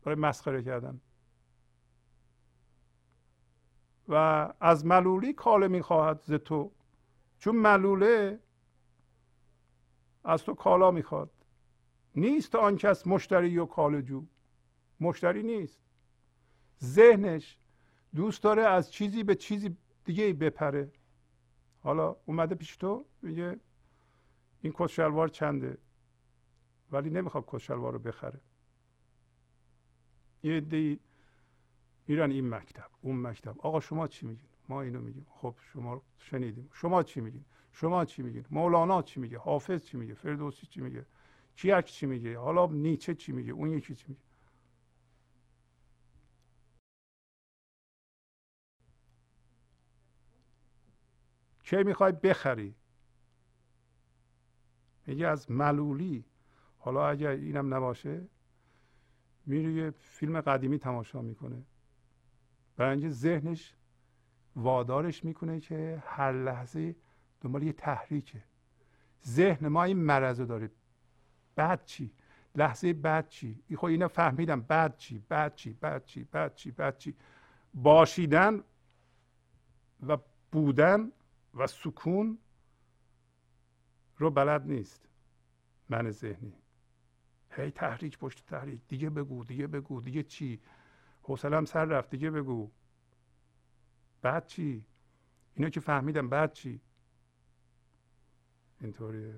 برای 0.04 0.18
مسخره 0.18 0.62
کردن. 0.62 1.00
و 4.08 4.14
از 4.60 4.86
ملولی 4.86 5.32
کاله 5.32 5.68
می‌خواهد 5.68 6.20
ز 6.22 6.32
تو. 6.32 6.72
چون 7.38 7.56
ملوله 7.56 8.38
از 10.24 10.44
تو 10.44 10.54
کالا 10.54 10.90
می‌خواد. 10.90 11.30
نیست 12.14 12.54
آن 12.54 12.76
کس 12.76 13.06
مشتری 13.06 13.58
و 13.58 13.66
کالجو 13.66 14.24
مشتری 15.00 15.42
نیست. 15.42 15.80
ذهنش 16.84 17.58
دوست 18.14 18.42
داره 18.42 18.62
از 18.62 18.92
چیزی 18.92 19.24
به 19.24 19.34
چیزی 19.34 19.76
دیگه 20.08 20.32
بپره. 20.32 20.92
حالا 21.80 22.16
اومده 22.26 22.54
پیش 22.54 22.76
تو 22.76 23.06
میگه 23.22 23.60
این 24.60 24.72
کت 24.76 25.30
چنده؟ 25.32 25.78
ولی 26.92 27.10
نمی‌خواد 27.10 27.44
کت 27.46 27.70
رو 27.70 27.98
بخره. 27.98 28.40
یه 30.42 30.56
عده 30.56 30.98
میرن 32.06 32.30
این 32.30 32.48
مکتب 32.54 32.90
اون 33.00 33.26
مکتب. 33.26 33.60
آقا 33.60 33.80
شما 33.80 34.06
چی 34.06 34.26
میگین؟ 34.26 34.48
ما 34.68 34.82
اینو 34.82 35.00
میگیم. 35.00 35.26
خب 35.30 35.54
شما 35.72 36.02
شنیدیم. 36.18 36.70
شما 36.72 37.02
چی 37.02 37.20
میگین؟ 37.20 37.44
شما 37.72 38.04
چی 38.04 38.22
میگین؟ 38.22 38.44
مولانا 38.50 39.02
چی 39.02 39.20
میگه؟ 39.20 39.38
حافظ 39.38 39.84
چی 39.84 39.96
میگه؟ 39.96 40.14
فردوسی 40.14 40.66
چی 40.66 40.80
میگه؟ 40.80 41.06
کیک 41.56 41.84
چی 41.84 42.06
میگه؟ 42.06 42.38
حالا 42.38 42.66
نیچه 42.66 43.14
چی 43.14 43.32
میگه؟ 43.32 43.52
اون 43.52 43.70
یکی 43.70 43.94
چی 43.94 44.04
میگه؟ 44.08 44.20
کی 51.68 51.82
می‌خوای 51.82 52.12
بخری؟ 52.12 52.74
میگه 55.06 55.26
از 55.26 55.50
ملولی. 55.50 56.24
حالا 56.78 57.08
اگر 57.08 57.30
اینم 57.30 57.74
نباشه 57.74 58.26
میره 59.46 59.72
یه 59.72 59.90
فیلم 59.90 60.40
قدیمی 60.40 60.78
تماشا 60.78 61.22
می‌کنه. 61.22 61.62
برای 62.76 62.90
اینکه 62.90 63.10
ذهنش 63.10 63.74
وادارش 64.56 65.24
می‌کنه 65.24 65.60
که 65.60 66.02
هر 66.06 66.32
لحظه 66.32 66.96
دنبال 67.40 67.62
یه 67.62 67.72
تحریکه. 67.72 68.44
ذهن 69.26 69.68
ما 69.68 69.84
این 69.84 69.98
مرض 69.98 70.40
داره. 70.40 70.70
بعد 71.56 71.84
چی؟ 71.84 72.12
لحظه 72.54 72.92
بعد 72.92 73.28
چی؟ 73.28 73.62
خب 73.76 73.84
اینا 73.84 74.08
فهمیدم. 74.08 74.60
بعد 74.60 74.96
چی؟ 74.96 75.18
بعد 75.28 75.54
چی؟ 75.54 75.72
بعد 75.72 76.04
چی؟ 76.04 76.24
بعد 76.24 76.54
چی؟ 76.54 76.70
بعد 76.70 76.98
چی؟ 76.98 77.14
باشیدن 77.74 78.62
و 80.06 80.16
بودن 80.52 81.12
و 81.58 81.66
سکون 81.66 82.38
رو 84.16 84.30
بلد 84.30 84.66
نیست. 84.66 85.08
من 85.88 86.10
ذهنی. 86.10 86.54
هی 87.50 87.70
تحریک 87.70 88.18
پشت 88.18 88.46
تحریک. 88.46 88.80
دیگه 88.88 89.10
بگو 89.10 89.44
دیگه 89.44 89.66
بگو. 89.66 90.00
دیگه 90.00 90.22
چی؟ 90.22 90.60
حوصلم 91.22 91.64
سر 91.64 91.84
رفت. 91.84 92.10
دیگه 92.10 92.30
بگو. 92.30 92.70
بعد 94.22 94.46
چی؟ 94.46 94.84
اینو 95.54 95.70
که 95.70 95.80
فهمیدم. 95.80 96.28
بعد 96.28 96.52
چی؟ 96.52 96.80
اینطوریه. 98.80 99.34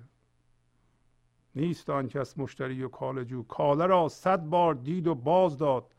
نیست 1.55 1.91
آن 1.91 2.09
کس 2.09 2.39
مشتری 2.39 2.83
و 2.83 2.89
کالجو 2.89 3.43
کاله 3.43 3.87
را 3.87 4.09
صد 4.09 4.41
بار 4.41 4.75
دید 4.75 5.07
و 5.07 5.14
باز 5.14 5.59
داد. 5.59 5.95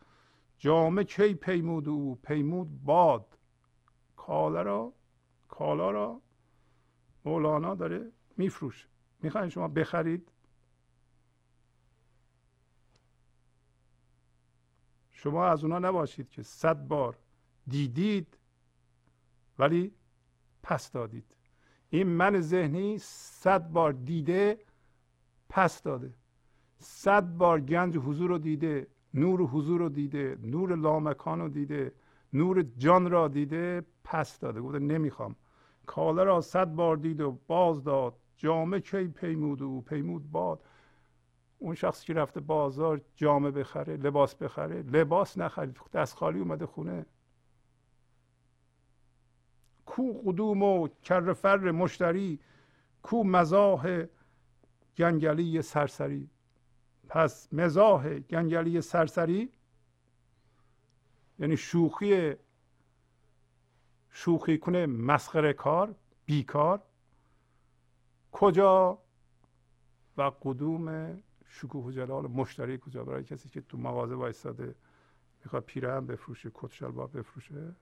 جامه 0.58 1.04
کی 1.04 1.34
پیمود 1.34 1.90
او؟ 1.90 2.16
پیمود 2.16 2.84
باد. 2.84 3.38
کاله 4.16 4.64
را 4.64 4.94
کالا 5.62 5.92
را 5.92 6.22
مولانا 7.26 7.76
داره 7.76 8.12
میفروشه. 8.38 8.88
می‌خواین 9.20 9.50
شما 9.50 9.68
بخرید؟ 9.68 10.32
شما 15.12 15.46
از 15.46 15.64
اونا 15.64 15.80
نباشید 15.80 16.30
که 16.30 16.44
صد 16.44 16.88
بار 16.88 17.18
دیدید 17.68 18.38
ولی 19.60 19.94
پس 20.64 20.92
دادید. 20.92 21.36
این 21.90 22.08
من 22.08 22.42
ذهنی 22.42 22.98
صد 22.98 23.70
بار 23.70 23.92
دیده 23.94 24.60
پس 25.50 25.84
داده. 25.84 26.14
صد 26.78 27.24
بار 27.38 27.62
گنج 27.62 27.98
حضور 27.98 28.30
رو 28.30 28.38
دیده 28.38 28.88
نور 29.14 29.42
حضور 29.42 29.80
رو 29.80 29.90
دیده 29.90 30.38
نور 30.42 30.76
لامکان 30.76 31.40
رو 31.40 31.50
دیده 31.50 31.94
نور 32.34 32.62
جان 32.62 33.12
را 33.12 33.28
دیده 33.28 33.86
پس 34.04 34.40
داده. 34.40 34.62
گفته 34.62 34.80
نمی‌خوام. 34.80 35.36
کاله 35.92 36.24
را 36.24 36.42
صد 36.42 36.68
بار 36.68 36.98
دید 36.98 37.22
و 37.22 37.40
باز 37.48 37.84
داد. 37.84 38.16
جامه 38.38 38.80
کی 38.80 39.08
پیمود 39.08 39.62
و 39.62 39.82
پیمود 39.82 40.32
باد. 40.32 40.64
اون 41.58 41.76
شخصی 41.76 42.06
که 42.06 42.14
رفته 42.14 42.40
بازار 42.40 43.02
جامه 43.16 43.52
بخره 43.52 43.98
لباس 43.98 44.36
بخره 44.36 44.82
لباس 44.82 45.38
نخرید. 45.38 45.80
دست 45.94 46.16
خالی 46.16 46.40
اومده 46.40 46.66
خونه. 46.66 47.06
کو 49.86 50.22
قدوم 50.26 50.64
و 50.64 50.88
کرفر 50.88 51.72
مشتری 51.72 52.40
کو 53.02 53.24
مزاح 53.24 54.04
گنگلی 54.98 55.62
سرسری. 55.62 56.30
پس 57.08 57.54
مزاح 57.54 58.20
گنگلی 58.20 58.82
سرسری 58.82 59.50
یعنی 61.40 61.58
شوخی 61.58 62.36
شوخی 64.12 64.58
کنه 64.58 64.86
مسخره 64.86 65.54
کار 65.54 65.96
بیکار. 66.26 66.82
کجا 68.32 69.00
و 70.18 70.32
قدوم 70.42 71.18
شکوه 71.46 71.92
جلال 71.92 72.28
مشتری 72.28 72.78
کجا؟ 72.78 73.04
برای 73.04 73.24
کسی 73.24 73.50
که 73.50 73.62
تو 73.62 73.78
مغازه 73.78 74.16
وایستاده 74.16 74.76
می‌خواد 75.44 75.64
پیرهن 75.64 76.06
بفروشه 76.06 76.52
کت 76.54 76.72
شلوار 76.72 77.08
بفروشه. 77.08 77.76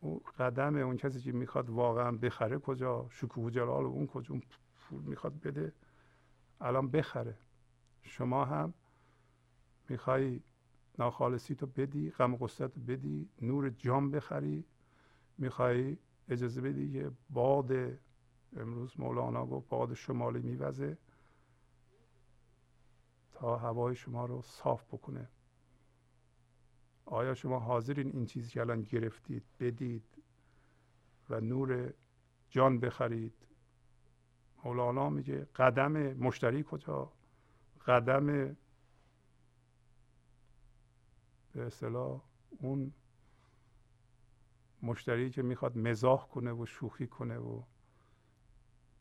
اون 0.00 0.20
قدم 0.38 0.76
اون 0.76 0.96
کسی 0.96 1.20
که 1.20 1.32
می‌خواد 1.32 1.70
واقعا 1.70 2.12
بخره 2.12 2.58
کجا؟ 2.58 3.06
شکوه 3.10 3.50
جلال 3.50 3.84
اون 3.84 4.06
کجا؟ 4.06 4.30
اون 4.30 4.42
پول 4.76 5.02
می‌خواد 5.02 5.40
بده 5.40 5.72
الان 6.60 6.90
بخره. 6.90 7.38
شما 8.02 8.44
هم 8.44 8.74
می‌خوای 9.88 10.40
ناخالصی 10.98 11.54
تو 11.54 11.66
بدی 11.66 12.10
غم 12.10 12.36
قصت 12.36 12.78
بدی 12.78 13.28
نور 13.42 13.70
جام 13.70 14.10
بخری. 14.10 14.64
می‌خوای 15.38 15.96
اجازه 16.28 16.60
بدی 16.60 16.92
که 16.92 17.10
باد 17.30 17.72
امروز 18.56 19.00
مولانا 19.00 19.46
گفت 19.46 19.68
باد 19.68 19.94
شمالی 19.94 20.40
میوزه 20.40 20.98
تا 23.32 23.56
هوای 23.56 23.94
شما 23.94 24.26
رو 24.26 24.42
صاف 24.42 24.84
بکنه. 24.84 25.28
آیا 27.06 27.34
شما 27.34 27.58
حاضرین 27.58 28.10
این 28.12 28.26
چیزی 28.26 28.50
که 28.50 28.60
الان 28.60 28.82
گرفتید 28.82 29.42
بدید 29.60 30.04
و 31.30 31.40
نور 31.40 31.92
جان 32.50 32.80
بخرید؟ 32.80 33.34
مولانا 34.64 35.10
میگه 35.10 35.46
قدم 35.56 35.92
مشتری 35.92 36.64
کجا؟ 36.68 37.12
قدم 37.86 38.56
به 41.52 41.62
اصطلاح 41.62 42.22
اون 42.58 42.92
مشتری 44.82 45.30
که 45.30 45.42
می‌خواد 45.42 45.78
مزاح 45.78 46.28
کنه 46.28 46.52
و 46.52 46.66
شوخی 46.66 47.06
کنه 47.06 47.38
و 47.38 47.62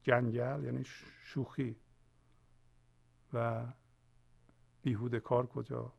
جنگل 0.03 0.63
یعنی 0.63 0.83
شوخی. 1.23 1.75
و 3.33 3.65
بیهوده 4.81 5.19
کار 5.19 5.47
کجا؟ 5.47 5.93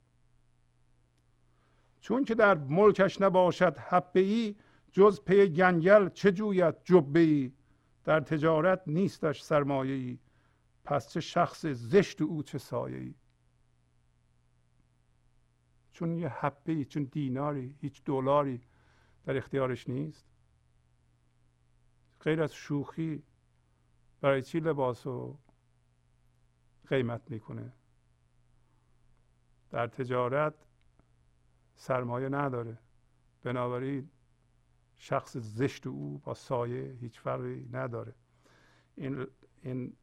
چون 2.00 2.24
که 2.24 2.34
در 2.34 2.54
ملکش 2.54 3.20
نباشد 3.20 3.76
حبه 3.78 4.20
ای 4.20 4.56
جز 4.92 5.20
پی 5.20 5.48
گنگل 5.48 6.08
چه 6.08 6.32
جوید 6.32 6.74
جبه 6.84 7.20
ای 7.20 7.52
در 8.04 8.20
تجارت 8.20 8.82
نیستش 8.86 9.42
سرمایه 9.42 9.94
ای 9.94 10.18
پس 10.84 11.08
چه 11.08 11.20
شخص 11.20 11.66
زشت 11.66 12.22
او 12.22 12.42
چه 12.42 12.58
سایه 12.58 12.98
ای 12.98 13.14
چون 15.92 16.18
یه 16.18 16.28
حبه 16.28 16.84
چون 16.84 17.04
دیناری 17.04 17.76
هیچ 17.80 18.04
دلاری 18.04 18.60
در 19.24 19.36
اختیارش 19.36 19.88
نیست. 19.88 20.26
غیر 22.20 22.42
از 22.42 22.54
شوخی 22.54 23.22
برای 24.20 24.42
چی 24.42 24.60
لباس 24.60 25.06
رو 25.06 25.38
قیمت 26.88 27.30
می‌کنه؟ 27.30 27.72
در 29.70 29.86
تجارت 29.86 30.54
سرمایه 31.74 32.28
نداره. 32.28 32.78
بنابراین 33.42 34.10
شخص 34.96 35.36
زشت 35.36 35.86
او 35.86 36.18
با 36.18 36.34
سایه 36.34 36.96
هیچ 37.00 37.20
فرقی 37.20 37.68
نداره. 37.72 38.14
این 38.96 39.26
این 39.62 39.96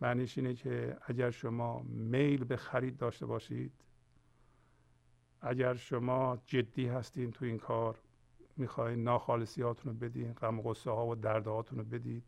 معنیش 0.00 0.38
اینه 0.38 0.54
که 0.54 0.96
اگر 1.02 1.30
شما 1.30 1.82
میل 1.82 2.44
به 2.44 2.56
خرید 2.56 2.96
داشته 2.96 3.26
باشید 3.26 3.72
اگر 5.40 5.74
شما 5.74 6.38
جدی 6.46 6.86
هستین 6.86 7.30
تو 7.30 7.44
این 7.44 7.58
کار 7.58 7.98
می‌خواین 8.56 9.04
ناخالصیاتون 9.04 9.92
رو 9.92 9.98
بدین 9.98 10.32
غم 10.32 10.62
غصه 10.62 10.90
ها 10.90 11.06
و 11.06 11.14
دردهاتون 11.14 11.78
رو 11.78 11.84
بدید 11.84 12.24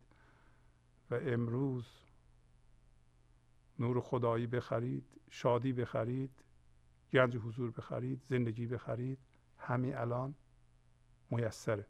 و 1.11 1.15
امروز 1.15 1.85
نور 3.79 4.01
خدایی 4.01 4.47
بخرید 4.47 5.03
شادی 5.29 5.73
بخرید 5.73 6.31
گنج 7.11 7.37
حضور 7.37 7.71
بخرید 7.71 8.21
زندگی 8.29 8.67
بخرید 8.67 9.19
همین 9.57 9.97
الان 9.97 10.35
میسره. 11.29 11.85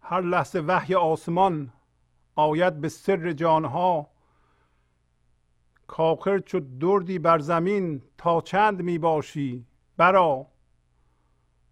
هر 0.00 0.20
لحظه 0.20 0.60
وحی 0.60 0.94
آسمان 0.94 1.72
آید 2.34 2.80
به 2.80 2.88
سر 2.88 3.32
جانها 3.32 4.10
کاخر 5.86 6.38
چو 6.38 6.60
دردی 6.60 7.18
بر 7.18 7.38
زمین 7.38 8.02
تا 8.18 8.40
چند 8.40 8.82
می 8.82 8.98
باشی؟ 8.98 9.66
برا. 9.96 10.46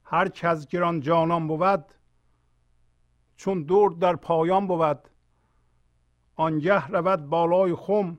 هر 0.05 0.29
کس 0.29 0.67
گران 0.67 1.01
جانان 1.01 1.49
بود 1.49 1.85
چون 3.37 3.63
درد 3.63 3.99
در 3.99 4.17
پایان 4.17 4.67
بود 4.67 5.09
آنگه 6.37 6.87
رود 6.87 7.27
بالای 7.27 7.75
خم 7.75 8.19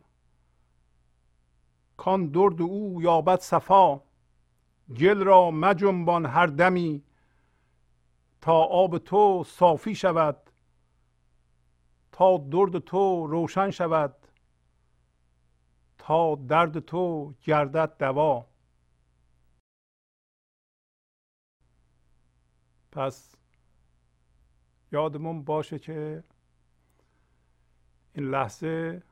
کان 1.97 2.27
درد 2.27 2.61
او 2.61 3.01
یابد 3.01 3.39
صفا. 3.39 4.01
گل 4.97 5.23
را 5.23 5.51
مجنبان 5.51 6.25
هر 6.25 6.47
دمی 6.47 7.03
تا 8.41 8.53
آب 8.53 8.97
تو 8.97 9.43
صافی 9.47 9.95
شود 9.95 10.37
تا 12.11 12.37
درد 12.37 12.79
تو 12.79 13.27
روشن 13.27 13.71
شود. 13.71 14.24
درد 16.35 16.79
تو 16.79 17.33
گردد 17.41 17.97
دوا. 17.97 18.47
پس 22.91 23.35
یادمون 24.91 25.43
باشه 25.43 25.79
که 25.79 26.23
این 28.13 28.25
لحظه 28.25 29.03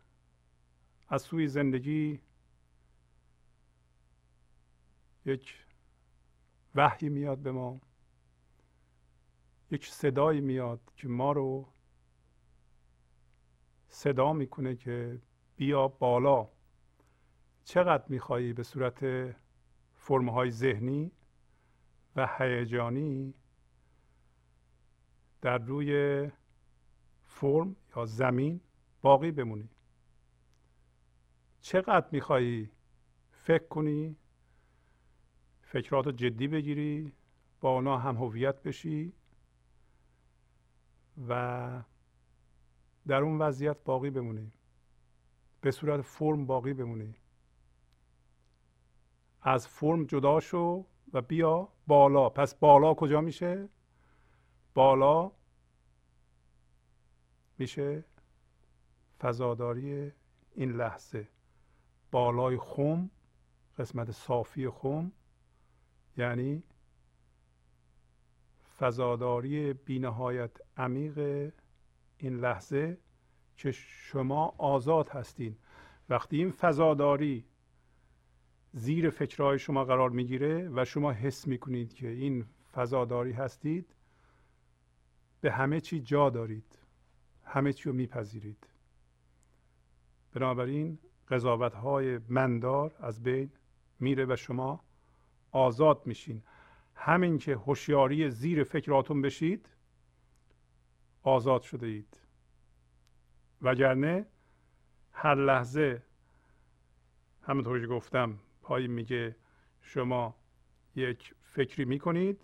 از 1.09 1.21
سوی 1.21 1.47
زندگی 1.47 2.19
یک 5.25 5.65
وحی 6.75 7.09
میاد 7.09 7.37
به 7.37 7.51
ما 7.51 7.79
یک 9.71 9.87
صدایی 9.87 10.41
میاد 10.41 10.81
که 10.95 11.07
ما 11.07 11.31
رو 11.31 11.67
صدا 13.87 14.33
می‌کنه 14.33 14.75
که 14.75 15.21
بیا 15.55 15.87
بالا. 15.87 16.49
چقدر 17.63 18.03
میخوایی 18.09 18.53
به 18.53 18.63
صورت 18.63 19.05
فرمهای 19.93 20.51
ذهنی 20.51 21.11
و 22.15 22.29
هیجانی 22.37 23.33
در 25.41 25.57
روی 25.57 26.29
فرم 27.23 27.75
یا 27.95 28.05
زمین 28.05 28.61
باقی 29.01 29.31
بمونی؟ 29.31 29.69
چقدر 31.61 32.07
میخوایی 32.11 32.69
فکر 33.31 33.67
کنی 33.67 34.15
فکرات 35.61 36.09
جدی 36.09 36.47
بگیری 36.47 37.13
با 37.61 37.69
اونا 37.69 37.97
هم 37.97 38.15
هویت 38.17 38.63
بشی 38.63 39.13
و 41.27 41.83
در 43.07 43.21
اون 43.21 43.41
وضعیت 43.41 43.77
باقی 43.83 44.09
بمونی 44.09 44.51
به 45.61 45.71
صورت 45.71 46.01
فرم 46.01 46.45
باقی 46.45 46.73
بمونی. 46.73 47.15
از 49.43 49.67
فرم 49.67 50.05
جدا 50.05 50.39
شو 50.39 50.85
و 51.13 51.21
بیا 51.21 51.67
بالا. 51.87 52.29
پس 52.29 52.55
بالا 52.55 52.93
کجا 52.93 53.21
میشه؟ 53.21 53.69
بالا 54.73 55.31
میشه 57.57 58.03
فضاداری 59.19 60.11
این 60.55 60.71
لحظه. 60.71 61.27
بالای 62.11 62.57
خم 62.57 63.09
قسمت 63.77 64.11
صافی 64.11 64.69
خم 64.69 65.11
یعنی 66.17 66.63
فضاداری 68.79 69.73
بینهایت 69.73 70.51
عمیق 70.77 71.51
این 72.17 72.39
لحظه 72.39 72.97
که 73.57 73.71
شما 73.71 74.55
آزاد 74.57 75.09
هستین. 75.09 75.57
وقتی 76.09 76.37
این 76.37 76.51
فضاداری 76.51 77.45
زیر 78.73 79.09
فکرهای 79.09 79.59
شما 79.59 79.85
قرار 79.85 80.09
می‌گیره 80.09 80.69
و 80.75 80.85
شما 80.85 81.11
حس 81.11 81.47
می‌کنید 81.47 81.93
که 81.93 82.07
این 82.07 82.45
فضاداری 82.73 83.31
هستید 83.31 83.95
به 85.41 85.51
همه 85.51 85.81
چی 85.81 85.99
جا 85.99 86.29
دارید 86.29 86.79
همه 87.43 87.73
چی 87.73 87.89
رو 87.89 87.95
میپذیرید. 87.95 88.67
بنابراین 90.33 90.99
قضاوت 91.29 91.73
های 91.73 92.19
مندار 92.29 92.95
از 92.99 93.23
بین 93.23 93.51
میره 93.99 94.25
و 94.25 94.35
شما 94.35 94.83
آزاد 95.51 96.01
میشین. 96.05 96.43
همین 96.95 97.37
که 97.37 97.55
هوشیاری 97.55 98.29
زیر 98.29 98.63
فکراتون 98.63 99.21
بشید 99.21 99.69
آزاد 101.23 101.61
شده 101.61 101.87
اید. 101.87 102.17
وگرنه 103.61 104.25
هر 105.11 105.35
لحظه 105.35 106.01
همونطور 107.41 107.79
که 107.79 107.87
گفتم 107.87 108.39
پای 108.63 108.87
میگه 108.87 109.35
شما 109.81 110.35
یک 110.95 111.33
فکری 111.41 111.85
می‌کنید 111.85 112.41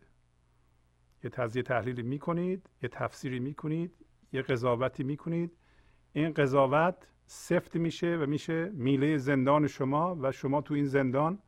یه 1.24 1.30
تزیه 1.30 1.64
تحلیلی 1.64 2.04
می‌کنید 2.04 2.70
یه 2.84 2.90
تفسیری 2.90 3.40
می‌کنید 3.40 3.92
یه 4.34 4.42
قضاوتی 4.42 5.04
می‌کنید. 5.04 5.52
این 6.14 6.34
قضاوت 6.34 7.08
سفت 7.26 7.76
میشه 7.76 8.18
و 8.18 8.26
میشه 8.26 8.70
میله 8.70 9.18
زندان 9.18 9.68
شما 9.68 10.18
و 10.22 10.32
شما 10.32 10.62
تو 10.62 10.74
این 10.74 10.86
زندان 10.86 11.40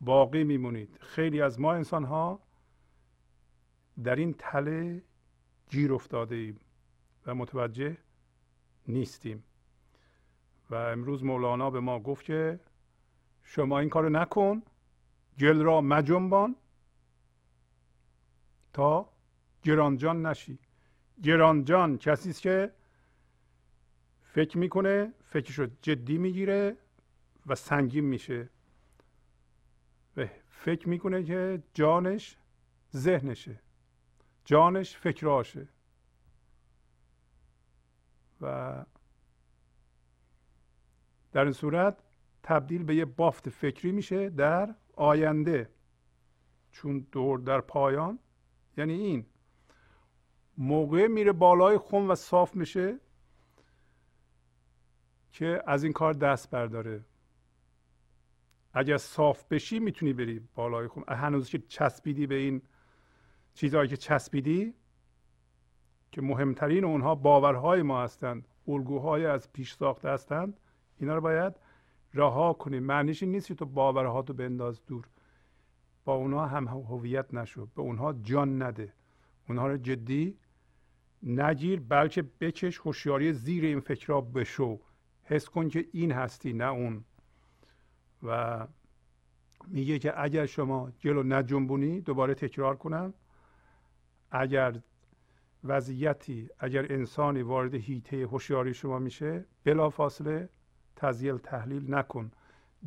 باقی 0.00 0.44
میمونید. 0.44 0.98
خیلی 1.00 1.40
از 1.40 1.60
ما 1.60 1.72
انسان 1.72 2.04
ها 2.04 2.40
در 4.04 4.16
این 4.16 4.34
تله 4.38 5.02
گیر 5.70 5.92
افتاده 5.92 6.34
ایم 6.34 6.60
و 7.26 7.34
متوجه 7.34 7.96
نیستیم. 8.88 9.44
و 10.70 10.74
امروز 10.74 11.24
مولانا 11.24 11.70
به 11.70 11.80
ما 11.80 12.00
گفت 12.00 12.24
که 12.24 12.60
شما 13.50 13.78
این 13.78 13.88
کارو 13.88 14.08
نکن. 14.08 14.62
گل 15.38 15.62
را 15.62 15.80
مجنبان. 15.80 16.56
تا 18.72 19.12
گرانجان 19.62 20.26
نشی. 20.26 20.58
گرانجان 21.22 21.98
کسی 21.98 22.30
است 22.30 22.40
که 22.40 22.72
فکر 24.22 24.58
می‌کنه 24.58 25.12
فکرشو 25.24 25.66
جدی 25.82 26.18
می‌گیره 26.18 26.76
و 27.46 27.54
سنگین 27.54 28.04
میشه. 28.04 28.48
و 30.16 30.26
فکر 30.48 30.88
می‌کنه 30.88 31.22
که 31.24 31.62
جانش 31.74 32.36
ذهنشه. 32.96 33.60
جانش 34.44 34.96
فکراشه. 34.96 35.68
و 38.40 38.84
در 41.32 41.44
این 41.44 41.52
صورت 41.52 42.02
تبدیل 42.48 42.84
به 42.84 42.94
یه 42.94 43.04
بافت 43.04 43.48
فکری 43.48 43.92
میشه 43.92 44.30
در 44.30 44.74
آینده. 44.96 45.70
چون 46.70 47.06
دور 47.12 47.38
در 47.38 47.60
پایان 47.60 48.18
یعنی 48.76 48.92
این. 48.92 49.26
موقع 50.58 51.06
میره 51.06 51.32
بالای 51.32 51.78
خم 51.78 52.10
و 52.10 52.14
صاف 52.14 52.56
میشه 52.56 53.00
که 55.32 55.62
از 55.66 55.84
این 55.84 55.92
کار 55.92 56.12
دست 56.12 56.50
برداره. 56.50 57.04
اگر 58.72 58.96
صاف 58.96 59.44
بشی 59.44 59.78
می‌تونی 59.78 60.12
بری 60.12 60.40
بالای 60.54 60.88
خم. 60.88 61.04
هنوز 61.08 61.48
که 61.48 61.58
چسبیدی 61.58 62.26
به 62.26 62.34
این 62.34 62.62
چیزهایی 63.54 63.88
که 63.88 63.96
چسبیدی 63.96 64.74
که 66.12 66.22
مهمترین 66.22 66.84
اونها 66.84 67.14
باورهای 67.14 67.82
ما 67.82 68.02
هستند 68.02 68.48
الگوهای 68.68 69.26
از 69.26 69.52
پیش 69.52 69.72
ساخته 69.72 70.08
هستند 70.08 70.60
اینا 70.98 71.14
رو 71.14 71.20
باید 71.20 71.67
رها 72.14 72.52
کنی. 72.52 72.80
معنیش 72.80 73.22
این 73.22 73.32
نیست 73.32 73.46
که 73.46 73.54
تو 73.54 73.66
باورهاتو 73.66 74.32
بنداز 74.32 74.80
دور. 74.86 75.08
با 76.04 76.14
اونها 76.14 76.46
هم 76.46 76.68
هویت 76.68 77.34
نشو. 77.34 77.66
به 77.66 77.82
اونها 77.82 78.12
جان 78.12 78.62
نده. 78.62 78.92
اونها 79.48 79.66
رو 79.66 79.76
جدی 79.76 80.38
نگیر 81.22 81.80
بلکه 81.80 82.22
بکش 82.40 82.78
هوشیاری 82.78 83.32
زیر 83.32 83.64
این 83.64 83.80
فکرها 83.80 84.20
بشو. 84.20 84.80
حس 85.22 85.48
کن 85.48 85.68
که 85.68 85.86
این 85.92 86.12
هستی 86.12 86.52
نه 86.52 86.64
اون. 86.64 87.04
و 88.22 88.66
میگه 89.66 89.98
که 89.98 90.22
اگر 90.22 90.46
شما 90.46 90.92
جلو 90.98 91.22
نجنبونی 91.22 92.00
دوباره 92.00 92.34
تکرار 92.34 92.76
کنم. 92.76 93.14
اگر 94.30 94.80
وضعیتی 95.64 96.48
اگر 96.58 96.92
انسانی 96.92 97.42
وارد 97.42 97.74
هیته 97.74 98.16
هوشیاری 98.26 98.74
شما 98.74 98.98
میشه 98.98 99.44
بلا 99.64 99.90
تزیل 100.98 101.36
تحلیل 101.36 101.94
نکن. 101.94 102.30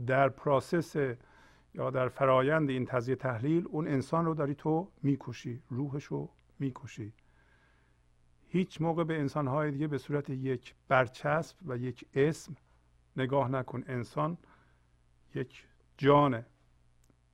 در 0.07 0.30
پراسس 0.30 1.16
یا 1.74 1.89
در 1.89 2.07
فرایند 2.07 2.70
این 2.70 2.86
تزیه 2.86 3.16
تحلیل 3.16 3.68
اون 3.70 3.88
انسان 3.88 4.26
رو 4.26 4.34
داری 4.34 4.55
تو 4.55 4.88
می‌کشی 5.03 5.62
روحش 5.70 6.03
رو 6.03 6.30
می‌کشی. 6.59 7.14
هیچ 8.47 8.82
موقع 8.82 9.03
به 9.03 9.20
انسانهای 9.20 9.72
دیگه 9.72 9.88
به 9.88 9.97
صورت 9.97 10.30
یک 10.30 10.76
برچسب 10.88 11.57
و 11.66 11.78
یک 11.78 12.05
اسم 12.14 12.55
نگاه 13.18 13.51
نکن. 13.51 13.84
انسان 13.88 14.38
یک 15.36 15.68
جانه 15.97 16.45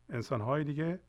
انسانهای 0.10 0.64
دیگه 0.64 1.00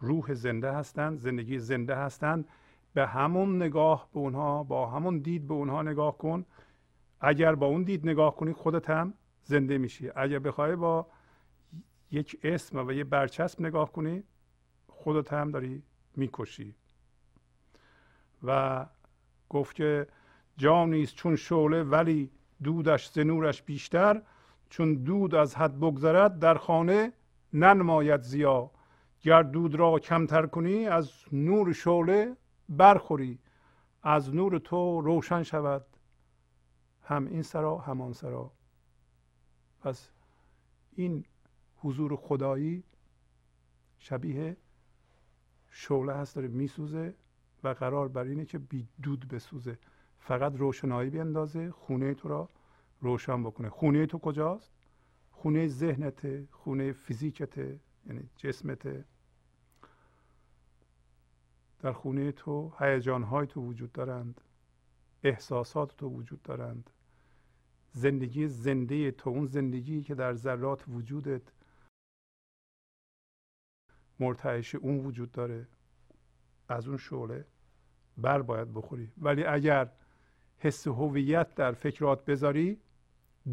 روح 0.00 0.34
زنده 0.34 0.72
هستند 0.72 1.18
زندگی 1.18 1.58
زنده 1.58 1.96
هستند. 1.96 2.48
به 2.94 3.06
همون 3.06 3.56
نگاه 3.56 4.08
به 4.12 4.20
اونها 4.20 4.62
با 4.62 4.86
همون 4.86 5.18
دید 5.18 5.48
به 5.48 5.54
اونها 5.54 5.82
نگاه 5.82 6.18
کن. 6.18 6.44
اگر 7.26 7.54
با 7.54 7.66
اون 7.66 7.82
دید 7.82 8.06
نگاه 8.06 8.36
کنی 8.36 8.52
خودت 8.52 8.90
هم 8.90 9.14
زنده 9.42 9.78
میشی. 9.78 10.10
اگر 10.16 10.38
بخوای 10.38 10.76
با 10.76 11.06
یک 12.10 12.40
اسم 12.42 12.86
و 12.86 12.92
یه 12.92 13.04
برچسب 13.04 13.60
نگاه 13.60 13.92
کنی 13.92 14.22
خودت 14.88 15.32
هم 15.32 15.50
داری 15.50 15.82
می‌کشی. 16.16 16.74
و 18.42 18.86
گفت 19.48 19.76
که 19.76 20.06
جانیست 20.56 21.14
چون 21.14 21.36
شعله 21.36 21.82
ولی 21.82 22.30
دودش 22.62 23.08
ز 23.08 23.18
نورش 23.18 23.62
بیشتر. 23.62 24.22
چون 24.70 24.94
دود 24.94 25.34
از 25.34 25.54
حد 25.56 25.80
بگذرد 25.80 26.38
در 26.38 26.54
خانه 26.54 27.12
ننماید 27.52 28.20
زیا 28.20 28.70
گر 29.20 29.42
دود 29.42 29.74
را 29.74 29.98
کمتر 29.98 30.46
کنی 30.46 30.86
از 30.86 31.12
نور 31.32 31.72
شعله 31.72 32.36
برخوری. 32.68 33.38
از 34.02 34.34
نور 34.34 34.58
تو 34.58 35.00
روشن 35.00 35.42
شود. 35.42 35.86
هم 37.04 37.26
این 37.26 37.42
سرا 37.42 37.78
هم 37.78 38.00
آن 38.00 38.12
سرا. 38.12 38.52
پس 39.80 40.10
این 40.92 41.24
حضور 41.76 42.16
خدایی 42.16 42.84
شبیه 43.98 44.56
شعله 45.70 46.12
هست 46.14 46.36
داره 46.36 46.48
میسوزه 46.48 47.14
و 47.64 47.68
قرار 47.68 48.08
بر 48.08 48.24
اینه 48.24 48.44
که 48.44 48.58
بی 48.58 48.88
دود 49.02 49.28
بسوزه. 49.28 49.78
فقط 50.18 50.56
روشنایی 50.56 51.10
بیندازه 51.10 51.70
خونه 51.70 52.14
تو 52.14 52.28
را 52.28 52.48
روشن 53.00 53.42
بکنه. 53.42 53.68
خونه 53.68 54.06
تو 54.06 54.18
کجاست؟ 54.18 54.72
خونه 55.30 55.68
ذهنته 55.68 56.48
خونه 56.50 56.92
فیزیکته 56.92 57.80
یعنی 58.06 58.30
جسمته. 58.36 59.04
در 61.80 61.92
خونه 61.92 62.32
تو 62.32 62.72
هیجانهای 62.78 63.46
تو 63.46 63.60
وجود 63.60 63.92
دارند. 63.92 64.40
احساسات 65.24 65.96
تو 65.96 66.08
وجود 66.08 66.42
دارند. 66.42 66.90
زندگی 67.92 68.48
زنده 68.48 69.10
تو 69.10 69.30
اون 69.30 69.46
زندگی 69.46 70.02
که 70.02 70.14
در 70.14 70.34
ذرات 70.34 70.84
وجودت 70.88 71.42
مرتعش 74.20 74.74
اون 74.74 75.06
وجود 75.06 75.32
داره 75.32 75.68
از 76.68 76.88
اون 76.88 76.96
شعله 76.96 77.44
بر 78.16 78.42
باید 78.42 78.74
بخوری. 78.74 79.12
ولی 79.18 79.44
اگر 79.44 79.90
حس 80.58 80.86
هویت 80.86 81.54
در 81.54 81.72
فکرات 81.72 82.24
بذاری 82.24 82.80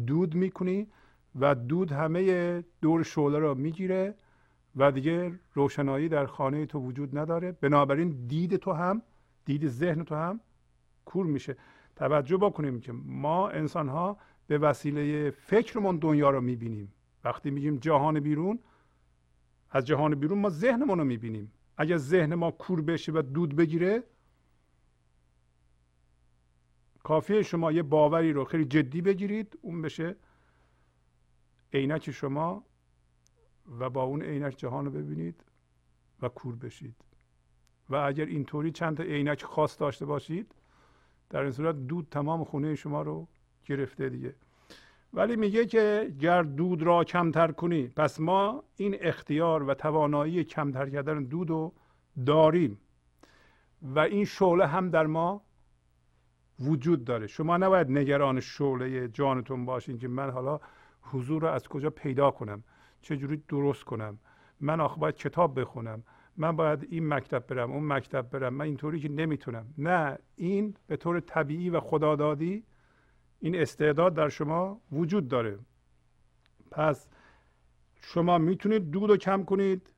دود 0.06 0.34
می‌کنی 0.34 0.86
و 1.34 1.54
دود 1.54 1.92
همه 1.92 2.64
دور 2.80 3.02
شعله 3.02 3.38
را 3.38 3.54
می‌گیره 3.54 4.14
و 4.76 4.92
دیگه 4.92 5.38
روشنایی 5.54 6.08
در 6.08 6.26
خانه 6.26 6.66
تو 6.66 6.78
وجود 6.78 7.18
نداره. 7.18 7.52
بنابراین 7.52 8.26
دید 8.26 8.56
تو 8.56 8.72
هم 8.72 9.02
دید 9.44 9.68
ذهن 9.68 10.04
تو 10.04 10.14
هم 10.14 10.40
کور 11.04 11.26
میشه. 11.26 11.56
توجه 11.96 12.36
بکنیم 12.36 12.80
که 12.80 12.92
ما 12.92 13.48
انسان 13.48 13.88
ها 13.88 14.16
به 14.46 14.58
وسیله 14.58 15.30
فکرمون 15.30 15.96
دنیا 15.96 16.30
رو 16.30 16.40
می‌بینیم. 16.40 16.92
وقتی 17.24 17.50
میگیم 17.50 17.76
جهان 17.76 18.20
بیرون 18.20 18.58
از 19.70 19.86
جهان 19.86 20.14
بیرون 20.14 20.38
ما 20.38 20.48
ذهنمون 20.50 20.98
رو 20.98 21.04
می‌بینیم. 21.04 21.52
اگر 21.76 21.96
ذهن 21.96 22.34
ما 22.34 22.50
کور 22.50 22.82
بشه 22.82 23.12
و 23.12 23.22
دود 23.22 23.56
بگیره 23.56 24.02
کافیه 27.04 27.42
شما 27.42 27.72
یه 27.72 27.82
باوری 27.82 28.32
رو 28.32 28.44
خیلی 28.44 28.64
جدی 28.64 29.00
بگیرید 29.00 29.58
اون 29.62 29.82
بشه 29.82 30.16
عینک 31.72 32.10
شما 32.10 32.64
و 33.78 33.90
با 33.90 34.02
اون 34.02 34.22
عینک 34.22 34.56
جهان 34.56 34.84
رو 34.84 34.90
ببینید 34.90 35.44
و 36.22 36.28
کور 36.28 36.56
بشید. 36.56 36.96
و 37.88 37.96
اگر 37.96 38.24
اینطوری 38.24 38.70
چند 38.70 38.96
تا 38.96 39.02
عینک 39.02 39.42
خاص 39.42 39.80
داشته 39.80 40.06
باشید 40.06 40.54
در 41.32 41.42
این 41.42 41.50
صورت 41.50 41.76
دود 41.76 42.08
تمام 42.10 42.44
خونه 42.44 42.74
شما 42.74 43.02
رو 43.02 43.28
گرفته 43.66 44.08
دیگه. 44.08 44.34
ولی 45.12 45.36
میگه 45.36 45.66
که 45.66 46.14
گر 46.20 46.42
دود 46.42 46.82
را 46.82 47.04
کمتر 47.04 47.52
کنی 47.52 47.88
پس 47.88 48.20
ما 48.20 48.64
این 48.76 48.96
اختیار 49.00 49.62
و 49.62 49.74
توانایی 49.74 50.44
کمتر 50.44 50.88
کردن 50.88 51.24
دود 51.24 51.50
رو 51.50 51.72
داریم. 52.26 52.78
و 53.82 53.98
این 53.98 54.24
شعله 54.24 54.66
هم 54.66 54.90
در 54.90 55.06
ما 55.06 55.42
وجود 56.60 57.04
داره. 57.04 57.26
شما 57.26 57.56
نباید 57.56 57.90
نگران 57.90 58.40
شعله 58.40 59.08
جانتون 59.08 59.64
باشین 59.64 59.98
که 59.98 60.08
من 60.08 60.30
حالا 60.30 60.60
حضور 61.02 61.42
رو 61.42 61.48
از 61.48 61.68
کجا 61.68 61.90
پیدا 61.90 62.30
کنم؟ 62.30 62.64
چجوری 63.02 63.42
درست 63.48 63.84
کنم؟ 63.84 64.18
من 64.60 64.80
آخه 64.80 65.00
باید 65.00 65.14
کتاب 65.14 65.60
بخونم. 65.60 66.02
من 66.36 66.56
باید 66.56 66.86
این 66.90 67.08
مکتب 67.08 67.46
برم 67.46 67.72
اون 67.72 67.92
مکتب 67.92 68.30
برم. 68.30 68.54
من 68.54 68.64
اینطوری 68.64 69.00
که 69.00 69.08
نمی‌تونم. 69.08 69.74
نه 69.78 70.18
این 70.36 70.76
به 70.86 70.96
طور 70.96 71.20
طبیعی 71.20 71.70
و 71.70 71.80
خدادادی 71.80 72.64
این 73.40 73.56
استعداد 73.56 74.14
در 74.14 74.28
شما 74.28 74.80
وجود 74.92 75.28
داره. 75.28 75.58
پس 76.70 77.06
شما 77.94 78.38
می‌تونید 78.38 78.90
دود 78.90 79.10
رو 79.10 79.16
کم 79.16 79.44
کنید 79.44 79.92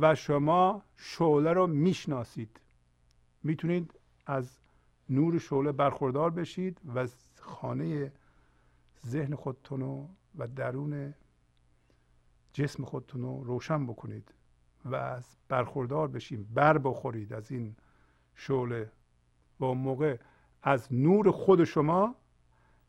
و 0.00 0.14
شما 0.14 0.82
شعله 0.96 1.52
رو 1.52 1.66
می‌شناسید. 1.66 2.60
می‌تونید 3.42 4.00
از 4.26 4.58
نور 5.10 5.38
شعله 5.38 5.72
برخوردار 5.72 6.30
بشید 6.30 6.80
و 6.94 7.08
خانه 7.40 8.12
ذهن 9.06 9.34
خودتون 9.34 9.82
و 10.38 10.46
درون 10.56 11.14
جسم 12.52 12.84
خودتون 12.84 13.22
رو 13.22 13.44
روشن 13.44 13.86
بکنید. 13.86 14.34
و 14.84 14.94
از 14.94 15.36
برخوردار 15.48 16.08
بشیم 16.08 16.48
بر 16.54 16.78
بخورید 16.78 17.32
از 17.32 17.50
این 17.50 17.76
شعله. 18.34 18.92
و 19.60 19.64
اون 19.64 19.78
موقع 19.78 20.16
از 20.62 20.94
نور 20.94 21.30
خود 21.30 21.64
شما 21.64 22.14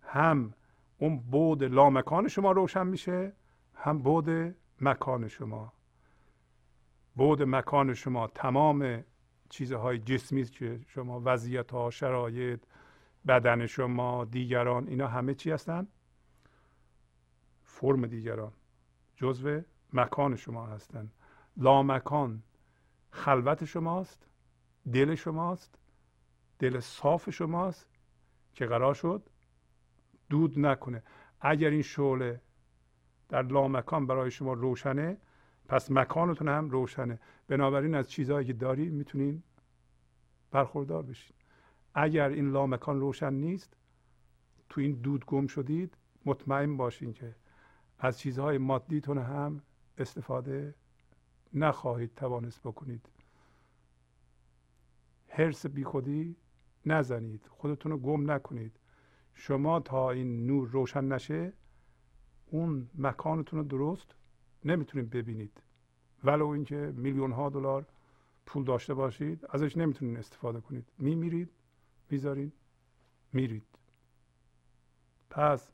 هم 0.02 0.54
اون 0.98 1.20
بود 1.20 1.64
لامکان 1.64 2.28
شما 2.28 2.52
روشن 2.52 2.88
میشه 2.88 3.34
هم 3.76 4.00
بود 4.00 4.56
مکان 4.82 5.28
شما. 5.28 5.74
بود 7.16 7.42
مکان 7.42 7.94
شما 7.94 8.28
تمام 8.28 9.04
چیزهای 9.50 10.00
جسمی 10.00 10.44
که 10.44 10.80
شما 10.88 11.22
وضعیت 11.26 11.72
ها 11.72 11.90
شرایط 11.90 12.64
بدن 13.28 13.66
شما 13.66 14.26
دیگران 14.26 14.88
اینا 14.88 15.08
همه 15.08 15.34
چی 15.34 15.52
هستن؟ 15.52 15.88
فرم 17.64 18.06
دیگران 18.06 18.52
جزو 19.16 19.62
مکان 19.94 20.36
شما 20.36 20.66
هستند 20.66 21.12
لامکان 21.58 22.44
خلوت 23.12 23.66
شماست 23.66 24.28
دل 24.94 25.16
شماست 25.16 25.80
دل 26.60 26.80
صاف 26.80 27.30
شماست 27.30 27.88
که 28.54 28.66
قرار 28.66 28.94
شد 28.94 29.30
دود 30.30 30.60
نکنه. 30.60 31.04
اگر 31.42 31.70
این 31.70 31.82
شعله 31.82 32.42
در 33.30 33.42
لامکان 33.42 34.08
برای 34.08 34.32
شما 34.32 34.54
روشنه 34.54 35.18
پس 35.68 35.92
مکانتون 35.92 36.48
هم 36.48 36.70
روشنه. 36.70 37.20
بنابراین 37.48 37.96
از 37.96 38.12
چیزهایی 38.12 38.48
که 38.48 38.54
داری 38.54 38.90
می‌تونین 38.90 39.44
برخوردار 40.52 41.04
بشین. 41.04 41.36
اگر 41.94 42.30
این 42.30 42.52
لامکان 42.52 43.00
روشن 43.00 43.34
نیست 43.34 43.78
تو 44.70 44.82
این 44.82 44.92
دود 44.92 45.26
گم 45.26 45.48
شدید 45.48 45.98
مطمئن 46.26 46.78
باشین 46.78 47.14
که 47.14 47.36
از 48.00 48.20
چیزهای 48.20 48.58
مادیتون 48.58 49.18
هم 49.18 49.62
استفاده 49.98 50.76
نخواهید 51.54 52.16
توانست 52.16 52.62
بکنید. 52.62 53.10
حرس 55.28 55.66
بیخودی 55.66 56.36
نزنید. 56.86 57.48
خودتون 57.50 57.92
رو 57.92 57.98
گم 57.98 58.32
نکنید. 58.32 58.80
شما 59.34 59.80
تا 59.80 60.12
این 60.12 60.46
نور 60.46 60.70
روشن 60.70 61.04
نشه 61.04 61.54
اون 62.46 62.90
مکانتون 62.98 63.60
رو 63.60 63.66
درست 63.66 64.16
نمی‌تونید 64.66 65.10
ببینید. 65.10 65.62
ولو 66.24 66.48
اینکه 66.48 66.94
میلیون 66.96 67.32
ها 67.32 67.50
دلار 67.50 67.86
پول 68.46 68.64
داشته 68.64 68.94
باشید 68.94 69.46
ازش 69.50 69.78
نمی‌تونید 69.78 70.18
استفاده 70.18 70.62
کنید. 70.62 70.92
میمیرید 70.98 71.50
می‌ذارید 72.10 72.54
میرید. 73.34 73.68
پس 75.30 75.72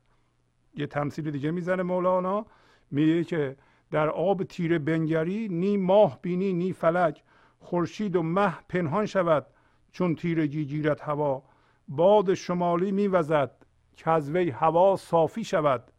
یه 0.74 0.86
تمثیل 0.86 1.30
دیگه 1.30 1.50
می‌زنه 1.50 1.82
مولانا. 1.82 2.46
میگه 2.90 3.24
که 3.24 3.56
در 3.90 4.08
آب 4.08 4.44
تیره 4.44 4.78
بنگری 4.78 5.48
نی 5.48 5.76
ماه 5.76 6.18
بینی 6.22 6.52
نی 6.52 6.72
فلک 6.72 7.22
خورشید 7.58 8.16
و 8.16 8.22
مه 8.22 8.54
پنهان 8.68 9.06
شود 9.06 9.46
چون 9.92 10.14
تیرگی 10.14 10.64
گیرد 10.64 11.00
هوا. 11.00 11.42
باد 11.88 12.34
شمالی 12.34 12.92
میوزد 12.92 13.50
که 13.96 14.10
از 14.10 14.30
وی 14.30 14.50
هوا 14.50 14.96
صافی 14.96 15.44
شود 15.44 15.92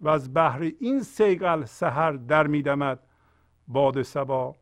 و 0.00 0.08
از 0.08 0.34
بحر 0.34 0.70
این 0.80 1.00
سیقل 1.00 1.64
سحر 1.64 2.12
در 2.12 2.46
میدمد. 2.46 3.00
باد 3.68 4.02
سبا 4.02 4.56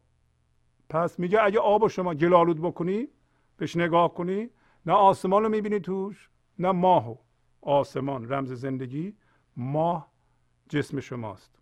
پس 0.89 1.18
میگه 1.18 1.43
اگه 1.43 1.59
آب 1.59 1.89
شما 1.89 2.14
گلالود 2.14 2.61
بکنی 2.61 3.09
بهش 3.57 3.77
نگاه 3.77 4.14
کنی 4.14 4.51
نه 4.87 4.93
آسمان 4.93 5.43
رو 5.43 5.49
می‌بینی 5.49 5.81
توش 5.81 6.31
نه 6.59 6.72
ماهو 6.72 7.16
آسمان. 7.61 8.33
رمز 8.33 8.53
زندگی 8.53 9.16
ماه 9.57 10.12
جسم 10.68 11.01
شماست. 11.01 11.59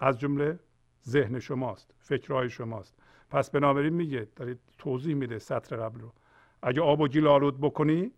از 0.00 0.20
جمله 0.20 0.58
ذهن 1.06 1.38
شماست 1.38 1.94
فکرهای 1.98 2.50
شماست. 2.50 2.94
پس 3.30 3.50
بنابراین 3.50 3.94
میگه 3.94 4.28
دارید 4.36 4.60
توضیح 4.78 5.14
میده 5.14 5.38
سطر 5.38 5.76
قبل 5.76 6.00
رو. 6.00 6.12
اگه 6.62 6.80
آب 6.80 7.00
و 7.00 7.08
گیل 7.08 7.26
آلود 7.26 7.60
بکنی 7.60 8.12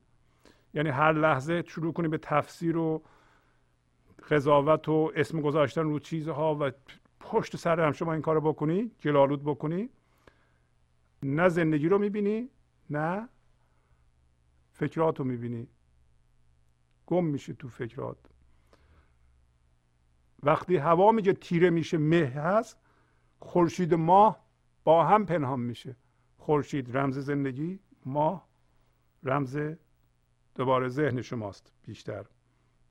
یعنی 0.75 0.89
هر 0.89 1.13
لحظه 1.13 1.65
شروع 1.67 1.93
کنی 1.93 2.09
به 2.09 2.19
تفسیر 2.19 2.77
و 2.77 3.03
قضاوت 4.31 4.89
و 4.89 5.13
اسم 5.17 5.41
گذاشتن 5.41 5.83
رو 5.83 5.99
چیزها 5.99 6.57
و 6.61 6.71
پشت 7.21 7.57
سر 7.57 7.81
هم 7.81 7.93
شما 7.93 8.13
این 8.13 8.23
کارو 8.23 8.41
بکنی 8.41 8.91
گلالود 9.03 9.45
بکنی 9.45 9.91
نه 11.23 11.49
زندگی 11.49 11.89
رو 11.89 11.99
می‌بینی 11.99 12.49
نه 12.91 13.29
فکرات 14.73 15.19
رو 15.19 15.25
می‌بینی. 15.25 15.69
گم 17.07 17.25
میشه 17.25 17.53
تو 17.53 17.69
فکرات. 17.69 18.17
وقتی 20.43 20.77
هوا 20.77 21.13
میگه 21.13 21.33
تیره 21.33 21.71
میشه 21.71 21.99
مه 21.99 22.27
هست 22.27 22.77
خورشید 23.39 23.95
ماه 23.95 24.45
با 24.85 25.05
هم 25.05 25.27
پنهان 25.27 25.61
میشه. 25.61 25.97
خورشید 26.37 26.97
رمز 26.97 27.19
زندگی 27.19 27.81
ماه 28.07 28.49
رمز 29.23 29.59
دوباره 30.55 30.89
ذهن 30.89 31.23
شماست 31.23 31.73
بیشتر. 31.83 32.27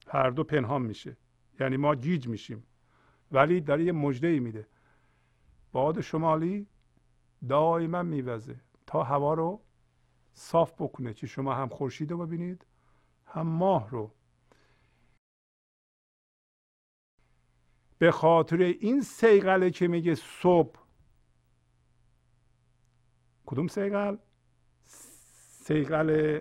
هر 0.07 0.29
دو 0.29 0.43
پنهان 0.43 0.81
میشه. 0.81 1.17
یعنی 1.59 1.77
ما 1.77 1.95
گیج 1.95 2.27
میشیم. 2.27 2.63
ولی 3.31 3.61
داره 3.61 3.83
یه 3.83 3.91
مجده 3.91 4.27
ای 4.27 4.39
میده. 4.39 4.67
باد 5.71 6.01
شمالی 6.01 6.67
دائما 7.49 8.03
میوزه. 8.03 8.59
تا 8.87 9.03
هوا 9.03 9.33
رو 9.33 9.61
صاف 10.33 10.73
بکنه 10.81 11.13
که 11.13 11.27
شما 11.27 11.53
هم 11.53 11.67
خورشید 11.69 12.11
رو 12.11 12.17
ببینید 12.17 12.65
هم 13.25 13.47
ماه 13.47 13.89
رو 13.89 14.11
به 17.99 18.11
خاطر 18.11 18.57
این 18.57 19.01
سیقله 19.01 19.71
که 19.71 19.87
میگه 19.87 20.15
صبح. 20.15 20.79
کدوم 23.45 23.67
سیقل 23.67 24.17
سیقل 25.63 26.39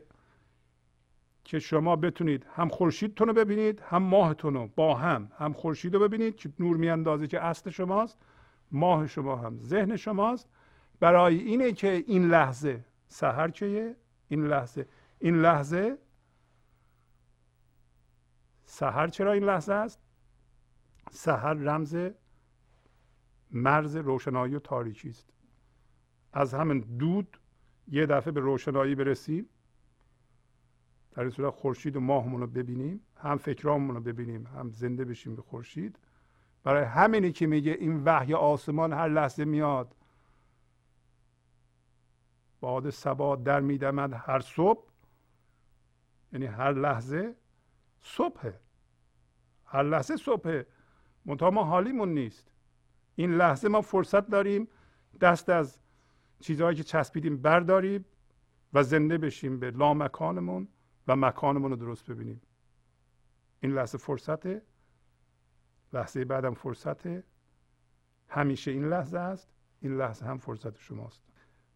که 1.45 1.59
شما 1.59 1.97
بتونید 1.97 2.47
هم 2.55 2.69
خورشیدتون 2.69 3.29
رو 3.29 3.35
ببینید 3.35 3.81
هم 3.81 4.03
ماهتون 4.03 4.55
رو 4.55 4.67
با 4.77 4.95
هم 4.95 5.33
هم 5.39 5.53
خورشید 5.53 5.95
رو 5.95 6.01
ببینید 6.01 6.37
که 6.37 6.53
نور 6.59 6.77
میاندازه 6.77 7.27
که 7.27 7.45
اصل 7.45 7.71
شماست 7.71 8.19
ماه 8.73 9.07
شما 9.07 9.37
هم 9.37 9.59
ذهن 9.63 9.97
شماست. 9.97 10.49
برای 11.01 11.39
اینه 11.39 11.73
که 11.73 12.05
این 12.07 12.29
لحظه 12.29 12.85
سحر 13.09 13.49
چیه؟ 13.49 13.97
این 14.29 14.47
لحظه 14.47 14.87
این 15.19 15.41
لحظه 15.41 15.99
سحر 18.65 19.09
چرا 19.09 19.33
این 19.33 19.45
لحظه 19.45 19.73
است؟ 19.73 20.08
سحر 21.11 21.55
رمز 21.55 21.97
مرز 23.51 23.97
روشنایی 23.97 24.55
و 24.55 24.59
تاریکی 24.59 25.09
است. 25.09 25.27
از 26.33 26.55
همین 26.55 26.81
دود 26.81 27.41
یه 27.89 28.07
دفعه 28.07 28.33
به 28.33 28.41
روشنایی 28.41 28.95
برسیم. 28.95 29.49
در 31.13 31.21
این 31.21 31.31
صورت 31.31 31.55
خورشید 31.55 31.97
و 31.97 32.01
ماهمون 32.01 32.41
رو 32.41 32.47
ببینیم 32.47 33.01
هم 33.17 33.37
فکرامون 33.37 33.97
رو 33.97 34.01
ببینیم 34.01 34.47
هم 34.47 34.71
زنده 34.71 35.05
بشیم 35.05 35.37
به 35.37 35.43
خورشید. 35.43 35.99
برای 36.65 36.85
همینی 36.85 37.33
که 37.33 37.47
میگه 37.47 37.73
این 37.73 38.05
وحی 38.05 38.35
آسمان 38.35 38.93
هر 38.93 39.09
لحظه 39.09 39.45
میاد. 39.45 39.95
باد 42.61 42.91
سبا 42.91 43.37
در 43.37 43.61
میدمد 43.61 44.13
هر 44.13 44.41
صبح. 44.41 44.89
یعنی 46.33 46.47
هر 46.47 46.73
لحظه 46.73 47.35
صبحه. 48.03 48.61
هر 49.65 49.83
لحظه 49.83 50.17
صبحه. 50.17 50.67
منتها 51.29 51.51
ما 51.51 51.65
حالیمون 51.65 52.15
نیست. 52.15 52.51
این 53.15 53.35
لحظه 53.35 53.69
ما 53.69 53.81
فرصت 53.81 54.27
داریم 54.31 54.69
دست 55.21 55.49
از 55.49 55.79
چیزهایی 56.41 56.77
که 56.77 56.83
چسبیدیم 56.83 57.37
برداریم 57.37 58.05
و 58.73 58.83
زنده 58.83 59.19
بشیم 59.19 59.61
به 59.61 59.71
لامکانمون 59.71 60.69
و 61.09 61.17
مکانمون 61.17 61.71
رو 61.71 61.77
درست 61.77 62.11
ببینیم. 62.11 62.41
این 63.61 63.75
لحظه 63.75 63.99
فرصته. 63.99 64.63
لحظه 65.93 66.25
بعدم 66.25 66.55
فرصته. 66.55 67.25
همیشه 68.29 68.71
این 68.71 68.89
لحظه 68.89 69.19
است. 69.19 69.49
این 69.81 69.97
لحظه 69.97 70.27
هم 70.27 70.39
فرصت 70.39 70.79
شماست. 70.79 71.23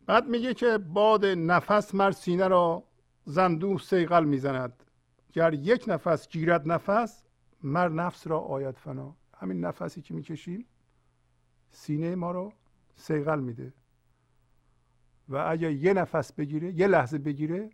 بعد 0.06 0.28
میگه 0.28 0.54
که 0.54 0.78
باد 0.78 1.24
نفس 1.24 1.94
مر 1.94 2.10
سینه 2.10 2.48
را 2.48 2.84
زندو 3.24 3.78
سیقل 3.78 4.24
می‌زند. 4.24 4.82
گر 5.32 5.54
یک 5.54 5.84
نفس 5.88 6.28
گیرد 6.28 6.72
نفس 6.72 7.24
مر 7.62 7.88
نفس 7.88 8.26
را 8.26 8.38
آید 8.40 8.76
فنا. 8.76 9.16
همین 9.43 9.64
نفسی 9.64 10.02
که 10.02 10.14
می‌کشیم 10.14 10.64
سینه 11.73 12.14
ما 12.14 12.31
رو 12.31 12.52
سیقل 12.97 13.40
میده. 13.40 13.73
و 15.28 15.36
اگر 15.36 15.70
یه 15.70 15.93
نفس 15.93 16.32
بگیره 16.32 16.73
یه 16.73 16.86
لحظه 16.86 17.19
بگیره 17.19 17.70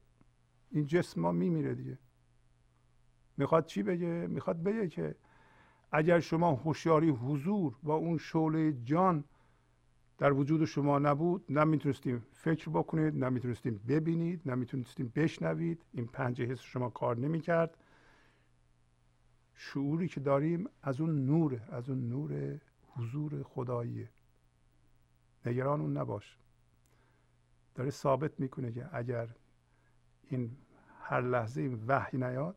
این 0.71 0.87
جسم 0.87 1.21
ما 1.21 1.33
میمیره 1.33 1.75
دیگه. 1.75 1.99
می‌خواد 3.37 3.67
چی 3.67 3.83
بگه؟ 3.83 4.27
می‌خواد 4.27 4.63
بگه 4.63 4.89
که 4.89 5.15
اگر 5.93 6.21
شما 6.21 6.51
هوشیاری 6.53 7.09
حضور 7.09 7.77
و 7.83 7.91
اون 7.91 8.19
شعله 8.19 8.73
جان 8.73 9.25
در 10.19 10.33
وجود 10.33 10.65
شما 10.65 10.99
نبود 10.99 11.45
نمی‌تونستیم 11.49 12.27
فکر 12.33 12.71
بکنید 12.71 13.25
نمی‌تونستیم 13.25 13.81
ببینید 13.89 14.43
نمی‌تونستیم 14.47 15.13
بشنوید. 15.17 15.83
این 15.93 16.07
پنج 16.07 16.43
حس 16.43 16.61
شما 16.61 16.91
کار 16.91 17.17
نمی‌کرد. 17.17 17.77
شعوری 19.61 20.09
که 20.09 20.21
داریم 20.21 20.69
از 20.83 21.01
اون 21.01 21.27
نور 21.27 21.61
از 21.69 21.89
اون 21.89 22.09
نور 22.09 22.61
حضور 22.89 23.43
خداییه. 23.43 24.11
نگران 25.47 25.81
اون 25.81 25.97
نباش. 25.97 26.39
داره 27.75 27.91
ثابت 27.91 28.41
می‌کنه 28.41 28.73
که 28.73 28.89
اگر 28.93 29.29
این 30.23 30.57
هر 31.01 31.21
لحظه 31.21 31.61
این 31.61 31.85
وحی 31.87 32.19
نیاد 32.19 32.57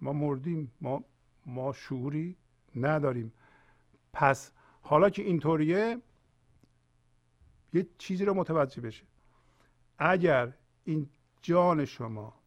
ما 0.00 0.12
مردیم 0.12 0.72
ما 0.80 1.04
ما 1.46 1.72
شعوری 1.72 2.36
نداریم. 2.76 3.32
پس 4.12 4.52
حالا 4.82 5.10
که 5.10 5.22
اینطوریه 5.22 6.02
یه 7.72 7.86
چیزی 7.98 8.24
رو 8.24 8.34
متوجه 8.34 8.82
بشه. 8.82 9.04
اگر 9.98 10.52
این 10.84 11.10
جان 11.42 11.84
شما 11.84 12.41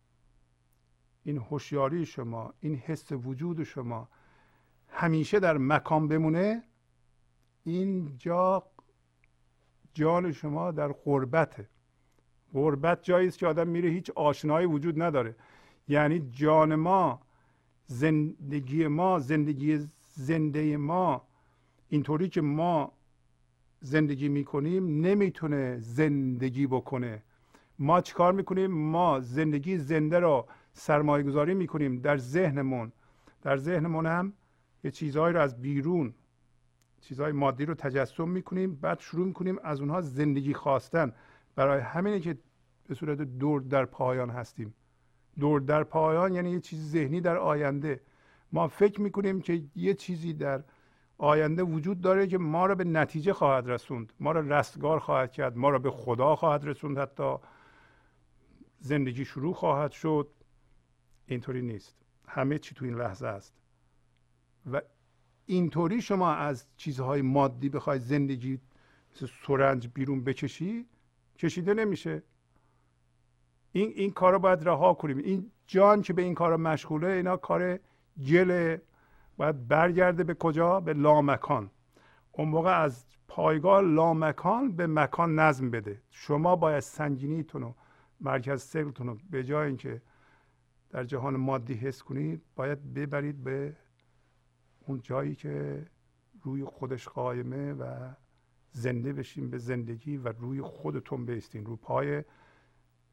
این 1.26 1.38
هوشیاری 1.38 2.06
شما 2.06 2.54
این 2.60 2.76
حس 2.76 3.12
وجود 3.12 3.64
شما 3.64 4.10
همیشه 4.90 5.40
در 5.40 5.58
مکان 5.58 6.08
بمونه 6.08 6.64
اینجا 7.64 8.64
جان 9.94 10.32
شما 10.32 10.72
در 10.72 10.92
غربته. 10.92 11.70
غربت 12.54 13.04
جایی 13.04 13.28
است 13.28 13.38
که 13.38 13.48
آدم 13.48 13.68
میره 13.68 13.90
هیچ 13.90 14.10
آشنایی 14.10 14.68
وجود 14.68 15.02
نداره. 15.02 15.36
یعنی 15.88 16.20
جان 16.20 16.76
ما 16.76 17.22
زندگی 17.86 18.88
ما 18.88 19.20
زندگی 19.20 19.88
زنده 20.14 20.78
ما 20.78 21.28
اینطوری 21.90 22.30
که 22.30 22.42
ما 22.42 22.92
زندگی 23.82 24.30
می‌کنیم 24.30 25.02
نمی‌تونه 25.02 25.78
زندگی 25.80 26.68
بکنه. 26.68 27.24
ما 27.80 28.02
چیکار 28.02 28.34
می‌کنیم؟ 28.34 28.72
ما 28.72 29.20
زندگی 29.20 29.78
زنده 29.78 30.20
رو 30.20 30.48
سرمایه 30.78 31.24
گذاری 31.24 31.54
می‌کنیم 31.54 32.00
در 32.00 32.18
ذهنمون. 32.18 32.92
در 33.42 33.58
ذهنمون 33.58 34.06
هم 34.06 34.34
یه 34.84 34.92
چیزهایی 34.92 35.34
رو 35.34 35.42
از 35.42 35.62
بیرون 35.62 36.14
چیزهای 37.02 37.32
مادی 37.32 37.66
رو 37.66 37.74
تجسم 37.74 38.30
می‌کنیم 38.30 38.76
بعد 38.76 39.00
شروع 39.00 39.28
می‌کنیم 39.28 39.60
از 39.64 39.80
اونها 39.80 40.02
زندگی 40.02 40.54
خواستن. 40.54 41.14
برای 41.56 41.82
همینه 41.82 42.20
که 42.20 42.38
به 42.88 42.96
صورت 42.96 43.22
دور 43.22 43.62
در 43.62 43.86
پایان 43.86 44.30
هستیم. 44.30 44.74
دور 45.40 45.62
در 45.62 45.84
پایان 45.84 46.34
یعنی 46.34 46.52
یه 46.52 46.60
چیز 46.60 46.92
ذهنی 46.92 47.22
در 47.22 47.38
آینده. 47.38 48.02
ما 48.52 48.68
فکر 48.68 49.02
می‌کنیم 49.02 49.42
که 49.42 49.64
یه 49.76 49.94
چیزی 49.94 50.34
در 50.34 50.64
آینده 51.18 51.64
وجود 51.64 52.02
داره 52.02 52.28
که 52.28 52.38
ما 52.38 52.66
را 52.66 52.76
به 52.76 52.84
نتیجه 52.84 53.34
خواهد 53.34 53.70
رسوند. 53.70 54.14
ما 54.20 54.32
را 54.32 54.42
رستگار 54.42 55.00
خواهد 55.00 55.32
کرد. 55.32 55.58
ما 55.58 55.70
را 55.70 55.80
به 55.80 55.92
خدا 55.92 56.36
خواهد 56.36 56.66
رسوند 56.66 56.98
حتی. 56.98 57.36
زندگی 58.80 59.26
شروع 59.26 59.54
خواهد 59.54 59.92
شد. 59.92 60.28
اینطوری 61.28 61.62
نیست. 61.62 61.96
همه 62.28 62.60
چی 62.60 62.76
تو 62.76 62.86
این 62.86 62.96
لحظه 62.96 63.28
است. 63.28 63.54
و 64.72 64.82
اینطوری 65.46 66.02
شما 66.02 66.32
از 66.32 66.66
چیزهای 66.78 67.22
مادی 67.22 67.70
بخوای 67.70 68.00
زندگی 68.00 68.60
مثل 69.16 69.28
سرنج 69.48 69.90
بیرون 69.94 70.24
بکشی 70.24 70.86
کشیده 71.38 71.74
نمیشه. 71.74 72.24
این 73.72 73.94
این 73.96 74.12
کار 74.12 74.34
رو 74.34 74.40
باید 74.40 74.68
رها 74.68 74.94
کنیم. 74.94 75.18
این 75.18 75.52
جان 75.68 76.02
که 76.02 76.14
به 76.14 76.22
این 76.22 76.34
کار 76.34 76.56
مشغوله 76.56 77.08
اینا 77.08 77.38
کار 77.38 77.80
گله 78.28 78.82
باید 79.38 79.68
برگرده 79.68 80.24
به 80.24 80.34
کجا؟ 80.34 80.80
به 80.80 80.94
لامکان. 80.94 81.72
اون 82.32 82.48
موقع 82.50 82.82
از 82.82 83.06
پایگاه 83.28 83.82
لامکان 83.82 84.72
به 84.72 84.88
مکان 84.88 85.40
نظم 85.40 85.72
بده. 85.72 86.02
شما 86.10 86.56
باید 86.56 86.80
سنگینیتون 86.80 87.64
و 87.64 87.74
مرکز 88.22 88.62
سیرتون 88.62 89.08
رو 89.08 89.18
به 89.30 89.44
جای 89.44 89.68
اینکه 89.68 90.02
در 90.90 91.04
جهان 91.04 91.36
مادی 91.36 91.74
حس 91.74 92.04
کنید 92.04 92.42
باید 92.56 92.94
ببرید 92.94 93.44
به 93.44 93.76
اون 94.88 95.02
جایی 95.02 95.36
که 95.36 95.86
روی 96.44 96.64
خودش 96.64 97.08
قایمه 97.08 97.74
و 97.74 98.14
زنده 98.72 99.14
بشین 99.14 99.50
به 99.50 99.58
زندگی 99.58 100.18
و 100.18 100.28
روی 100.28 100.62
خودتون 100.62 101.26
بیستین 101.26 101.66
رو 101.66 101.76
پای 101.76 102.24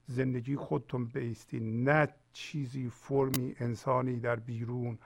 زندگی 0.06 0.56
خودتون 0.56 1.04
بیستین. 1.04 1.88
نه 1.88 2.08
چیزی 2.32 2.88
فرمی 2.88 3.54
انسانی 3.58 4.20
در 4.20 4.36
بیرون 4.36 4.98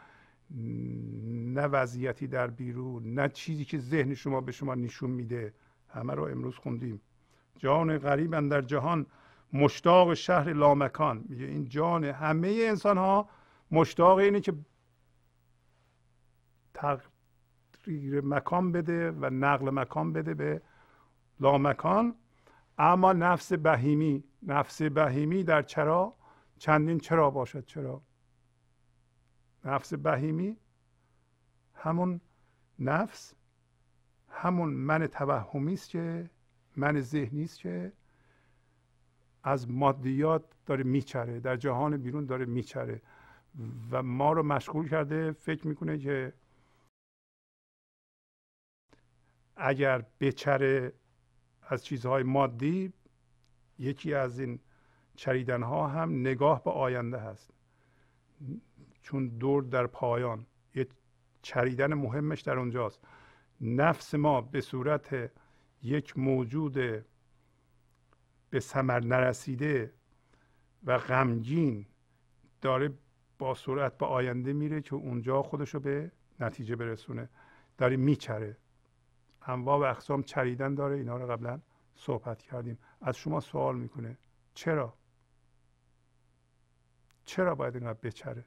نه 1.55 1.67
وضعیتی 1.67 2.27
در 2.27 2.47
بیرون 2.47 3.15
نه 3.15 3.29
چیزی 3.29 3.65
که 3.65 3.79
ذهن 3.79 4.15
شما 4.15 4.41
به 4.41 4.53
شما 4.53 4.75
نشون 4.75 5.11
میده. 5.11 5.55
همه 5.89 6.15
رو 6.15 6.25
امروز 6.25 6.57
خوندیم. 6.57 7.01
جان 7.59 7.99
غریب 7.99 8.49
در 8.49 8.63
جهان 8.63 9.07
مشتاق 9.53 10.15
شهر 10.15 10.53
لامکان. 10.53 11.25
میگه 11.29 11.45
این 11.45 11.69
جان 11.69 12.05
همه 12.05 12.49
انسان 12.61 12.99
ها 12.99 13.29
مشتاق 13.71 14.19
اینه 14.19 14.41
که 14.41 14.55
تغییر 16.75 18.21
مکان 18.25 18.73
بده 18.73 19.11
و 19.11 19.31
نقل 19.31 19.71
مکان 19.71 20.13
بده 20.13 20.35
به 20.35 20.63
لامکان. 21.41 22.15
اما 22.79 23.13
نفس 23.13 23.53
بهیمی 23.53 24.25
نفس 24.43 24.83
بهیمی 24.83 25.45
در 25.45 25.63
چرا؟ 25.63 26.15
چندین 26.59 26.99
چرا 26.99 27.31
باشد 27.31 27.67
چرا؟ 27.67 28.03
نفس 29.65 29.95
بهیمی 29.95 30.57
همون 31.75 32.21
نفس 32.79 33.35
همون 34.29 34.69
من 34.69 35.07
توهمی 35.07 35.73
است 35.73 35.91
که 35.91 36.31
من 36.77 37.01
ذهنی 37.01 37.45
است 37.45 37.59
که 37.59 37.93
از 39.47 39.71
مادیات 39.71 40.45
داره 40.67 40.85
میچره 40.85 41.41
در 41.41 41.57
جهان 41.57 41.97
بیرون 41.97 42.27
داره 42.27 42.45
میچره 42.45 43.03
و 43.91 44.03
ما 44.03 44.33
رو 44.33 44.43
مشغول 44.43 44.89
کرده 44.89 45.33
فکر 45.33 45.67
می‌کنه 45.67 45.99
که 45.99 46.33
اگر 49.57 50.05
بچره 50.21 50.93
از 51.63 51.85
چیزهای 51.85 52.23
مادی 52.23 52.93
یکی 53.79 54.15
از 54.15 54.39
این 54.39 54.59
چریدن 55.17 55.63
ها 55.63 55.89
هم 55.89 56.21
نگاه 56.21 56.65
به 56.65 56.71
آینده 56.71 57.19
هست. 57.19 57.51
چون 59.03 59.29
دور 59.29 59.63
در 59.63 59.87
پایان. 59.87 60.47
یه 60.75 60.87
چریدن 61.43 61.95
مهمش 61.95 62.41
در 62.41 62.59
اونجاست. 62.59 63.01
نفس 63.61 64.15
ما 64.15 64.41
به 64.41 64.61
صورت 64.61 65.31
یک 65.83 66.19
موجود 66.19 67.05
به 68.51 68.61
ثمر 68.61 69.01
نرسیده 69.01 69.93
و 70.85 70.99
غمگین 70.99 71.87
داره 72.61 72.93
با 73.39 73.55
سرعت 73.55 73.99
به 73.99 74.07
آینده 74.07 74.53
میره 74.53 74.83
که 74.83 74.95
اونجا 74.95 75.43
خودش 75.43 75.75
رو 75.75 75.81
به 75.81 76.13
نتیجه 76.41 76.77
برسونه. 76.77 77.29
داره 77.79 77.97
میچره. 77.97 78.57
انواع 79.43 79.79
و 79.79 79.83
اقسام 79.83 80.23
چریدن 80.23 80.75
داره. 80.75 80.97
اینا 80.97 81.17
رو 81.17 81.27
قبلا 81.27 81.61
صحبت 81.95 82.43
کردیم. 82.43 82.79
از 83.01 83.17
شما 83.17 83.41
سوال 83.41 83.77
می‌کنه. 83.77 84.19
چرا؟ 84.55 84.95
چرا 87.25 87.55
باید 87.55 87.77
اینقدر 87.77 87.99
بچره؟ 88.03 88.45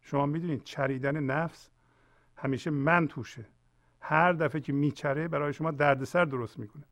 شما 0.00 0.26
می‌دونید 0.26 0.64
چریدن 0.64 1.20
نفس 1.20 1.70
همیشه 2.36 2.70
من 2.70 3.08
توشه. 3.08 3.46
هر 4.00 4.32
دفعه 4.32 4.60
که 4.60 4.72
میچره 4.72 5.28
برای 5.28 5.52
شما 5.52 5.70
دردسر 5.70 6.24
درست 6.24 6.58
می‌کنه. 6.58 6.84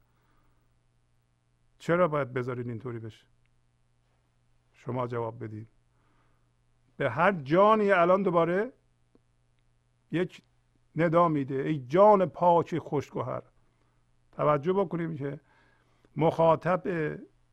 چرا 1.82 2.08
باید 2.08 2.32
بذارید 2.32 2.68
اینطوری 2.68 2.98
بشه؟ 2.98 3.26
شما 4.74 5.06
جواب 5.06 5.44
بدید 5.44 5.68
به 6.96 7.10
هر 7.10 7.32
جانی 7.32 7.90
الان 7.90 8.22
دوباره 8.22 8.72
یک 10.10 10.42
ندا 10.96 11.28
میده. 11.28 11.54
ای 11.54 11.78
جان 11.78 12.26
پاک 12.26 12.78
خوشگوهر. 12.78 13.42
توجه 14.32 14.72
بکنیم 14.72 15.16
که 15.16 15.40
مخاطب 16.16 16.82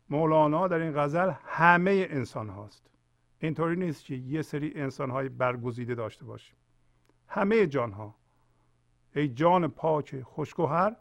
مولانا 0.09 0.67
در 0.67 0.79
این 0.79 0.93
غزل 0.95 1.31
همه 1.43 2.07
انسان 2.09 2.49
هاست. 2.49 2.89
اینطوری 3.39 3.75
نیست 3.75 4.05
که 4.05 4.15
یه 4.15 4.41
سری 4.41 4.73
انسان 4.75 5.09
های 5.09 5.29
برگزیده 5.29 5.95
داشته 5.95 6.25
باشیم. 6.25 6.57
همه 7.27 7.67
جان 7.67 7.91
ها 7.91 8.15
ای 9.15 9.27
جان 9.27 9.67
پاک 9.67 10.21
خوشگوهر 10.21 10.95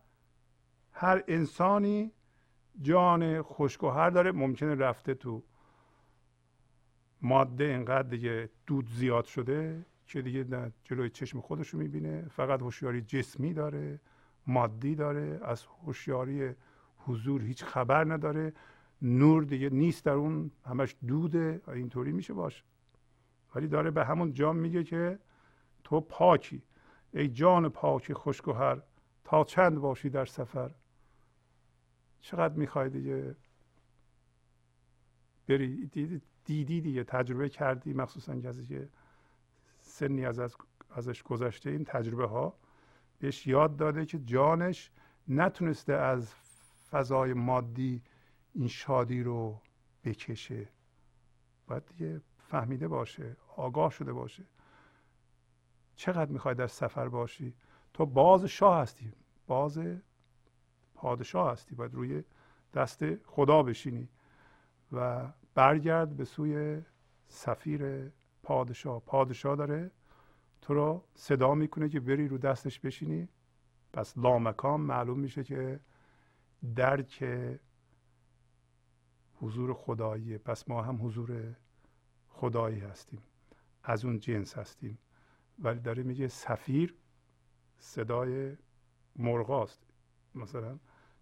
هر 0.93 1.25
انسانی 1.29 2.13
جان 2.83 3.43
خوشگوهر 3.43 4.11
داره 4.11 4.33
ممکنه 4.33 4.75
رفته 4.75 5.15
تو 5.15 5.43
ماده 7.23 7.65
اینقدر 7.65 8.09
دیگه 8.09 8.51
دود 8.67 8.89
زیاد 8.91 9.25
شده 9.25 9.87
که 10.07 10.23
دیگه 10.23 10.45
نه 10.45 10.73
جلوی 10.85 11.11
چشم 11.11 11.41
خودش 11.41 11.69
رو 11.69 11.79
می‌بینه. 11.79 12.29
فقط 12.31 12.61
هوشیاری 12.61 13.03
جسمی 13.03 13.55
داره 13.55 14.01
مادی 14.47 14.95
داره 14.95 15.41
از 15.43 15.65
هوشیاری 15.65 16.55
حضور 16.99 17.43
هیچ 17.43 17.65
خبر 17.65 18.13
نداره. 18.13 18.53
نور 19.03 19.45
دیگه 19.45 19.71
نیست 19.71 20.05
در 20.05 20.13
اون 20.13 20.51
همش 20.67 20.97
دوده 21.07 21.61
اینطوری 21.69 22.13
میشه 22.13 22.33
باشه 22.33 22.65
ولی 23.55 23.69
داره 23.69 23.91
به 23.91 24.05
همون 24.05 24.33
جام 24.33 24.57
میگه 24.57 24.85
که 24.85 25.19
تو 25.85 26.01
پاکی. 26.01 26.63
ای 27.15 27.29
جان 27.29 27.69
پاک 27.69 28.13
خوشگوهر 28.13 28.83
تا 29.25 29.45
چند 29.45 29.79
باشی 29.79 30.11
در 30.11 30.25
سفر؟ 30.25 30.71
چقدر 32.21 32.55
می‌خوای 32.55 32.91
دیگه؟ 32.91 33.37
بری 35.49 35.87
دیدی 36.45 36.81
دیگه 36.81 37.05
تجربه 37.05 37.49
کردی 37.49 37.93
مخصوصا 37.93 38.41
کسی 38.41 38.67
که 38.67 38.89
سنی 39.81 40.27
از 40.27 40.41
ازش 40.91 41.23
گذشته 41.23 41.71
این 41.71 41.85
تجربه 41.85 42.27
ها 42.27 42.59
بهش 43.19 43.47
یاد 43.47 43.77
داده 43.77 44.07
که 44.07 44.19
جانش 44.19 44.91
نتونسته 45.29 45.93
از 45.93 46.35
فضای 46.91 47.33
مادی 47.33 48.03
این 48.55 48.69
شادی 48.69 49.23
رو 49.23 49.61
بکشه. 50.05 50.69
باید 51.67 51.87
دیگه 51.87 52.21
فهمیده 52.39 52.89
باشه 52.89 53.37
آگاه 53.57 53.91
شده 53.91 54.13
باشه. 54.13 54.45
چقدر 55.97 56.31
می‌خوای 56.31 56.55
در 56.55 56.67
سفر 56.67 57.09
باشی؟ 57.09 57.55
تو 57.95 58.07
باز 58.07 58.45
شاه 58.45 58.79
هستی 58.81 59.13
باز 59.47 59.81
پادشاه 60.99 61.53
هستی 61.53 61.75
باید 61.75 61.95
روی 61.95 62.25
دست 62.75 63.25
خدا 63.25 63.63
بشینی 63.63 64.09
و 64.93 65.29
برگرد 65.55 66.17
به 66.17 66.25
سوی 66.25 66.83
سفیر 67.29 68.13
پادشاه. 68.43 69.01
پادشاه 69.01 69.57
داره 69.57 69.91
تو 70.61 70.75
رو 70.75 71.05
صدا 71.15 71.55
می‌کنه 71.55 71.89
که 71.89 72.01
بری 72.01 72.29
رو 72.29 72.39
دستش 72.39 72.81
بشینی. 72.81 73.29
پس 73.93 74.19
لامکان 74.19 74.81
معلوم 74.81 75.19
میشه 75.19 75.45
که 75.45 75.81
درک 76.77 77.25
حضور 79.35 79.75
خداییه. 79.75 80.39
پس 80.39 80.69
ما 80.69 80.83
هم 80.83 81.07
حضور 81.07 81.57
خدایی 82.29 82.81
هستیم 82.81 83.23
از 83.83 84.05
اون 84.05 84.19
جنس 84.19 84.59
هستیم. 84.59 84.99
ولی 85.59 85.81
داره 85.81 86.03
میگه 86.03 86.29
سفیر 86.29 86.95
صدای 87.79 88.57
مرغاست. 89.17 89.83
مثلا 90.35 90.79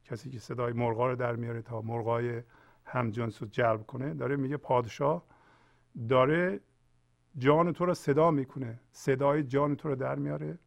کسی 0.06 0.30
که 0.30 0.38
صدای 0.38 0.72
مرغا 0.72 1.06
رو 1.06 1.16
در 1.16 1.36
میاره 1.36 1.62
تا 1.62 1.80
مرغای 1.80 2.42
همجنس 2.84 3.42
رو 3.42 3.48
جلب 3.48 3.86
کنه 3.86 4.14
داره 4.14 4.36
میگه 4.36 4.56
پادشاه 4.56 5.24
داره 6.08 6.60
جان 7.38 7.72
تو 7.72 7.86
رو 7.86 7.94
صدا 7.94 8.30
می‌کنه. 8.30 8.80
صدای 8.92 9.42
جان 9.42 9.76
تو 9.76 9.88
رو 9.88 9.96
در 9.96 10.14
میاره. 10.14 10.58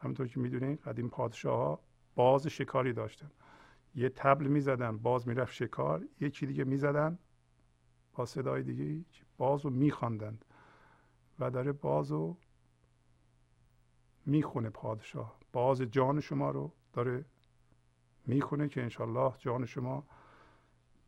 همونطور 0.00 0.28
که 0.28 0.40
می‌دونین 0.40 0.76
قدیم 0.76 1.08
پادشاه 1.08 1.56
ها 1.58 1.80
باز 2.14 2.46
شکاری 2.46 2.92
داشتن. 2.92 3.30
یه 3.94 4.08
تبل 4.08 4.46
می‌زدن 4.46 4.98
باز 4.98 5.28
می‌رفت 5.28 5.52
شکار. 5.52 6.04
یکی 6.20 6.46
دیگه 6.46 6.64
می‌زدن 6.64 7.18
با 8.14 8.26
صدای 8.26 8.62
دیگه 8.62 9.04
باز 9.36 9.64
رو 9.64 9.70
میخواندند 9.70 10.44
و 11.38 11.50
داره 11.50 11.72
باز 11.72 12.10
رو 12.10 12.36
می‌خونه 14.26 14.70
پادشاه. 14.70 15.38
باز 15.52 15.82
جان 15.82 16.20
شما 16.20 16.50
رو 16.50 16.72
داره 16.92 17.24
می‌خونه 18.26 18.68
که 18.68 18.82
انشالله 18.82 19.32
جان 19.38 19.66
شما 19.66 20.04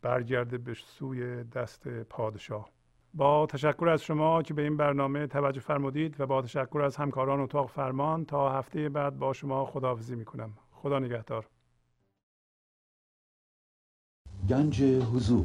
برگرده 0.03 0.59
به 0.59 0.75
سوی 0.75 1.45
دست 1.45 1.89
پادشاه. 1.89 2.69
با 3.15 3.47
تشکر 3.47 3.89
از 3.89 4.03
شما 4.03 4.43
که 4.43 4.55
به 4.55 4.63
این 4.63 4.77
برنامه 4.77 5.27
توجه 5.27 5.61
فرمودید 5.61 6.21
و 6.21 6.27
با 6.27 6.43
تشکر 6.43 6.83
از 6.83 6.97
همکاران 6.97 7.41
اتاق 7.41 7.71
فرمان 7.71 8.25
تا 8.25 8.59
هفته 8.59 8.89
بعد 8.89 9.19
با 9.19 9.33
شما 9.33 9.65
خداحافظی 9.65 10.17
می‌کنم. 10.17 10.53
خدا 10.73 10.99
نگهدار. 10.99 11.47
گنج 14.49 14.83
حضور 14.83 15.45